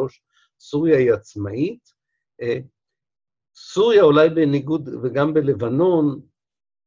סוריה 0.60 0.98
היא 0.98 1.14
עצמאית. 1.14 1.90
אה, 2.42 2.60
סוריה 3.56 4.04
אולי 4.04 4.30
בניגוד, 4.30 4.90
וגם 5.04 5.34
בלבנון, 5.34 6.22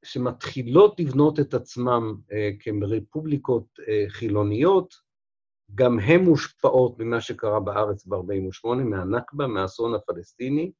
שמתחילות 0.06 1.00
לבנות 1.00 1.40
את 1.40 1.54
עצמם 1.54 2.14
אה, 2.32 2.50
כרפובליקות 2.60 3.66
חילוניות, 4.08 4.94
גם 5.74 5.98
הן 5.98 6.20
מושפעות 6.20 6.98
ממה 6.98 7.20
שקרה 7.20 7.60
בארץ 7.60 8.06
ב-48', 8.06 8.74
מהנכבה, 8.84 9.46
מהאסון 9.46 9.94
הפלסטיני. 9.94 10.72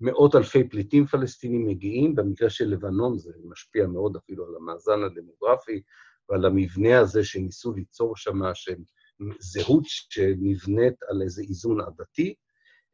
מאות 0.00 0.34
אלפי 0.34 0.68
פליטים 0.68 1.06
פלסטינים 1.06 1.66
מגיעים, 1.66 2.14
במקרה 2.14 2.50
של 2.50 2.64
לבנון 2.64 3.18
זה 3.18 3.32
משפיע 3.44 3.86
מאוד 3.86 4.16
אפילו 4.16 4.46
על 4.46 4.54
המאזן 4.56 5.02
הדמוגרפי 5.02 5.82
ועל 6.28 6.44
המבנה 6.44 6.98
הזה 6.98 7.24
שניסו 7.24 7.72
ליצור 7.72 8.16
שם, 8.16 8.40
זהות 9.38 9.84
שנבנית 9.86 10.94
על 11.08 11.22
איזה 11.22 11.42
איזון 11.42 11.80
עדתי. 11.80 12.34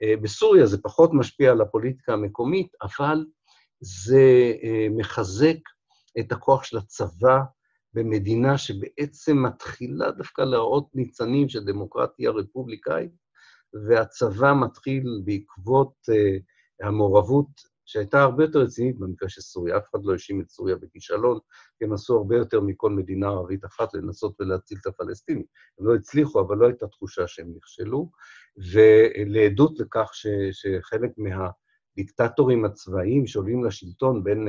אה, 0.03 0.17
בסוריה 0.23 0.67
זה 0.67 0.83
פחות 0.83 1.11
משפיע 1.15 1.51
על 1.51 1.61
הפוליטיקה 1.61 2.13
המקומית, 2.13 2.69
אבל 2.83 3.25
זה 3.81 4.53
אה, 4.62 4.87
מחזק 4.91 5.57
את 6.20 6.33
הכוח 6.33 6.64
של 6.64 6.79
הצבא 6.79 7.39
במדינה 7.95 8.59
שבעצם 8.59 9.43
מתחילה 9.43 10.11
דווקא 10.11 10.43
להראות 10.43 10.89
ניצנים 10.95 11.49
של 11.49 11.64
דמוקרטיה 11.64 12.31
רפובליקאית, 12.31 13.11
והצבא 13.89 14.55
מתחיל 14.55 15.05
בעקבות 15.24 15.93
uh, 16.11 16.87
המעורבות 16.87 17.49
שהייתה 17.87 18.22
הרבה 18.22 18.45
יותר 18.45 18.59
רצינית 18.59 18.99
במקרה 18.99 19.29
של 19.29 19.41
סוריה. 19.41 19.76
אף 19.76 19.83
אחד 19.91 19.99
לא 20.05 20.12
האשים 20.12 20.41
את 20.41 20.51
סוריה 20.51 20.76
בכישלון, 20.76 21.39
כי 21.79 21.85
הם 21.85 21.93
עשו 21.93 22.16
הרבה 22.16 22.37
יותר 22.37 22.61
מכל 22.61 22.91
מדינה 22.91 23.26
ערבית 23.26 23.64
אחת 23.64 23.95
לנסות 23.95 24.41
ולהציל 24.41 24.79
את 24.81 24.87
הפלסטינים. 24.87 25.45
הם 25.79 25.87
לא 25.87 25.95
הצליחו, 25.95 26.41
אבל 26.41 26.57
לא 26.57 26.66
הייתה 26.66 26.87
תחושה 26.87 27.26
שהם 27.26 27.53
נכשלו. 27.57 28.11
ולעדות 28.72 29.81
לכך 29.81 30.11
ש, 30.12 30.26
שחלק 30.53 31.11
מהדיקטטורים 31.99 32.64
הצבאיים 32.64 33.26
שעולים 33.26 33.64
לשלטון 33.64 34.24
בין 34.24 34.49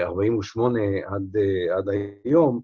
48' 0.00 0.78
אה, 0.80 1.14
עד, 1.14 1.36
אה, 1.36 1.76
עד 1.76 1.84
היום, 2.24 2.60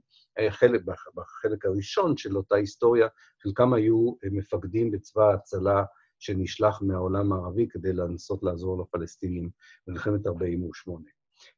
חלק, 0.51 0.83
בחלק 1.15 1.65
הראשון 1.65 2.17
של 2.17 2.37
אותה 2.37 2.55
היסטוריה, 2.57 3.09
חלקם 3.43 3.73
היו 3.73 4.13
אה, 4.25 4.29
מפקדים 4.33 4.91
בצבא 4.91 5.31
ההצלה 5.31 5.85
שנשלח 6.19 6.83
מהעולם 6.83 7.33
הערבי 7.33 7.67
כדי 7.71 7.93
לנסות 7.93 8.43
לעזור 8.43 8.83
לפלסטינים 8.83 9.51
במלחמת 9.87 10.27
48'. 10.27 11.05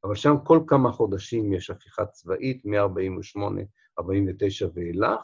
אבל 0.05 0.15
שם 0.15 0.35
כל 0.45 0.61
כמה 0.67 0.93
חודשים 0.93 1.53
יש 1.53 1.71
הפיכה 1.71 2.07
צבאית, 2.07 2.65
מ-48', 2.65 3.39
49' 3.99 4.67
ואילך, 4.75 5.21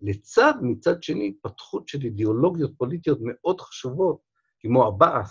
לצד, 0.00 0.54
מצד 0.62 1.02
שני, 1.02 1.28
התפתחות 1.28 1.88
של 1.88 2.02
אידיאולוגיות 2.02 2.70
פוליטיות 2.78 3.18
מאוד 3.22 3.60
חשובות, 3.60 4.18
כמו 4.60 4.86
הבעת' 4.86 5.26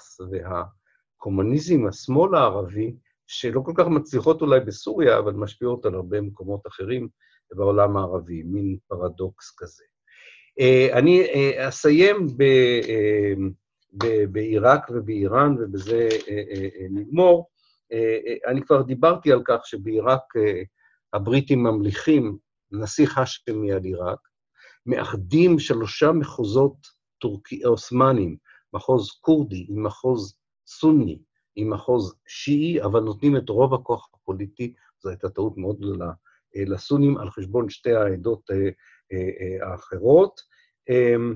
והקומוניזם, 1.16 1.88
השמאל 1.88 2.36
הערבי, 2.36 2.95
שלא 3.28 3.61
כל 3.66 3.72
כך 3.76 3.88
מצליחות 3.88 4.41
אולי 4.41 4.59
בסוריה, 4.59 5.20
אבל 5.20 5.34
משפיעות 5.34 5.86
על 5.86 5.95
הרבה 5.95 6.22
מקומות 6.22 6.68
אחרים 6.68 7.07
בעולם 7.51 7.97
הערבי, 7.97 8.43
מין 8.43 8.78
פרדוקס 8.88 9.55
כזה. 9.57 9.84
אה, 10.59 10.88
אני 10.99 11.22
אה, 11.22 11.70
אסיים 11.70 12.28
אה, 12.41 13.34
בעיראק 14.32 14.89
ובאיראן, 14.89 15.55
ובזה 15.59 16.09
נגמור. 16.89 17.49
אני 18.47 18.61
כבר 18.61 18.82
דיברתי 18.82 19.32
על 19.32 19.41
כך 19.45 19.66
שבעיראק 19.66 20.22
הבריטים 21.13 21.63
ממליכים 21.63 22.38
נסיך 22.72 23.18
האשמי 23.18 23.72
על 23.72 23.84
עיראק, 23.84 24.20
מאחדים 24.86 25.59
שלושה 25.59 26.11
מחוזות 26.11 26.78
טורקי, 27.22 27.63
עות'מאנים, 27.63 28.38
מחוז 28.74 29.11
כורדי 29.22 29.66
עם 29.70 29.84
מחוז 29.84 30.36
סוני, 30.68 31.20
עם 31.55 31.70
מחוז 31.70 32.16
שיעי, 32.28 32.84
אבל 32.84 32.99
נותנים 32.99 33.38
את 33.38 33.49
רוב 33.49 33.74
הכוח 33.74 34.09
הפוליטי, 34.13 34.74
זו 34.99 35.09
הייתה 35.09 35.30
טעות 35.30 35.57
מאוד 35.57 35.78
גדולה, 35.78 36.11
לסונים 36.55 37.18
על 37.18 37.30
חשבון 37.30 37.70
שתי 37.70 37.93
העדות 37.93 38.51
אה, 38.51 38.70
אה, 39.13 39.72
האחרות. 39.72 40.41
אמ, 40.89 41.36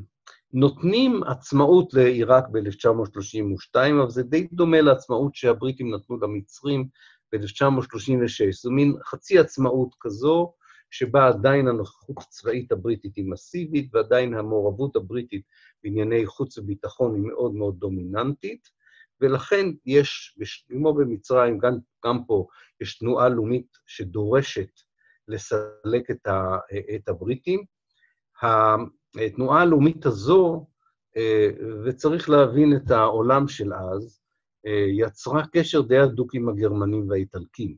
נותנים 0.54 1.24
עצמאות 1.24 1.94
לעיראק 1.94 2.44
ב-1932, 2.52 3.76
אבל 3.76 4.10
זה 4.10 4.24
די 4.24 4.48
דומה 4.54 4.82
לעצמאות 4.82 5.36
שהבריטים 5.36 5.96
נתנו 5.96 6.18
למצרים 6.22 6.88
ב-1936. 7.34 8.52
זו 8.62 8.72
מין 8.72 8.96
חצי 9.06 9.40
עצמאות 9.40 9.96
כזו, 10.00 10.54
שבה 10.92 11.28
עדיין 11.28 11.68
הנוכחות 11.68 12.18
הצבאית 12.18 12.72
הבריטית 12.72 13.16
היא 13.16 13.32
מסיבית, 13.32 13.90
ועדיין 13.94 14.34
המעורבות 14.34 14.96
הבריטית 14.96 15.42
בענייני 15.84 16.26
חוץ 16.26 16.58
וביטחון 16.58 17.16
היא 17.16 17.24
מאוד 17.24 17.54
מאוד 17.54 17.76
דומיננטית, 17.80 18.70
ולכן 19.22 19.66
יש, 19.86 20.38
כמו 20.70 20.94
במצרים, 20.94 21.58
גם, 21.58 21.78
גם 22.06 22.24
פה, 22.28 22.48
יש 22.82 22.98
תנועה 22.98 23.30
לאומית 23.30 23.68
שדורשת 23.86 24.70
לסלק 25.28 26.12
את, 26.12 26.28
ה, 26.28 26.58
את 26.96 27.10
הבריטים. 27.10 27.64
התנועה 29.16 29.62
הלאומית 29.62 30.06
הזו, 30.06 30.68
אה, 31.18 31.50
וצריך 31.86 32.30
להבין 32.30 32.76
את 32.76 32.92
העולם 32.92 33.48
של 33.48 33.74
אז, 33.74 34.20
אה, 34.68 34.86
יצרה 34.90 35.44
קשר 35.54 35.82
די 35.82 35.98
הדוק 35.98 36.36
עם 36.36 36.50
הגרמנים 36.50 37.10
והאיטלקים. 37.10 37.76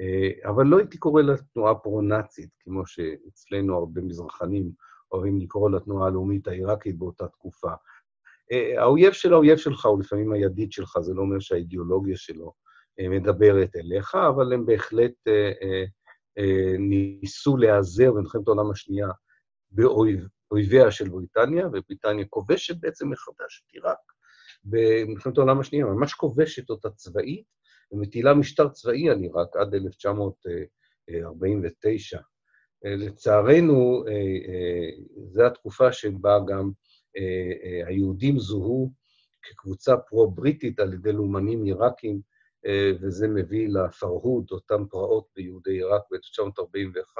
אה, 0.00 0.50
אבל 0.50 0.66
לא 0.66 0.78
הייתי 0.78 0.98
קורא 0.98 1.22
לה 1.22 1.34
תנועה 1.54 1.74
פרו-נאצית, 1.74 2.50
כמו 2.60 2.86
שאצלנו 2.86 3.76
הרבה 3.76 4.00
מזרחנים 4.00 4.70
אוהבים 5.12 5.38
לקרוא 5.40 5.70
לתנועה 5.70 6.06
הלאומית 6.06 6.48
העיראקית 6.48 6.98
באותה 6.98 7.28
תקופה. 7.28 7.70
האויב 8.78 9.12
של 9.12 9.32
האויב 9.32 9.56
שלך 9.56 9.86
הוא 9.86 10.00
לפעמים 10.00 10.32
הידיד 10.32 10.72
שלך, 10.72 10.98
זה 11.00 11.14
לא 11.14 11.20
אומר 11.20 11.38
שהאידיאולוגיה 11.38 12.16
שלו 12.16 12.52
מדברת 13.00 13.76
אליך, 13.76 14.14
אבל 14.14 14.52
הם 14.52 14.66
בהחלט 14.66 15.14
אה, 16.38 16.76
ניסו 16.78 17.56
להיעזר 17.56 18.12
במלחמת 18.12 18.48
העולם 18.48 18.70
השנייה 18.70 19.08
באויביה 19.70 20.90
של 20.90 21.08
בריטניה, 21.08 21.66
ובריטניה 21.66 22.24
כובשת 22.30 22.76
בעצם 22.80 23.10
מחדש 23.10 23.64
את 23.66 23.74
עיראק 23.74 23.98
במלחמת 24.64 25.38
העולם 25.38 25.60
השנייה, 25.60 25.86
ממש 25.86 26.14
כובשת 26.14 26.70
אותה 26.70 26.90
צבאית, 26.90 27.44
ומטילה 27.92 28.34
משטר 28.34 28.68
צבאי 28.68 29.10
על 29.10 29.20
עיראק 29.20 29.56
עד 29.56 29.74
1949. 29.74 32.18
אה, 32.86 32.96
לצערנו, 32.96 34.04
אה, 34.08 34.90
זו 35.32 35.46
התקופה 35.46 35.92
שבה 35.92 36.38
גם 36.46 36.70
היהודים 37.86 38.38
זוהו 38.38 38.92
כקבוצה 39.42 39.96
פרו-בריטית 39.96 40.80
על 40.80 40.94
ידי 40.94 41.12
לאומנים 41.12 41.64
עיראקים, 41.64 42.20
אה, 42.66 42.92
וזה 43.00 43.28
מביא 43.28 43.68
לפרהוד, 43.68 44.46
אותן 44.50 44.86
פרעות 44.90 45.26
ביהודי 45.36 45.70
עיראק 45.70 46.02
ב-1941, 46.10 47.18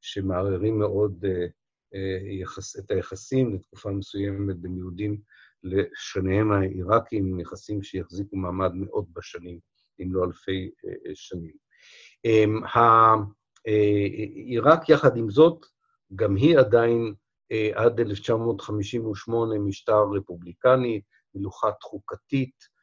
שמערערים 0.00 0.78
מאוד 0.78 1.24
אה, 1.24 1.46
אה, 1.94 2.84
את 2.84 2.90
היחסים 2.90 3.54
לתקופה 3.54 3.90
מסוימת 3.90 4.56
בין 4.56 4.76
יהודים 4.76 5.20
לשכניהם 5.62 6.52
העיראקים, 6.52 7.40
יחסים 7.40 7.82
שיחזיקו 7.82 8.36
מעמד 8.36 8.70
מאות 8.74 9.06
בשנים, 9.12 9.58
אם 10.00 10.14
לא 10.14 10.24
אלפי 10.24 10.70
שנים. 11.14 11.54
אמ, 12.24 12.60
עיראק, 14.46 14.88
יחד 14.88 15.16
עם 15.16 15.30
זאת, 15.30 15.66
גם 16.14 16.36
היא 16.36 16.58
עדיין 16.58 17.14
עד 17.74 18.00
1958 18.00 19.58
משטר 19.58 20.04
רפובליקני, 20.16 21.00
מלוכת 21.34 21.82
חוקתית, 21.82 22.76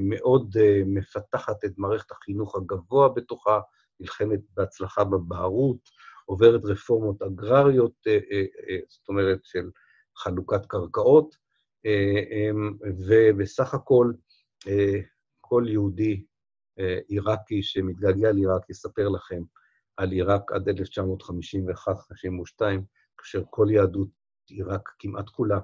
מאוד 0.00 0.56
מפתחת 0.86 1.64
את 1.64 1.72
מערכת 1.76 2.10
החינוך 2.10 2.56
הגבוה 2.56 3.08
בתוכה, 3.08 3.60
נלחמת 4.00 4.40
בהצלחה 4.54 5.04
בבערות, 5.04 5.78
עוברת 6.24 6.64
רפורמות 6.64 7.22
אגרריות, 7.22 7.94
זאת 8.88 9.08
אומרת, 9.08 9.38
של 9.42 9.70
חלוקת 10.16 10.66
קרקעות, 10.66 11.36
ובסך 13.08 13.74
הכל, 13.74 14.12
כל 15.40 15.64
יהודי 15.68 16.24
עיראקי 17.08 17.62
שמתגעגע 17.62 18.32
לעיראק 18.32 18.70
יספר 18.70 19.08
לכם 19.08 19.42
על 19.96 20.10
עיראק 20.10 20.52
עד 20.52 20.68
1951-52, 20.68 20.72
כאשר 23.18 23.42
כל 23.50 23.66
יהדות 23.70 24.08
עיראק, 24.48 24.88
כמעט 24.98 25.28
כולה, 25.28 25.60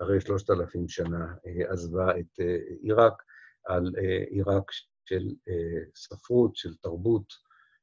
הרי 0.00 0.20
שלושת 0.20 0.50
אלפים 0.50 0.88
שנה 0.88 1.34
עזבה 1.68 2.18
את 2.18 2.40
עיראק, 2.82 3.22
על 3.64 3.94
עיראק 4.30 4.70
של 5.04 5.28
ספרות, 5.94 6.56
של 6.56 6.74
תרבות, 6.74 7.32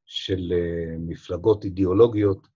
של 0.05 0.53
מפלגות 0.99 1.63
אידיאולוגיות, 1.63 2.47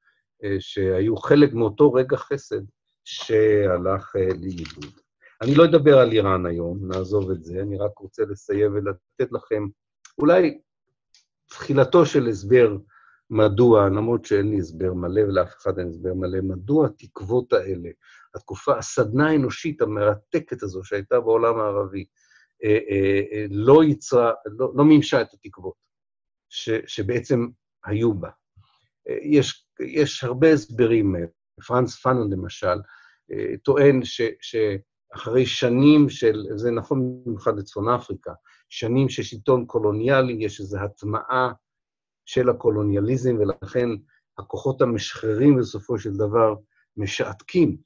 שהיו 0.60 1.18
חלק 1.18 1.54
מאותו 1.54 1.94
רגע 1.94 2.18
חסד 2.18 2.62
שהלך 3.06 4.16
לאיבוד. 4.16 5.00
אני 5.42 5.56
לא 5.56 5.66
אדבר 5.66 5.98
על 5.98 6.12
איראן 6.12 6.46
היום, 6.46 6.80
נעזוב 6.88 7.32
את 7.32 7.44
זה, 7.44 7.62
אני 7.62 7.78
רק 7.78 7.98
רוצה 7.98 8.24
לסיים 8.30 8.74
ולתת 8.74 9.32
לכם 9.32 9.64
אולי 10.18 10.62
תחילתו 11.50 12.06
של 12.06 12.28
הסבר 12.28 12.78
מדוע, 13.30 13.90
למרות 13.90 14.26
שאין 14.26 14.50
לי 14.50 14.58
הסבר 14.58 14.94
מלא 14.94 15.22
ולאף 15.22 15.54
אחד 15.58 15.80
אין 15.80 15.88
הסבר 15.88 16.14
מלא, 16.14 16.42
מדוע 16.42 16.88
התקוות 16.88 17.54
האלה, 17.54 17.90
התקופה, 18.36 18.78
הסדנה 18.78 19.30
האנושית 19.30 19.82
המרתקת 19.82 20.64
הזו 20.64 20.84
שהייתה 20.84 21.20
בעולם 21.20 21.60
הערבי, 21.60 22.06
אה, 22.64 22.78
אה, 22.90 23.22
אה, 23.32 23.46
לא 23.50 23.84
יצרה, 23.84 24.32
לא, 24.46 24.72
לא 24.76 24.86
מימשה 24.86 25.22
את 25.22 25.34
התקוות 25.34 25.74
ש, 26.50 26.70
שבעצם 26.88 27.48
היו 27.86 28.14
בה. 28.14 28.30
יש, 29.24 29.68
יש 29.80 30.24
הרבה 30.24 30.54
הסברים, 30.54 31.16
פרנס 31.68 32.02
פאנון 32.02 32.34
למשל, 32.34 32.78
טוען 33.64 34.04
ש, 34.04 34.22
שאחרי 34.42 35.46
שנים 35.46 36.10
של, 36.10 36.44
זה 36.56 36.72
נכון 36.72 37.24
במיוחד 37.26 37.58
לצפון 37.58 37.90
אפריקה, 37.90 38.32
שנים 38.70 39.10
של 39.10 39.24
שלטון 39.24 39.66
קולוניאלי, 39.66 40.46
יש 40.46 40.60
איזו 40.60 40.80
הטמעה 40.80 41.52
של 42.32 42.50
הקולוניאליזם, 42.50 43.36
ולכן 43.40 43.90
הכוחות 44.38 44.82
המשחררים 44.82 45.58
בסופו 45.58 46.00
של 46.00 46.18
דבר 46.18 46.56
משעתקים 46.98 47.78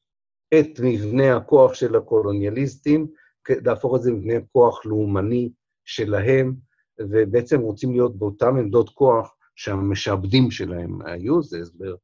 את 0.59 0.79
מבנה 0.79 1.37
הכוח 1.37 1.73
של 1.73 1.95
הקולוניאליסטים, 1.95 3.07
להפוך 3.49 3.95
את 3.95 4.01
זה 4.01 4.11
למבנה 4.11 4.45
כוח 4.51 4.85
לאומני 4.85 5.51
שלהם, 5.85 6.55
ובעצם 6.99 7.59
רוצים 7.59 7.91
להיות 7.91 8.17
באותן 8.17 8.57
עמדות 8.57 8.89
כוח 8.89 9.35
שהמשעבדים 9.55 10.51
שלהם 10.51 11.05
היו, 11.05 11.43
זה 11.43 11.59
הסבר 11.59 11.95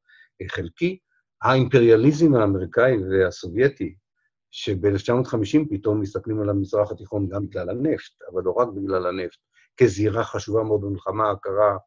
חלקי. 0.52 1.00
האימפריאליזם 1.42 2.36
האמריקאי 2.36 2.98
והסובייטי, 2.98 3.96
שב-1950 4.52 5.60
פתאום 5.70 6.02
מסתכלים 6.02 6.42
על 6.42 6.50
המזרח 6.50 6.92
התיכון 6.92 7.30
גם 7.30 7.46
בגלל 7.46 7.70
הנפט, 7.70 8.12
אבל 8.32 8.42
לא 8.46 8.52
רק 8.52 8.68
בגלל 8.68 9.06
הנפט, 9.08 9.40
כזירה 9.78 10.24
חשובה 10.24 10.64
מאוד 10.64 10.82
במלחמה 10.82 11.32
הקרה, 11.32 11.78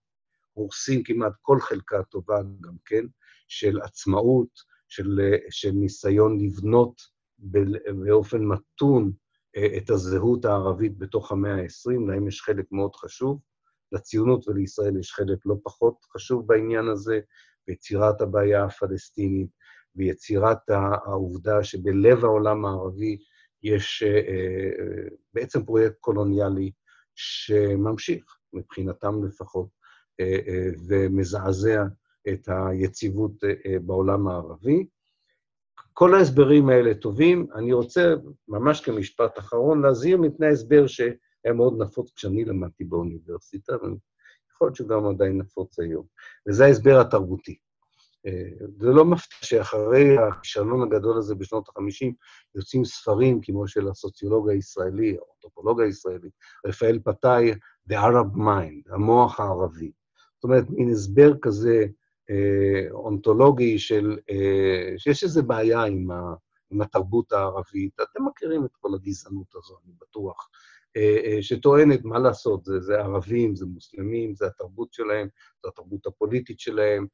הורסים 0.52 1.02
כמעט 1.02 1.32
כל 1.42 1.60
חלקה 1.60 2.02
טובה 2.02 2.38
גם 2.60 2.74
כן, 2.84 3.04
של 3.48 3.80
עצמאות, 3.82 4.48
של, 4.88 5.20
של 5.50 5.70
ניסיון 5.70 6.40
לבנות 6.40 7.00
באופן 8.04 8.44
מתון 8.44 9.12
אה, 9.56 9.76
את 9.76 9.90
הזהות 9.90 10.44
הערבית 10.44 10.98
בתוך 10.98 11.32
המאה 11.32 11.54
ה-20, 11.54 12.10
להם 12.10 12.28
יש 12.28 12.42
חלק 12.42 12.66
מאוד 12.72 12.96
חשוב. 12.96 13.40
לציונות 13.92 14.48
ולישראל 14.48 14.98
יש 14.98 15.12
חלק 15.12 15.38
לא 15.46 15.54
פחות 15.62 15.94
חשוב 16.12 16.46
בעניין 16.46 16.88
הזה, 16.88 17.20
ביצירת 17.66 18.20
הבעיה 18.20 18.64
הפלסטינית, 18.64 19.50
ביצירת 19.94 20.70
העובדה 20.70 21.64
שבלב 21.64 22.24
העולם 22.24 22.64
הערבי 22.64 23.18
יש 23.62 24.02
אה, 24.02 24.08
אה, 24.08 25.08
בעצם 25.34 25.64
פרויקט 25.64 25.96
קולוניאלי 26.00 26.70
שממשיך, 27.14 28.24
מבחינתם 28.52 29.24
לפחות, 29.24 29.68
ומזעזע 30.88 31.84
את 32.28 32.48
היציבות 32.48 33.32
בעולם 33.82 34.28
הערבי. 34.28 34.86
כל 35.92 36.14
ההסברים 36.14 36.68
האלה 36.68 36.94
טובים. 36.94 37.46
אני 37.54 37.72
רוצה, 37.72 38.14
ממש 38.48 38.80
כמשפט 38.80 39.38
אחרון, 39.38 39.82
להזהיר 39.82 40.18
מפני 40.18 40.46
הסבר 40.46 40.86
שהיה 40.86 41.54
מאוד 41.54 41.82
נפוץ 41.82 42.12
כשאני 42.16 42.44
למדתי 42.44 42.84
באוניברסיטה, 42.84 43.72
ויכול 43.72 44.66
להיות 44.66 44.76
שגם 44.76 45.06
עדיין 45.06 45.38
נפוץ 45.38 45.78
היום, 45.78 46.04
וזה 46.48 46.64
ההסבר 46.64 47.00
התרבותי. 47.00 47.56
אה, 48.26 48.66
זה 48.78 48.88
לא 48.88 49.04
מפתיע 49.04 49.38
שאחרי 49.42 50.18
הכישלון 50.18 50.82
הגדול 50.82 51.18
הזה 51.18 51.34
בשנות 51.34 51.68
ה-50 51.68 52.12
יוצאים 52.54 52.84
ספרים 52.84 53.40
כמו 53.42 53.68
של 53.68 53.88
הסוציולוג 53.88 54.50
הישראלי, 54.50 55.08
האנתרופולוג 55.08 55.80
הישראלי, 55.80 56.30
רפאל 56.66 56.98
פתאי, 57.04 57.52
The 57.90 57.94
Arab 57.94 58.36
Mind, 58.36 58.94
המוח 58.94 59.40
הערבי. 59.40 59.92
זאת 60.42 60.44
אומרת, 60.44 60.70
מין 60.70 60.90
הסבר 60.90 61.32
כזה 61.42 61.86
אה, 62.30 62.90
אונתולוגי 62.90 63.78
של, 63.78 64.18
אה, 64.30 64.98
שיש 64.98 65.24
איזו 65.24 65.42
בעיה 65.42 65.82
עם, 65.82 66.10
ה, 66.10 66.34
עם 66.70 66.80
התרבות 66.80 67.32
הערבית. 67.32 67.92
אתם 68.00 68.26
מכירים 68.26 68.64
את 68.64 68.70
כל 68.80 68.88
הגזענות 68.94 69.54
הזו, 69.54 69.78
אני 69.84 69.92
בטוח, 70.00 70.48
אה, 70.96 71.38
שטוענת, 71.42 72.04
מה 72.04 72.18
לעשות, 72.18 72.64
זה, 72.64 72.80
זה 72.80 72.98
ערבים, 72.98 73.56
זה 73.56 73.66
מוסלמים, 73.66 74.34
זה 74.34 74.46
התרבות 74.46 74.92
שלהם, 74.92 75.28
זו 75.62 75.68
התרבות 75.68 76.06
הפוליטית 76.06 76.60
שלהם, 76.60 77.06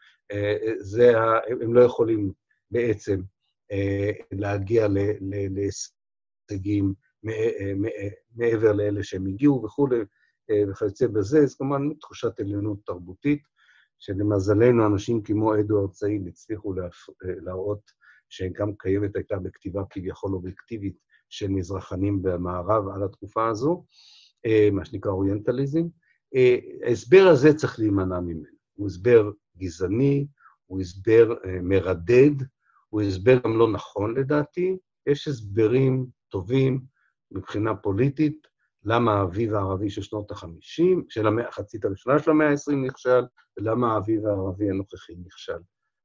זה 0.78 1.18
ה, 1.18 1.38
הם 1.62 1.74
לא 1.74 1.80
יכולים 1.80 2.32
בעצם 2.70 3.20
להגיע 4.32 4.86
להישגים 5.30 6.94
מעבר 8.34 8.72
לאלה 8.72 9.02
שהם 9.02 9.26
הגיעו 9.26 9.62
וכולי, 9.64 9.96
וכיוצא 10.70 11.06
בזה, 11.06 11.46
זה 11.46 11.56
כמובן 11.58 11.94
תחושת 12.00 12.40
עליונות 12.40 12.78
תרבותית. 12.86 13.42
שלמזלנו 13.98 14.86
אנשים 14.86 15.22
כמו 15.22 15.60
אדוארד 15.60 15.92
סעיד 15.92 16.28
הצליחו 16.28 16.74
להראות 17.22 17.90
שגם 18.28 18.72
קיימת 18.78 19.16
הייתה 19.16 19.36
בכתיבה 19.38 19.82
כביכול 19.90 20.34
אובייקטיבית 20.34 20.96
של 21.28 21.48
מזרחנים 21.48 22.22
במערב 22.22 22.88
על 22.88 23.02
התקופה 23.02 23.48
הזו, 23.48 23.84
אה, 24.46 24.68
מה 24.72 24.84
שנקרא 24.84 25.10
אוריינטליזם. 25.10 25.86
אה, 26.34 26.56
ההסבר 26.86 27.28
הזה 27.32 27.54
צריך 27.54 27.78
להימנע 27.78 28.20
ממנו. 28.20 28.58
הוא 28.74 28.86
הסבר 28.86 29.30
גזעני, 29.58 30.26
הוא 30.66 30.80
הסבר 30.80 31.34
אה, 31.44 31.60
מרדד, 31.62 32.44
הוא 32.88 33.02
הסבר 33.02 33.38
גם 33.44 33.58
לא 33.58 33.72
נכון 33.72 34.14
לדעתי. 34.16 34.76
יש 35.06 35.28
הסברים 35.28 36.06
טובים 36.28 36.80
מבחינה 37.30 37.74
פוליטית, 37.74 38.47
למה 38.88 39.12
האביב 39.12 39.54
הערבי 39.54 39.90
של 39.90 40.02
שנות 40.02 40.30
ה-50, 40.30 40.82
של 41.08 41.26
החצית 41.48 41.84
הראשונה 41.84 42.18
של 42.18 42.30
המאה 42.30 42.48
ה-20 42.50 42.76
נכשל, 42.86 43.22
ולמה 43.56 43.94
האביב 43.94 44.26
הערבי 44.26 44.70
הנוכחי 44.70 45.12
נכשל. 45.24 45.58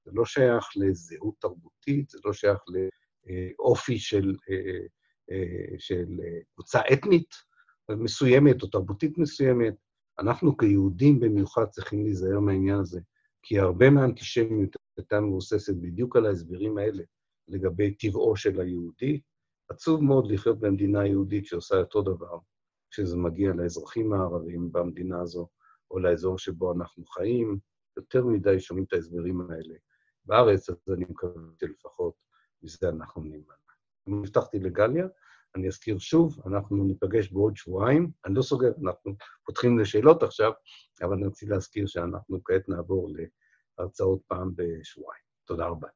זה 0.05 0.11
לא 0.13 0.25
שייך 0.25 0.65
לזהות 0.75 1.35
תרבותית, 1.39 2.09
זה 2.09 2.19
לא 2.25 2.33
שייך 2.33 2.59
לאופי 2.67 3.99
של, 3.99 4.35
אה, 4.49 4.85
אה, 5.31 5.75
של 5.79 6.05
קבוצה 6.53 6.79
אתנית 6.93 7.35
מסוימת 7.91 8.61
או 8.61 8.67
תרבותית 8.67 9.17
מסוימת. 9.17 9.73
אנחנו 10.19 10.57
כיהודים 10.57 11.19
במיוחד 11.19 11.65
צריכים 11.65 12.03
להיזהר 12.03 12.39
מהעניין 12.39 12.79
הזה, 12.79 13.01
כי 13.43 13.59
הרבה 13.59 13.89
מהאנטישמיות 13.89 14.75
הייתה 14.97 15.21
מבוססת 15.21 15.73
בדיוק 15.75 16.15
על 16.15 16.25
ההסברים 16.25 16.77
האלה 16.77 17.03
לגבי 17.47 17.93
טבעו 17.93 18.35
של 18.35 18.61
היהודי. 18.61 19.21
עצוב 19.69 20.03
מאוד 20.03 20.31
לחיות 20.31 20.59
במדינה 20.59 21.07
יהודית 21.07 21.45
שעושה 21.45 21.77
אותו 21.77 22.01
דבר, 22.01 22.37
כשזה 22.93 23.17
מגיע 23.17 23.53
לאזרחים 23.53 24.13
הערבים 24.13 24.71
במדינה 24.71 25.21
הזו, 25.21 25.47
או 25.91 25.99
לאזור 25.99 26.37
שבו 26.37 26.73
אנחנו 26.73 27.05
חיים, 27.05 27.59
יותר 27.97 28.25
מדי 28.25 28.59
שומעים 28.59 28.85
את 28.85 28.93
ההסברים 28.93 29.41
האלה 29.41 29.75
בארץ, 30.25 30.69
אז 30.69 30.75
אני 30.93 31.05
מקווה 31.09 31.41
שלפחות 31.59 32.13
מזה 32.61 32.89
אנחנו 32.89 33.23
נימנע. 33.23 33.53
אני 34.07 34.15
הבטחתי 34.17 34.59
לגליה, 34.59 35.07
אני 35.55 35.67
אזכיר 35.67 35.97
שוב, 35.97 36.39
אנחנו 36.45 36.83
ניפגש 36.83 37.31
בעוד 37.31 37.55
שבועיים. 37.57 38.11
אני 38.25 38.35
לא 38.35 38.41
סוגר, 38.41 38.71
אנחנו 38.83 39.15
פותחים 39.45 39.79
לשאלות 39.79 40.23
עכשיו, 40.23 40.51
אבל 41.01 41.13
אני 41.13 41.25
רוצה 41.25 41.45
להזכיר 41.49 41.87
שאנחנו 41.87 42.43
כעת 42.43 42.69
נעבור 42.69 43.09
להרצאות 43.79 44.21
פעם 44.27 44.51
בשבועיים. 44.55 45.23
תודה 45.45 45.67
רבה. 45.67 45.87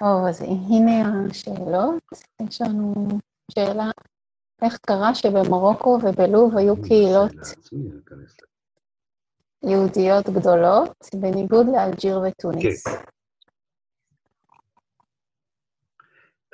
טוב, 0.00 0.26
אז 0.28 0.42
הנה 0.42 1.26
השאלות. 1.30 2.02
יש 2.48 2.60
לנו 2.62 2.94
שאלה, 3.50 3.90
איך 4.62 4.78
קרה 4.86 5.14
שבמרוקו 5.14 5.98
ובלוב 6.02 6.56
היו 6.56 6.82
קהילות 6.82 7.32
יהודיות 9.62 10.26
גדולות, 10.28 11.08
בניגוד 11.14 11.66
לאלג'יר 11.66 12.20
ותוניס? 12.20 12.84
כן. 12.86 12.94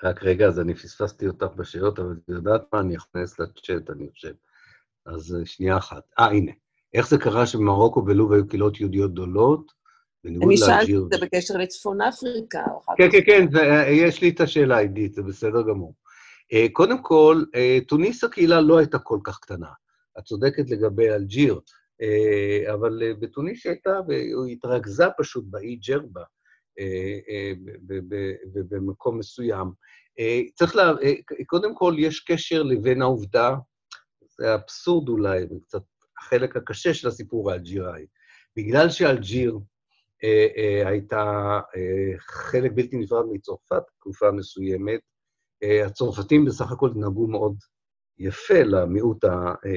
רק 0.02 0.22
רגע, 0.22 0.46
אז 0.46 0.60
אני 0.60 0.74
פספסתי 0.74 1.26
אותך 1.28 1.46
בשאלות, 1.56 1.98
אבל 1.98 2.12
את 2.12 2.28
יודעת 2.28 2.62
מה? 2.72 2.80
אני 2.80 2.96
אכנס 2.96 3.38
לצ'אט, 3.40 3.90
אני 3.90 4.10
חושב. 4.10 4.34
אז 5.06 5.36
שנייה 5.44 5.76
אחת. 5.76 6.02
אה, 6.18 6.26
הנה. 6.26 6.52
איך 6.94 7.08
זה 7.08 7.18
קרה 7.18 7.46
שבמרוקו 7.46 8.04
ולוב 8.06 8.32
היו 8.32 8.48
קהילות 8.48 8.80
יהודיות 8.80 9.12
גדולות. 9.12 9.72
אני 10.26 10.56
שאלתי 10.56 10.96
את 10.96 11.02
זה 11.12 11.26
בקשר 11.26 11.54
לצפון 11.56 12.00
אפריקה. 12.00 12.62
כן, 12.96 13.08
כן, 13.10 13.20
כן, 13.26 13.46
יש 13.90 14.22
לי 14.22 14.28
את 14.28 14.40
השאלה, 14.40 14.78
עידית, 14.78 15.14
זה 15.14 15.22
בסדר 15.22 15.62
גמור. 15.62 15.94
קודם 16.72 17.02
כל, 17.02 17.42
תוניס 17.88 18.24
הקהילה 18.24 18.60
לא 18.60 18.78
הייתה 18.78 18.98
כל 18.98 19.18
כך 19.24 19.38
קטנה. 19.40 19.68
את 20.18 20.24
צודקת 20.24 20.70
לגבי 20.70 21.10
אלג'יר, 21.10 21.60
אבל 22.74 23.02
בתוניס 23.20 23.66
הייתה, 23.66 24.00
והיא 24.08 24.52
התרכזה 24.52 25.04
פשוט 25.18 25.44
באי 25.46 25.76
ג'רבה, 25.76 26.22
במקום 28.54 29.18
מסוים. 29.18 29.70
צריך 30.54 30.76
לה... 30.76 30.92
קודם 31.46 31.74
כל, 31.74 31.94
יש 31.98 32.20
קשר 32.20 32.62
לבין 32.62 33.02
העובדה, 33.02 33.54
זה 34.38 34.54
אבסורד 34.54 35.08
אולי, 35.08 35.44
וקצת 35.44 35.82
החלק 36.18 36.56
הקשה 36.56 36.94
של 36.94 37.08
הסיפור 37.08 37.50
האלג'יראי. 37.50 38.06
בגלל 38.56 38.90
שאלג'יר 38.90 39.52
אה, 39.52 39.58
אה, 39.58 39.60
הייתה 40.84 41.60
אה, 41.76 42.18
חלק 42.18 42.72
בלתי 42.74 42.96
נפרד 42.96 43.24
מצרפת 43.32 43.82
תקופה 43.98 44.30
מסוימת, 44.30 45.00
אה, 45.62 45.86
הצרפתים 45.86 46.44
בסך 46.44 46.72
הכל 46.72 46.90
נהגו 46.94 47.26
מאוד 47.26 47.56
יפה 48.18 48.62
למיעוט, 48.62 49.24
ה, 49.24 49.28
אה, 49.28 49.52
אה, 49.66 49.76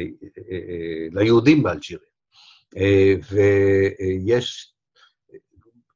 אה, 0.52 1.08
ליהודים 1.12 1.64
באלג'יריה. 1.64 2.10
אה, 2.78 3.14
ויש, 3.32 4.76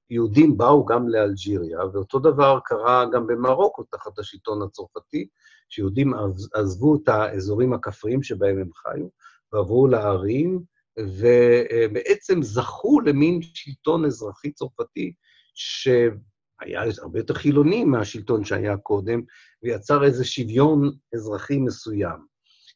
יהודים 0.10 0.58
באו 0.58 0.86
גם 0.86 1.10
לאלג'יריה, 1.10 1.80
ואותו 1.94 2.20
דבר 2.20 2.60
קרה 2.66 3.06
גם 3.14 3.28
במרוקו 3.28 3.84
תחת 3.84 4.20
השלטון 4.20 4.62
הצרפתי, 4.62 5.28
שיהודים 5.70 6.14
עזבו 6.54 6.96
את 6.96 7.10
האזורים 7.10 7.74
הכפריים 7.74 8.24
שבהם 8.24 8.60
הם 8.60 8.70
חיו, 8.74 9.08
ועברו 9.54 9.88
לערים, 9.88 10.64
ובעצם 11.00 12.44
זכו 12.44 13.00
למין 13.02 13.42
שלטון 13.42 14.06
אזרחי 14.06 14.52
צרפתי, 14.52 15.14
שהיה 15.54 16.84
הרבה 17.02 17.20
יותר 17.20 17.34
חילוני 17.34 17.84
מהשלטון 17.84 18.46
שהיה 18.46 18.78
קודם, 18.78 19.22
ויצר 19.64 20.04
איזה 20.04 20.26
שוויון 20.26 20.92
אזרחי 21.14 21.58
מסוים. 21.58 22.34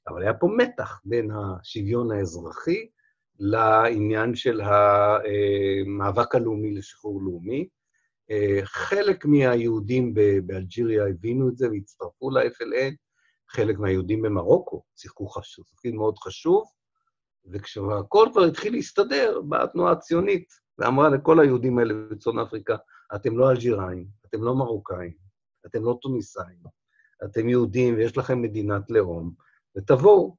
אבל 0.07 0.21
היה 0.21 0.33
פה 0.33 0.47
מתח 0.57 1.01
בין 1.05 1.31
השוויון 1.31 2.11
האזרחי 2.11 2.87
לעניין 3.39 4.35
של 4.35 4.61
המאבק 4.61 6.35
הלאומי 6.35 6.71
לשחרור 6.75 7.21
לאומי. 7.21 7.67
חלק 8.63 9.25
מהיהודים 9.25 10.13
באלג'יריה 10.45 11.07
הבינו 11.07 11.49
את 11.49 11.57
זה 11.57 11.69
והצטרפו 11.69 12.29
ל-FLN, 12.29 12.95
חלק 13.49 13.79
מהיהודים 13.79 14.21
במרוקו 14.21 14.83
שיחקו 14.95 15.27
תפקיד 15.71 15.93
מאוד 15.93 16.17
חשוב, 16.17 16.63
וכשהכל 17.51 18.27
כבר 18.33 18.43
התחיל 18.43 18.73
להסתדר, 18.73 19.41
באה 19.41 19.63
התנועה 19.63 19.91
הציונית 19.91 20.47
ואמרה 20.77 21.09
לכל 21.09 21.39
היהודים 21.39 21.79
האלה 21.79 21.93
בצפון 22.11 22.39
אפריקה, 22.39 22.75
אתם 23.15 23.37
לא 23.37 23.51
אלג'יראים, 23.51 24.07
אתם 24.25 24.43
לא 24.43 24.55
מרוקאים, 24.55 25.13
אתם 25.65 25.83
לא 25.83 25.97
טוניסאים, 26.01 26.63
אתם 27.25 27.49
יהודים 27.49 27.95
ויש 27.95 28.17
לכם 28.17 28.41
מדינת 28.41 28.91
לאום, 28.91 29.33
ותבואו. 29.77 30.37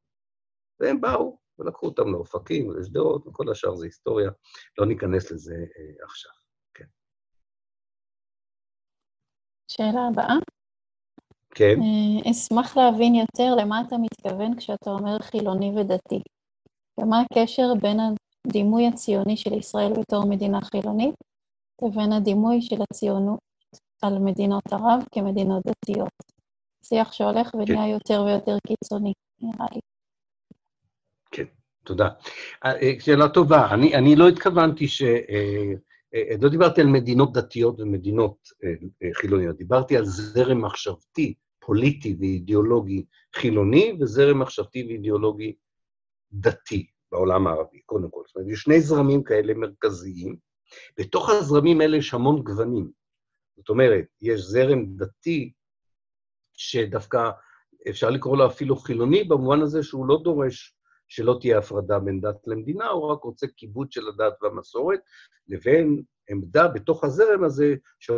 והם 0.81 1.01
באו, 1.01 1.39
ולקחו 1.59 1.87
אותם 1.87 2.13
לאופקים 2.13 2.69
ולשדרות, 2.69 3.27
וכל 3.27 3.51
השאר 3.51 3.75
זה 3.75 3.87
היסטוריה. 3.87 4.31
לא 4.79 4.87
ניכנס 4.87 5.31
לזה 5.31 5.55
אה, 5.55 6.05
עכשיו. 6.05 6.33
כן. 6.75 6.85
שאלה 9.71 10.01
הבאה. 10.13 10.37
כן. 11.55 11.75
אה, 11.81 12.31
אשמח 12.31 12.77
להבין 12.77 13.15
יותר 13.15 13.55
למה 13.61 13.81
אתה 13.89 13.97
מתכוון 13.99 14.57
כשאתה 14.57 14.91
אומר 14.91 15.19
חילוני 15.19 15.81
ודתי. 15.81 16.23
ומה 16.99 17.21
הקשר 17.21 17.75
בין 17.83 17.99
הדימוי 18.47 18.87
הציוני 18.87 19.37
של 19.37 19.53
ישראל 19.53 19.93
בתור 19.93 20.27
מדינה 20.27 20.61
חילונית 20.61 21.15
לבין 21.83 22.13
הדימוי 22.13 22.63
של 22.63 22.77
הציונות 22.91 23.39
על 24.03 24.19
מדינות 24.19 24.63
ערב 24.73 25.05
כמדינות 25.13 25.63
דתיות. 25.67 26.09
שיח 26.85 27.13
שהולך 27.13 27.55
ונהיה 27.55 27.85
כן. 27.85 27.91
יותר 27.91 28.23
ויותר 28.23 28.57
קיצוני, 28.67 29.13
נראה 29.41 29.67
לי. 29.75 29.81
כן, 31.31 31.45
תודה. 31.85 32.09
אה, 32.65 32.83
אה, 32.83 32.93
שאלה 33.01 33.29
טובה. 33.29 33.75
אני, 33.75 33.95
אני 33.95 34.17
לא 34.17 34.29
התכוונתי 34.29 34.89
ש... 34.89 35.03
לא 36.41 36.49
דיברתי 36.49 36.81
על 36.81 36.87
מדינות 36.87 37.33
דתיות 37.33 37.81
ומדינות 37.81 38.49
חילוניות, 39.15 39.57
דיברתי 39.57 39.97
על 39.97 40.05
זרם 40.05 40.65
מחשבתי 40.65 41.35
פוליטי 41.59 42.17
ואידיאולוגי 42.21 43.05
חילוני 43.35 43.93
וזרם 44.01 44.39
מחשבתי 44.39 44.87
ואידיאולוגי 44.89 45.53
דתי 46.33 46.87
בעולם 47.13 47.47
הערבי, 47.47 47.81
קודם 47.87 48.11
כל. 48.11 48.23
זאת 48.27 48.37
אומרת, 48.37 48.51
יש 48.53 48.61
שני 48.61 48.81
זרמים 48.81 49.23
כאלה 49.23 49.55
מרכזיים. 49.55 50.37
בתוך 50.99 51.31
הזרמים 51.31 51.81
האלה 51.81 51.97
יש 51.97 52.15
המון 52.15 52.43
גוונים. 52.43 52.91
זאת 53.57 53.69
אומרת, 53.69 54.05
יש 54.21 54.41
זרם 54.41 54.97
דתי 54.97 55.53
שדווקא 56.53 57.31
אפשר 57.91 58.11
לקרוא 58.11 58.37
לו 58.37 58.47
אפילו 58.47 58.77
חילוני, 58.77 59.25
במובן 59.25 59.61
הזה 59.61 59.83
שהוא 59.83 60.07
לא 60.07 60.21
דורש 60.25 60.75
שלא 61.09 61.39
תהיה 61.41 61.59
הפרדה 61.59 61.99
בין 61.99 62.21
דת 62.21 62.47
למדינה, 62.47 62.89
הוא 62.89 63.13
רק 63.13 63.23
רוצה 63.23 63.47
כיבוד 63.57 63.93
של 63.93 64.09
הדת 64.09 64.43
והמסורת, 64.43 65.01
לבין 65.49 66.03
עמדה 66.31 66.69
בתוך 66.69 67.05
הזרם 67.05 67.45
הזה 67.45 67.75
של 67.99 68.15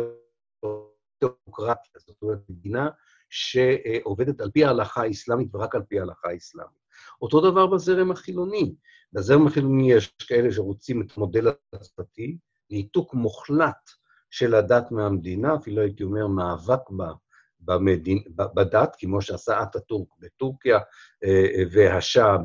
דמוקרטיה, 1.23 1.93
זאת 1.97 2.21
אומרת, 2.21 2.39
מדינה 2.49 2.89
שעובדת 3.29 4.41
על 4.41 4.51
פי 4.51 4.65
ההלכה 4.65 5.01
האסלאמית 5.01 5.55
ורק 5.55 5.75
על 5.75 5.83
פי 5.83 5.99
ההלכה 5.99 6.29
האסלאמית. 6.29 6.80
אותו 7.21 7.51
דבר 7.51 7.67
בזרם 7.67 8.11
החילוני. 8.11 8.75
בזרם 9.13 9.47
החילוני 9.47 9.91
יש 9.91 10.13
כאלה 10.27 10.51
שרוצים 10.51 11.01
את 11.01 11.17
המודל 11.17 11.47
הצרפתי, 11.47 12.37
ניתוק 12.69 13.13
מוחלט 13.13 13.89
של 14.29 14.55
הדת 14.55 14.91
מהמדינה, 14.91 15.55
אפילו 15.55 15.81
הייתי 15.81 16.03
אומר 16.03 16.27
מאבק 16.27 16.89
בה, 16.89 17.11
במדין, 17.59 18.23
בדת, 18.35 18.95
כמו 18.99 19.21
שעשה 19.21 19.63
אטאטורק 19.63 20.07
בטורקיה 20.19 20.79
אה, 21.23 21.63
והשאה 21.71 22.37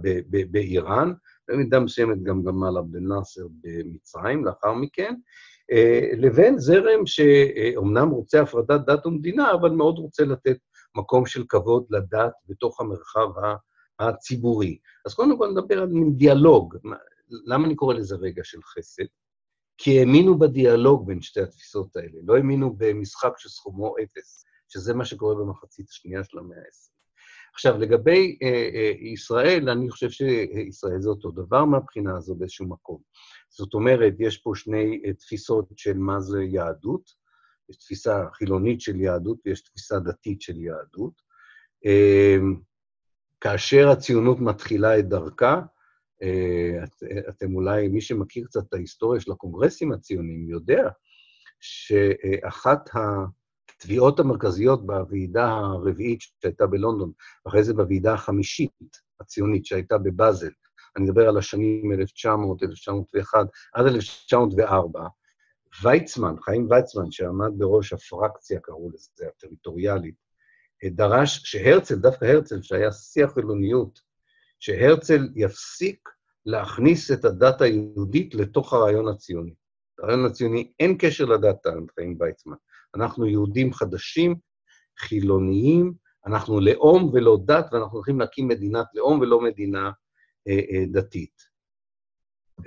באיראן, 0.51 1.13
במידה 1.49 1.81
מסוימת 1.81 2.23
גם 2.23 2.43
גמל 2.43 2.79
עבד 2.79 2.97
אל-נאצר 2.97 3.47
במצרים 3.63 4.45
לאחר 4.45 4.73
מכן, 4.73 5.15
אה, 5.73 6.11
לבין 6.17 6.59
זרם 6.59 7.07
שאומנם 7.07 8.09
רוצה 8.09 8.41
הפרדת 8.41 8.87
דת 8.87 9.07
ומדינה, 9.07 9.53
אבל 9.53 9.71
מאוד 9.71 9.99
רוצה 9.99 10.25
לתת 10.25 10.57
מקום 10.97 11.27
של 11.27 11.45
כבוד 11.49 11.87
לדת 11.91 12.33
בתוך 12.49 12.81
המרחב 12.81 13.29
הציבורי. 13.99 14.79
אז 15.07 15.15
קודם 15.15 15.39
כל 15.39 15.51
נדבר 15.51 15.83
על 15.83 15.89
מין 15.89 16.17
דיאלוג. 16.17 16.77
למה 17.47 17.67
אני 17.67 17.75
קורא 17.75 17.95
לזה 17.95 18.17
רגע 18.17 18.45
של 18.45 18.63
חסד? 18.63 19.05
כי 19.79 19.99
האמינו 20.01 20.39
בדיאלוג 20.39 21.07
בין 21.07 21.23
שתי 21.23 21.41
התפיסות 21.41 21.97
האלה, 21.97 22.19
לא 22.25 22.37
האמינו 22.37 22.75
במשחק 22.79 23.33
שסכומו 23.39 23.95
אפס, 24.03 24.45
שזה 24.69 24.95
מה 24.95 25.05
שקורה 25.05 25.35
במחצית 25.35 25.89
השנייה 25.89 26.25
של 26.25 26.39
המאה 26.39 26.59
ה-20. 26.59 26.97
עכשיו, 27.55 27.79
לגבי 27.79 28.39
אה, 28.43 28.49
אה, 28.49 28.93
ישראל, 29.13 29.69
אני 29.69 29.91
חושב 29.91 30.11
שישראל 30.11 31.01
זה 31.01 31.09
אותו 31.09 31.31
דבר 31.31 31.65
מהבחינה 31.65 32.17
הזו 32.17 32.35
באיזשהו 32.35 32.69
מקום. 32.69 33.01
זאת 33.49 33.75
אומרת, 33.75 34.15
יש 34.19 34.39
פה 34.39 34.53
שני 34.55 35.03
אה, 35.05 35.13
תפיסות 35.13 35.69
של 35.77 35.99
מה 35.99 36.21
זה 36.21 36.43
יהדות, 36.43 37.11
יש 37.69 37.77
תפיסה 37.77 38.25
חילונית 38.33 38.81
של 38.81 39.01
יהדות 39.01 39.39
ויש 39.45 39.61
תפיסה 39.61 39.99
דתית 39.99 40.43
של 40.43 40.57
יהדות. 40.57 41.13
אה, 41.87 42.37
כאשר 43.41 43.89
הציונות 43.89 44.41
מתחילה 44.41 44.99
את 44.99 45.09
דרכה, 45.09 45.61
אה, 46.23 46.85
את, 46.85 47.03
אתם 47.29 47.55
אולי, 47.55 47.89
מי 47.89 48.01
שמכיר 48.01 48.45
קצת 48.45 48.61
את 48.69 48.75
ההיסטוריה 48.75 49.21
של 49.21 49.33
הקונגרסים 49.33 49.93
הציוניים 49.93 50.51
יודע 50.51 50.89
שאחת 51.61 52.91
התביעות 52.95 54.21
המרכזיות 54.21 54.87
בוועידה 54.87 55.49
הרביעית 55.49 56.21
שהייתה 56.21 56.67
בלונדון, 56.67 57.13
ואחרי 57.47 57.65
זה 57.65 57.75
בוועידה 57.75 58.15
החמישית 58.15 58.71
הציונית 59.21 59.67
שהייתה 59.67 59.99
בבאזל, 59.99 60.51
אני 60.97 61.05
מדבר 61.05 61.29
על 61.29 61.39
השנים 61.39 61.93
1900, 61.93 62.63
1901 62.63 63.47
עד 63.75 63.87
1904, 63.87 65.07
ויצמן, 65.83 66.35
חיים 66.41 66.69
ויצמן, 66.71 67.11
שעמד 67.11 67.51
בראש 67.59 67.93
הפרקציה, 67.93 68.61
קראו 68.61 68.91
לזה, 68.91 69.27
הטריטוריאלית, 69.29 70.26
דרש 70.85 71.41
שהרצל, 71.45 71.95
דווקא 71.95 72.25
הרצל, 72.25 72.63
שהיה 72.63 72.93
שיא 72.93 73.25
החילוניות, 73.25 74.01
שהרצל 74.61 75.29
יפסיק 75.37 76.09
להכניס 76.47 77.11
את 77.11 77.25
הדת 77.25 77.61
היהודית 77.61 78.35
לתוך 78.35 78.73
הרעיון 78.73 79.09
הציוני. 79.09 79.55
הרעיון 79.99 80.25
הציוני 80.25 80.73
אין 80.81 80.97
קשר 80.99 81.25
לדת, 81.25 81.67
חיים 81.95 82.17
ויצמן. 82.21 82.57
אנחנו 82.95 83.27
יהודים 83.27 83.73
חדשים, 83.73 84.37
חילוניים, 84.99 85.93
אנחנו 86.27 86.61
לאום 86.61 87.11
ולא 87.13 87.39
דת, 87.45 87.67
ואנחנו 87.73 87.97
הולכים 87.97 88.21
להקים 88.21 88.49
מדינת 88.49 88.87
לאום 88.95 89.21
ולא 89.21 89.41
מדינה 89.41 89.91
אה, 90.49 90.61
אה, 90.71 90.85
דתית. 90.93 91.57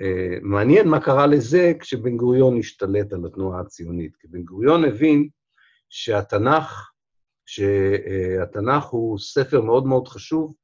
אה, 0.00 0.38
מעניין 0.42 0.88
מה 0.88 1.00
קרה 1.00 1.26
לזה 1.26 1.72
כשבן 1.80 2.16
גוריון 2.16 2.58
השתלט 2.58 3.12
על 3.12 3.26
התנועה 3.26 3.60
הציונית, 3.60 4.16
כי 4.16 4.28
בן 4.28 4.42
גוריון 4.42 4.84
הבין 4.84 5.28
שהתנ"ך 5.88 6.90
שהתנ"ך 7.50 8.84
הוא 8.84 9.18
ספר 9.18 9.60
מאוד 9.60 9.86
מאוד 9.86 10.08
חשוב, 10.08 10.54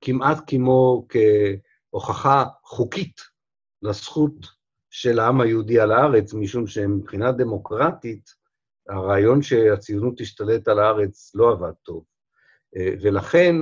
כמעט 0.00 0.38
כמו 0.46 1.06
כהוכחה 1.08 2.44
חוקית 2.64 3.20
לזכות 3.82 4.46
של 4.90 5.18
העם 5.18 5.40
היהודי 5.40 5.80
על 5.80 5.92
הארץ, 5.92 6.34
משום 6.34 6.66
שמבחינה 6.66 7.32
דמוקרטית, 7.32 8.30
הרעיון 8.88 9.42
שהציונות 9.42 10.14
תשתלט 10.18 10.68
על 10.68 10.78
הארץ 10.78 11.34
לא 11.34 11.52
עבד 11.52 11.72
טוב. 11.82 12.04
ולכן, 13.02 13.56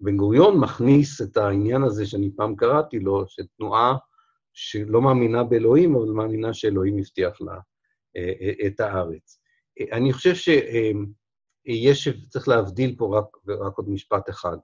בן 0.00 0.16
גוריון 0.16 0.60
מכניס 0.60 1.22
את 1.22 1.36
העניין 1.36 1.82
הזה 1.82 2.06
שאני 2.06 2.30
פעם 2.36 2.56
קראתי 2.56 2.98
לו, 2.98 3.24
שתנועה 3.28 3.96
שלא 4.52 5.02
מאמינה 5.02 5.44
באלוהים, 5.44 5.96
אבל 5.96 6.08
מאמינה 6.08 6.54
שאלוהים 6.54 6.98
הבטיח 6.98 7.40
לה 7.40 7.58
אה, 8.16 8.32
אה, 8.40 8.66
את 8.66 8.80
הארץ. 8.80 9.40
אה, 9.80 9.96
אני 9.96 10.12
חושב 10.12 10.34
שיש, 11.66 12.08
צריך 12.28 12.48
להבדיל 12.48 12.94
פה 12.98 13.18
רק, 13.18 13.24
רק 13.48 13.76
עוד 13.76 13.88
משפט 13.88 14.30
אחד. 14.30 14.56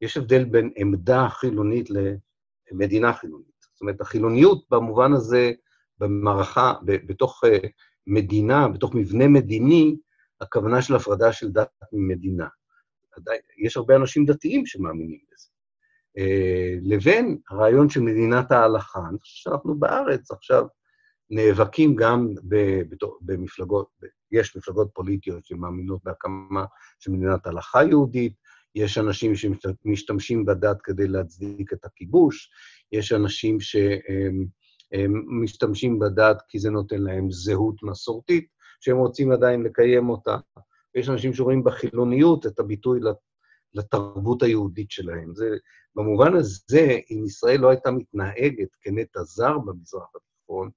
יש 0.00 0.16
הבדל 0.16 0.44
בין 0.44 0.70
עמדה 0.76 1.28
חילונית 1.28 1.88
למדינה 2.70 3.12
חילונית. 3.12 3.66
זאת 3.72 3.80
אומרת, 3.80 4.00
החילוניות 4.00 4.64
במובן 4.70 5.12
הזה, 5.12 5.52
במערכה, 5.98 6.74
בתוך 6.84 7.44
מדינה, 8.06 8.68
בתוך 8.68 8.94
מבנה 8.94 9.28
מדיני, 9.28 9.96
הכוונה 10.40 10.82
של 10.82 10.94
הפרדה 10.94 11.32
של 11.32 11.50
דת 11.50 11.68
ממדינה. 11.92 12.46
יש 13.58 13.76
הרבה 13.76 13.96
אנשים 13.96 14.24
דתיים 14.24 14.66
שמאמינים 14.66 15.18
בזה. 15.32 15.48
אה, 16.18 16.74
לבין 16.82 17.38
הרעיון 17.50 17.88
של 17.88 18.00
מדינת 18.00 18.52
ההלכה. 18.52 19.00
אני 19.10 19.18
חושב 19.18 19.50
שאנחנו 19.50 19.74
בארץ 19.74 20.30
עכשיו 20.30 20.64
נאבקים 21.34 21.96
גם 21.96 22.28
במפלגות, 23.20 23.88
יש 24.32 24.56
מפלגות 24.56 24.90
פוליטיות 24.94 25.44
שמאמינות 25.44 26.00
בהקמה 26.04 26.64
של 26.98 27.10
מדינת 27.10 27.46
הלכה 27.46 27.82
יהודית, 27.84 28.34
יש 28.74 28.98
אנשים 28.98 29.32
שמשתמשים 29.34 30.44
בדת 30.44 30.76
כדי 30.82 31.08
להצדיק 31.08 31.72
את 31.72 31.84
הכיבוש, 31.84 32.50
יש 32.92 33.12
אנשים 33.12 33.58
שמשתמשים 34.90 35.98
בדת 35.98 36.42
כי 36.48 36.58
זה 36.58 36.70
נותן 36.70 37.02
להם 37.02 37.30
זהות 37.30 37.82
מסורתית, 37.82 38.46
שהם 38.80 38.96
רוצים 38.96 39.32
עדיין 39.32 39.62
לקיים 39.62 40.08
אותה. 40.08 40.36
ויש 40.94 41.08
אנשים 41.08 41.34
שרואים 41.34 41.64
בחילוניות 41.64 42.46
את 42.46 42.58
הביטוי 42.58 43.00
לתרבות 43.74 44.42
היהודית 44.42 44.90
שלהם. 44.90 45.34
זה, 45.34 45.48
במובן 45.94 46.36
הזה, 46.36 46.98
אם 47.10 47.24
ישראל 47.26 47.60
לא 47.60 47.70
הייתה 47.70 47.90
מתנהגת 47.90 48.68
כנטע 48.80 49.22
זר 49.22 49.58
במזרח 49.58 50.10
התיכון, 50.16 50.70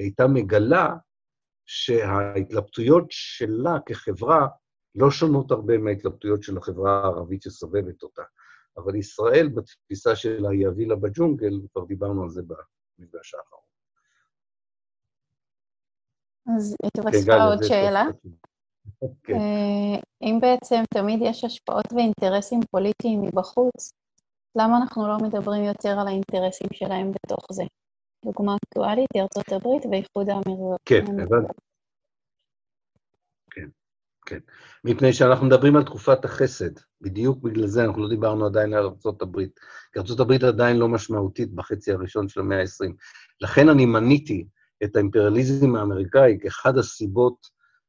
היא 0.00 0.06
הייתה 0.06 0.26
מגלה 0.26 0.88
שההתלבטויות 1.66 3.04
שלה 3.10 3.76
כחברה 3.86 4.48
לא 4.94 5.10
שונות 5.10 5.50
הרבה 5.50 5.78
מההתלבטויות 5.78 6.42
של 6.42 6.58
החברה 6.58 7.02
הערבית 7.02 7.42
שסובבת 7.42 8.02
אותה. 8.02 8.22
אבל 8.76 8.94
ישראל, 8.94 9.48
בתפיסה 9.48 10.16
שלה, 10.16 10.50
היא 10.50 10.66
הווילה 10.66 10.96
בג'ונגל, 10.96 11.60
כבר 11.72 11.84
דיברנו 11.84 12.22
על 12.22 12.28
זה 12.28 12.42
במפגש 12.42 13.34
האחרון. 13.34 13.62
אז 16.56 16.76
התווספה 16.84 17.44
עוד 17.44 17.62
שאלה. 17.62 18.04
כן. 19.22 19.32
אה, 19.32 20.00
אם 20.22 20.38
בעצם 20.40 20.82
תמיד 20.94 21.18
יש 21.22 21.44
השפעות 21.44 21.92
ואינטרסים 21.92 22.60
פוליטיים 22.70 23.22
מבחוץ, 23.22 23.92
למה 24.56 24.76
אנחנו 24.76 25.08
לא 25.08 25.16
מדברים 25.18 25.64
יותר 25.64 26.00
על 26.00 26.08
האינטרסים 26.08 26.68
שלהם 26.72 27.12
בתוך 27.12 27.46
זה? 27.52 27.62
דוגמה 28.24 28.56
אקטואלית 28.56 29.08
היא 29.14 29.22
ארצות 29.22 29.52
הברית 29.52 29.82
ואיחוד 29.90 30.28
האמירויות. 30.28 30.80
כן, 30.84 31.04
הבנתי. 31.20 31.52
כן, 33.50 33.68
כן. 34.26 34.38
מפני 34.84 35.12
שאנחנו 35.12 35.46
מדברים 35.46 35.76
על 35.76 35.84
תקופת 35.84 36.24
החסד. 36.24 36.70
בדיוק 37.00 37.42
בגלל 37.42 37.66
זה 37.66 37.84
אנחנו 37.84 38.02
לא 38.02 38.08
דיברנו 38.08 38.46
עדיין 38.46 38.74
על 38.74 38.84
ארצות 38.84 39.22
הברית. 39.22 39.60
כי 39.92 39.98
ארצות 39.98 40.20
הברית 40.20 40.42
עדיין 40.42 40.76
לא 40.76 40.88
משמעותית 40.88 41.54
בחצי 41.54 41.92
הראשון 41.92 42.28
של 42.28 42.40
המאה 42.40 42.60
ה-20. 42.60 42.92
לכן 43.40 43.68
אני 43.68 43.86
מניתי 43.86 44.46
את 44.84 44.96
האימפריאליזם 44.96 45.76
האמריקאי 45.76 46.38
כאחד 46.42 46.78
הסיבות 46.78 47.46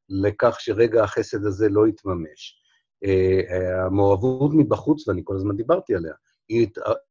לכך 0.09 0.55
שרגע 0.59 1.03
החסד 1.03 1.45
הזה 1.45 1.69
לא 1.69 1.87
יתממש. 1.87 2.61
אה, 3.05 3.85
המעורבות 3.85 4.51
מבחוץ, 4.53 5.07
ואני 5.07 5.21
כל 5.23 5.35
הזמן 5.35 5.57
דיברתי 5.57 5.95
עליה, 5.95 6.13
היא 6.49 6.67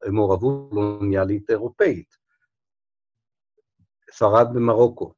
מעורבות 0.06 0.70
קולוניאלית 0.70 1.50
אירופאית. 1.50 2.19
ספרד 4.12 4.46
במרוקו, 4.54 5.14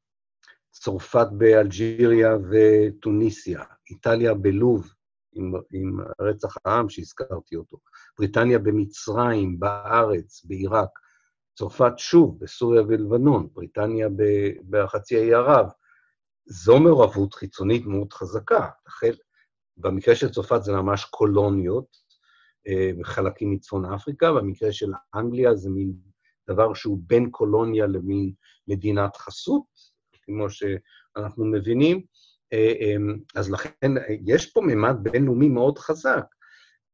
צרפת 0.71 1.27
באלג'יריה 1.31 2.37
וטוניסיה, 2.51 3.63
איטליה 3.89 4.33
בלוב, 4.33 4.93
עם, 5.35 5.53
עם 5.71 5.97
רצח 6.21 6.55
העם 6.65 6.89
שהזכרתי 6.89 7.55
אותו, 7.55 7.77
בריטניה 8.19 8.59
במצרים, 8.59 9.59
בארץ, 9.59 10.45
בעיראק, 10.45 10.89
צרפת 11.57 11.93
שוב, 11.97 12.39
בסוריה 12.39 12.81
ולבנון, 12.81 13.49
בריטניה 13.53 14.07
בחצי 14.69 15.17
האי 15.17 15.33
ערב, 15.33 15.67
זו 16.45 16.79
מעורבות 16.79 17.33
חיצונית 17.33 17.85
מאוד 17.85 18.13
חזקה. 18.13 18.69
החל, 18.87 19.15
במקרה 19.77 20.15
של 20.15 20.31
צרפת 20.31 20.63
זה 20.63 20.71
ממש 20.71 21.05
קולוניות, 21.05 21.97
אה, 22.67 22.91
חלקים 23.03 23.51
מצפון 23.51 23.85
אפריקה, 23.85 24.31
במקרה 24.31 24.71
של 24.71 24.91
אנגליה 25.15 25.55
זה 25.55 25.69
מין 25.69 25.93
דבר 26.49 26.73
שהוא 26.73 26.99
בין 27.01 27.29
קולוניה 27.29 27.87
למין 27.87 28.31
מדינת 28.67 29.15
חסות, 29.15 29.65
כמו 30.25 30.47
שאנחנו 30.49 31.45
מבינים. 31.45 32.01
אה, 32.53 32.73
אמ, 32.79 33.17
אז 33.35 33.51
לכן 33.51 33.91
יש 34.25 34.51
פה 34.51 34.61
ממד 34.61 34.95
בינלאומי 35.01 35.49
מאוד 35.49 35.79
חזק. 35.79 36.25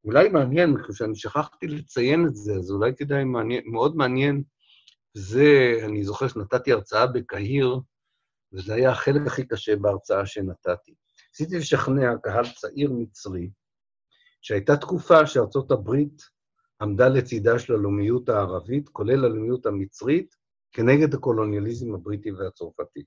אולי 0.05 0.29
מעניין, 0.29 0.69
אני 0.69 0.81
חושב 0.81 0.93
שאני 0.93 1.15
שכחתי 1.15 1.67
לציין 1.67 2.25
את 2.27 2.35
זה, 2.35 2.53
אז 2.53 2.71
אולי 2.71 2.91
כדאי, 2.95 3.23
מעניין, 3.23 3.63
מאוד 3.65 3.95
מעניין, 3.95 4.43
זה, 5.13 5.77
אני 5.85 6.03
זוכר 6.03 6.27
שנתתי 6.27 6.71
הרצאה 6.71 7.07
בקהיר, 7.07 7.79
וזה 8.53 8.73
היה 8.73 8.91
החלק 8.91 9.21
הכי 9.27 9.47
קשה 9.47 9.75
בהרצאה 9.75 10.25
שנתתי. 10.25 10.93
ניסיתי 11.29 11.57
לשכנע 11.57 12.17
קהל 12.23 12.45
צעיר 12.55 12.91
מצרי, 12.93 13.49
שהייתה 14.41 14.77
תקופה 14.77 15.27
שארצות 15.27 15.71
הברית 15.71 16.21
עמדה 16.81 17.09
לצידה 17.09 17.59
של 17.59 17.73
הלאומיות 17.73 18.29
הערבית, 18.29 18.89
כולל 18.89 19.25
הלאומיות 19.25 19.65
המצרית, 19.65 20.35
כנגד 20.71 21.13
הקולוניאליזם 21.13 21.93
הבריטי 21.93 22.31
והצרפתי. 22.31 23.03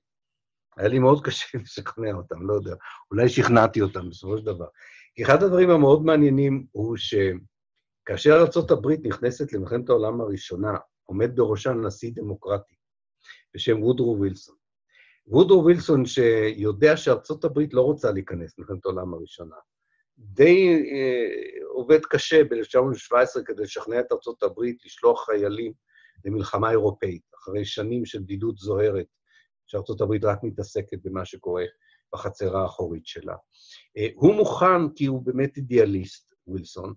היה 0.77 0.87
לי 0.87 0.99
מאוד 0.99 1.25
קשה 1.25 1.57
לשכנע 1.63 2.13
אותם, 2.13 2.47
לא 2.47 2.53
יודע, 2.53 2.75
אולי 3.11 3.29
שכנעתי 3.29 3.81
אותם 3.81 4.09
בסופו 4.09 4.37
של 4.37 4.45
דבר. 4.45 4.67
כי 5.15 5.23
אחד 5.23 5.43
הדברים 5.43 5.69
המאוד 5.69 6.03
מעניינים 6.05 6.65
הוא 6.71 6.97
שכאשר 6.97 8.31
ארה"ב 8.31 9.07
נכנסת 9.07 9.53
למלחמת 9.53 9.89
העולם 9.89 10.21
הראשונה, 10.21 10.77
עומד 11.03 11.35
בראשה 11.35 11.73
נשיא 11.73 12.11
דמוקרטי 12.15 12.75
בשם 13.55 13.83
וודרו 13.83 14.17
וילסון. 14.21 14.55
וודרו 15.27 15.65
וילסון, 15.65 16.05
שיודע 16.05 16.97
שארצות 16.97 17.45
הברית 17.45 17.73
לא 17.73 17.81
רוצה 17.81 18.11
להיכנס 18.11 18.57
למלחמת 18.57 18.85
העולם 18.85 19.13
הראשונה, 19.13 19.55
די 20.17 20.67
אה, 20.67 21.65
עובד 21.67 22.05
קשה 22.05 22.43
ב-1917 22.43 23.43
כדי 23.45 23.63
לשכנע 23.63 23.99
את 23.99 24.11
הברית 24.43 24.85
לשלוח 24.85 25.25
חיילים 25.25 25.73
למלחמה 26.25 26.71
אירופאית, 26.71 27.23
אחרי 27.35 27.65
שנים 27.65 28.05
של 28.05 28.19
בדידות 28.19 28.57
זוהרת, 28.57 29.05
הברית 30.01 30.23
רק 30.23 30.39
מתעסקת 30.43 30.97
במה 31.03 31.25
שקורה 31.25 31.63
בחצרה 32.13 32.61
האחורית 32.61 33.05
שלה. 33.05 33.35
אה, 33.97 34.07
הוא 34.15 34.35
מוכן, 34.35 34.89
כי 34.95 35.05
הוא 35.05 35.25
באמת 35.25 35.57
אידיאליסט, 35.57 36.33
וילסון, 36.47 36.93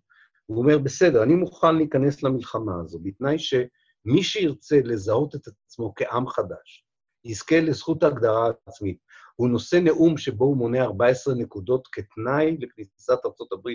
הוא 0.46 0.58
אומר, 0.58 0.78
בסדר, 0.78 1.22
אני 1.22 1.34
מוכן 1.34 1.76
להיכנס 1.76 2.22
למלחמה 2.22 2.72
הזו, 2.84 2.98
בתנאי 3.02 3.38
שמי 3.38 4.22
שירצה 4.22 4.80
לזהות 4.84 5.34
את 5.34 5.48
עצמו 5.48 5.92
כעם 5.96 6.28
חדש, 6.28 6.84
יזכה 7.24 7.60
לזכות 7.60 8.02
ההגדרה 8.02 8.46
העצמית. 8.46 8.98
הוא 9.36 9.48
נושא 9.48 9.76
נאום 9.76 10.16
שבו 10.16 10.44
הוא 10.44 10.56
מונה 10.56 10.82
14 10.82 11.34
נקודות 11.34 11.88
כתנאי 11.92 12.56
לכניסת 12.60 13.18
ארה"ב 13.24 13.68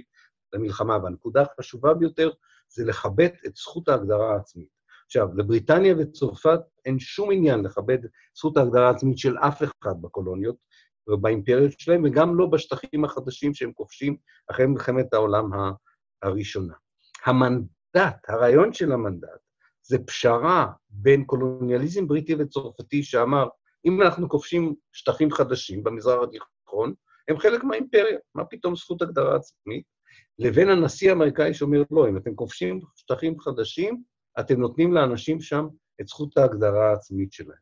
למלחמה, 0.54 0.98
והנקודה 1.04 1.42
החשובה 1.42 1.94
ביותר 1.94 2.30
זה 2.70 2.86
לכבד 2.86 3.30
את 3.46 3.56
זכות 3.56 3.90
ההגדרה 3.90 4.34
העצמית. 4.34 4.70
עכשיו, 5.06 5.28
לבריטניה 5.38 5.96
וצרפת 5.98 6.60
אין 6.86 7.00
שום 7.00 7.32
עניין 7.32 7.64
לכבד 7.64 7.98
זכות 8.38 8.58
ההגדרה 8.58 8.88
העצמית 8.88 9.18
של 9.18 9.38
אף 9.38 9.64
אחד 9.64 10.02
בקולוניות 10.02 10.56
ובאימפריות 11.08 11.80
שלהם, 11.80 12.04
וגם 12.06 12.38
לא 12.38 12.46
בשטחים 12.46 13.06
החדשים 13.06 13.54
שהם 13.54 13.72
כובשים 13.74 14.18
אחרי 14.52 14.66
מלחמת 14.66 15.14
העולם 15.14 15.50
הראשונה. 16.22 16.74
המנדט, 17.26 18.26
הרעיון 18.28 18.74
של 18.74 18.92
המנדט, 18.92 19.40
זה 19.84 19.98
פשרה 20.08 20.72
בין 20.90 21.26
קולוניאליזם 21.26 22.08
בריטי 22.08 22.36
וצרפתי 22.36 23.04
שאמר, 23.04 23.48
אם 23.86 24.02
אנחנו 24.02 24.30
כובשים 24.30 24.76
שטחים 24.92 25.32
חדשים 25.32 25.84
במזרח 25.84 26.24
התיכון, 26.24 26.94
הם 27.28 27.38
חלק 27.38 27.64
מהאימפריה, 27.64 28.18
מה 28.36 28.46
פתאום 28.46 28.76
זכות 28.76 29.02
הגדרה 29.02 29.36
עצמית? 29.36 29.84
לבין 30.40 30.70
הנשיא 30.70 31.10
האמריקאי 31.10 31.54
שאומר, 31.54 31.84
לא, 31.92 32.10
אם 32.10 32.18
אתם 32.18 32.36
כובשים 32.36 32.80
שטחים 32.96 33.40
חדשים, 33.40 34.04
אתם 34.40 34.60
נותנים 34.60 34.94
לאנשים 34.94 35.42
שם 35.42 35.68
את 36.02 36.08
זכות 36.08 36.38
ההגדרה 36.38 36.90
העצמית 36.90 37.34
שלהם. 37.34 37.58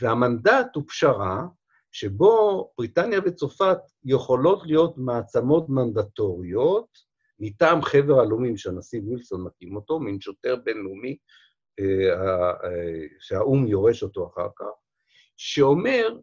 והמנדט 0.00 0.66
הוא 0.74 0.84
פשרה 0.88 1.46
שבו 1.92 2.70
בריטניה 2.78 3.20
וצרפת 3.26 3.78
יכולות 4.04 4.62
להיות 4.66 4.98
מעצמות 4.98 5.68
מנדטוריות 5.68 6.88
מטעם 7.40 7.82
חבר 7.82 8.20
הלאומים 8.20 8.56
שהנשיא 8.56 9.00
וילסון 9.06 9.44
מקים 9.44 9.76
אותו, 9.76 10.00
מין 10.00 10.20
שוטר 10.20 10.56
בינלאומי 10.56 11.16
אה, 11.80 12.52
שהאו"ם 13.20 13.66
יורש 13.66 14.02
אותו 14.02 14.30
אחר 14.34 14.48
כך, 14.56 14.66
שאומר, 15.38 16.18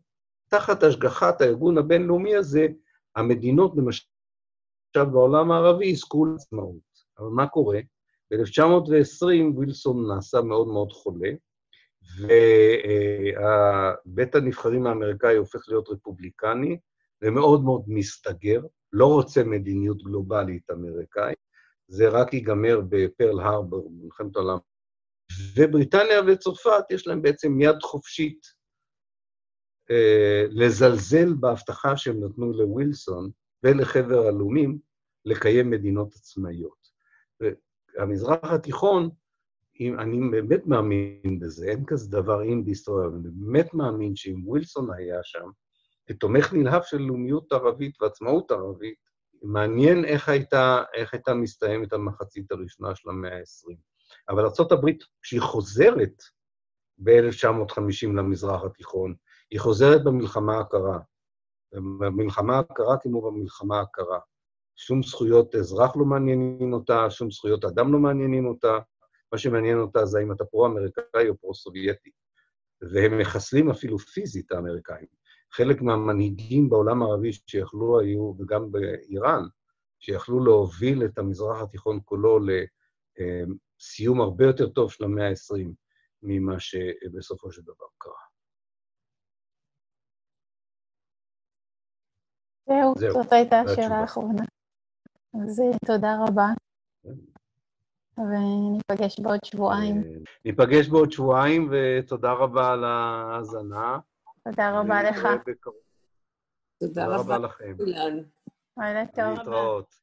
תחת 0.49 0.83
השגחת 0.83 1.41
הארגון 1.41 1.77
הבינלאומי 1.77 2.35
הזה, 2.35 2.67
המדינות, 3.15 3.73
למשל 3.77 4.05
בעולם 5.11 5.51
הערבי, 5.51 5.85
יזכו 5.85 6.25
לעצמאות. 6.25 7.05
אבל 7.19 7.27
מה 7.27 7.47
קורה? 7.47 7.79
ב-1920 8.31 9.57
וילסון 9.57 10.07
נעשה 10.07 10.41
מאוד 10.41 10.67
מאוד 10.67 10.91
חולה, 10.91 11.29
ובית 14.05 14.35
הנבחרים 14.35 14.87
האמריקאי 14.87 15.35
הופך 15.35 15.59
להיות 15.67 15.89
רפובליקני, 15.89 16.77
ומאוד 17.21 17.63
מאוד 17.63 17.83
מסתגר, 17.87 18.61
לא 18.93 19.05
רוצה 19.05 19.43
מדיניות 19.43 20.03
גלובלית 20.03 20.71
אמריקאית, 20.71 21.37
זה 21.87 22.09
רק 22.09 22.33
ייגמר 22.33 22.81
בפרל 22.89 23.39
הרבר, 23.39 23.81
במלחמת 23.81 24.35
העולם. 24.35 24.57
ובריטניה 25.55 26.21
וצרפת, 26.27 26.83
יש 26.89 27.07
להם 27.07 27.21
בעצם 27.21 27.61
יד 27.61 27.81
חופשית 27.81 28.54
לזלזל 30.49 31.33
בהבטחה 31.33 31.97
שהם 31.97 32.23
נתנו 32.23 32.53
לווילסון 32.53 33.29
ולחבר 33.63 34.27
הלאומים 34.27 34.79
לקיים 35.25 35.69
מדינות 35.69 36.15
עצמאיות. 36.15 36.85
המזרח 37.97 38.43
התיכון, 38.43 39.09
אם, 39.79 39.99
אני 39.99 40.29
באמת 40.31 40.67
מאמין 40.67 41.39
בזה, 41.39 41.65
אין 41.65 41.83
כזה 41.87 42.11
דבר 42.11 42.43
אם 42.43 42.65
בהיסטוריה, 42.65 43.07
אני 43.07 43.29
באמת 43.33 43.73
מאמין 43.73 44.15
שאם 44.15 44.47
ווילסון 44.47 44.93
היה 44.93 45.19
שם, 45.23 45.49
כתומך 46.07 46.53
נלהב 46.53 46.81
של 46.83 46.97
לאומיות 46.97 47.51
ערבית 47.51 48.01
ועצמאות 48.01 48.51
ערבית, 48.51 49.05
מעניין 49.43 50.05
איך 50.05 50.29
הייתה, 50.29 50.83
איך 50.93 51.13
הייתה 51.13 51.33
מסתיימת 51.33 51.93
המחצית 51.93 52.51
הראשונה 52.51 52.95
של 52.95 53.09
המאה 53.09 53.37
ה-20. 53.37 53.75
אבל 54.29 54.45
ארה"ב, 54.45 54.89
כשהיא 55.21 55.41
חוזרת 55.41 56.23
ב-1950 56.97 58.07
למזרח 58.15 58.63
התיכון, 58.63 59.15
היא 59.51 59.59
חוזרת 59.59 60.03
במלחמה 60.03 60.59
הקרה. 60.59 60.99
במלחמה 61.73 62.59
הקרה 62.59 62.97
כמו 62.97 63.21
במלחמה 63.21 63.81
הקרה. 63.81 64.19
שום 64.75 65.03
זכויות 65.03 65.55
אזרח 65.55 65.95
לא 65.95 66.05
מעניינים 66.05 66.73
אותה, 66.73 67.09
שום 67.09 67.31
זכויות 67.31 67.65
אדם 67.65 67.93
לא 67.93 67.99
מעניינים 67.99 68.45
אותה. 68.45 68.77
מה 69.31 69.37
שמעניין 69.37 69.79
אותה 69.79 70.05
זה 70.05 70.19
האם 70.19 70.31
אתה 70.31 70.45
פרו-אמריקאי 70.45 71.29
או 71.29 71.37
פרו-סובייטי. 71.37 72.09
והם 72.81 73.17
מחסלים 73.17 73.69
אפילו 73.69 73.99
פיזית, 73.99 74.51
האמריקאים. 74.51 75.07
חלק 75.51 75.81
מהמנהיגים 75.81 76.69
בעולם 76.69 77.01
הערבי 77.01 77.33
שיכלו 77.33 77.99
היו, 77.99 78.33
וגם 78.39 78.71
באיראן, 78.71 79.43
שיכלו 79.99 80.43
להוביל 80.43 81.05
את 81.05 81.17
המזרח 81.17 81.61
התיכון 81.61 81.99
כולו 82.05 82.39
לסיום 83.19 84.21
הרבה 84.21 84.45
יותר 84.45 84.69
טוב 84.69 84.91
של 84.91 85.03
המאה 85.03 85.29
ה-20 85.29 85.67
ממה 86.23 86.59
שבסופו 86.59 87.51
של 87.51 87.61
דבר 87.61 87.85
קרה. 87.97 88.34
זהו, 92.67 92.93
זאת 93.13 93.33
הייתה 93.33 93.59
השאלה 93.61 93.95
האחרונה. 93.95 94.43
אז 95.43 95.59
אה, 95.59 95.77
תודה 95.85 96.17
רבה. 96.27 96.47
וניפגש 98.17 99.19
בעוד 99.19 99.39
שבועיים. 99.45 100.03
אה, 100.03 100.09
ניפגש 100.45 100.87
בעוד 100.87 101.11
שבועיים, 101.11 101.69
ותודה 101.71 102.31
רבה 102.31 102.71
על 102.73 102.83
ההאזנה. 102.83 103.99
תודה 104.43 104.79
רבה 104.79 105.03
לך. 105.03 105.27
תודה 106.79 107.07
רבה 107.07 107.37
לכם. 107.37 107.75
לילה 108.77 109.05
טוב. 109.07 109.37
להתראות. 109.37 109.95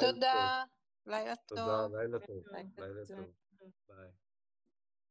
תודה. 0.00 0.62
לילה 1.06 1.36
טוב. 1.36 1.58
תודה, 1.58 1.86
לילה 1.92 2.18
טוב. 2.18 2.42
לילה 2.78 3.06
טוב. 3.06 3.24
ביי. 3.88 4.23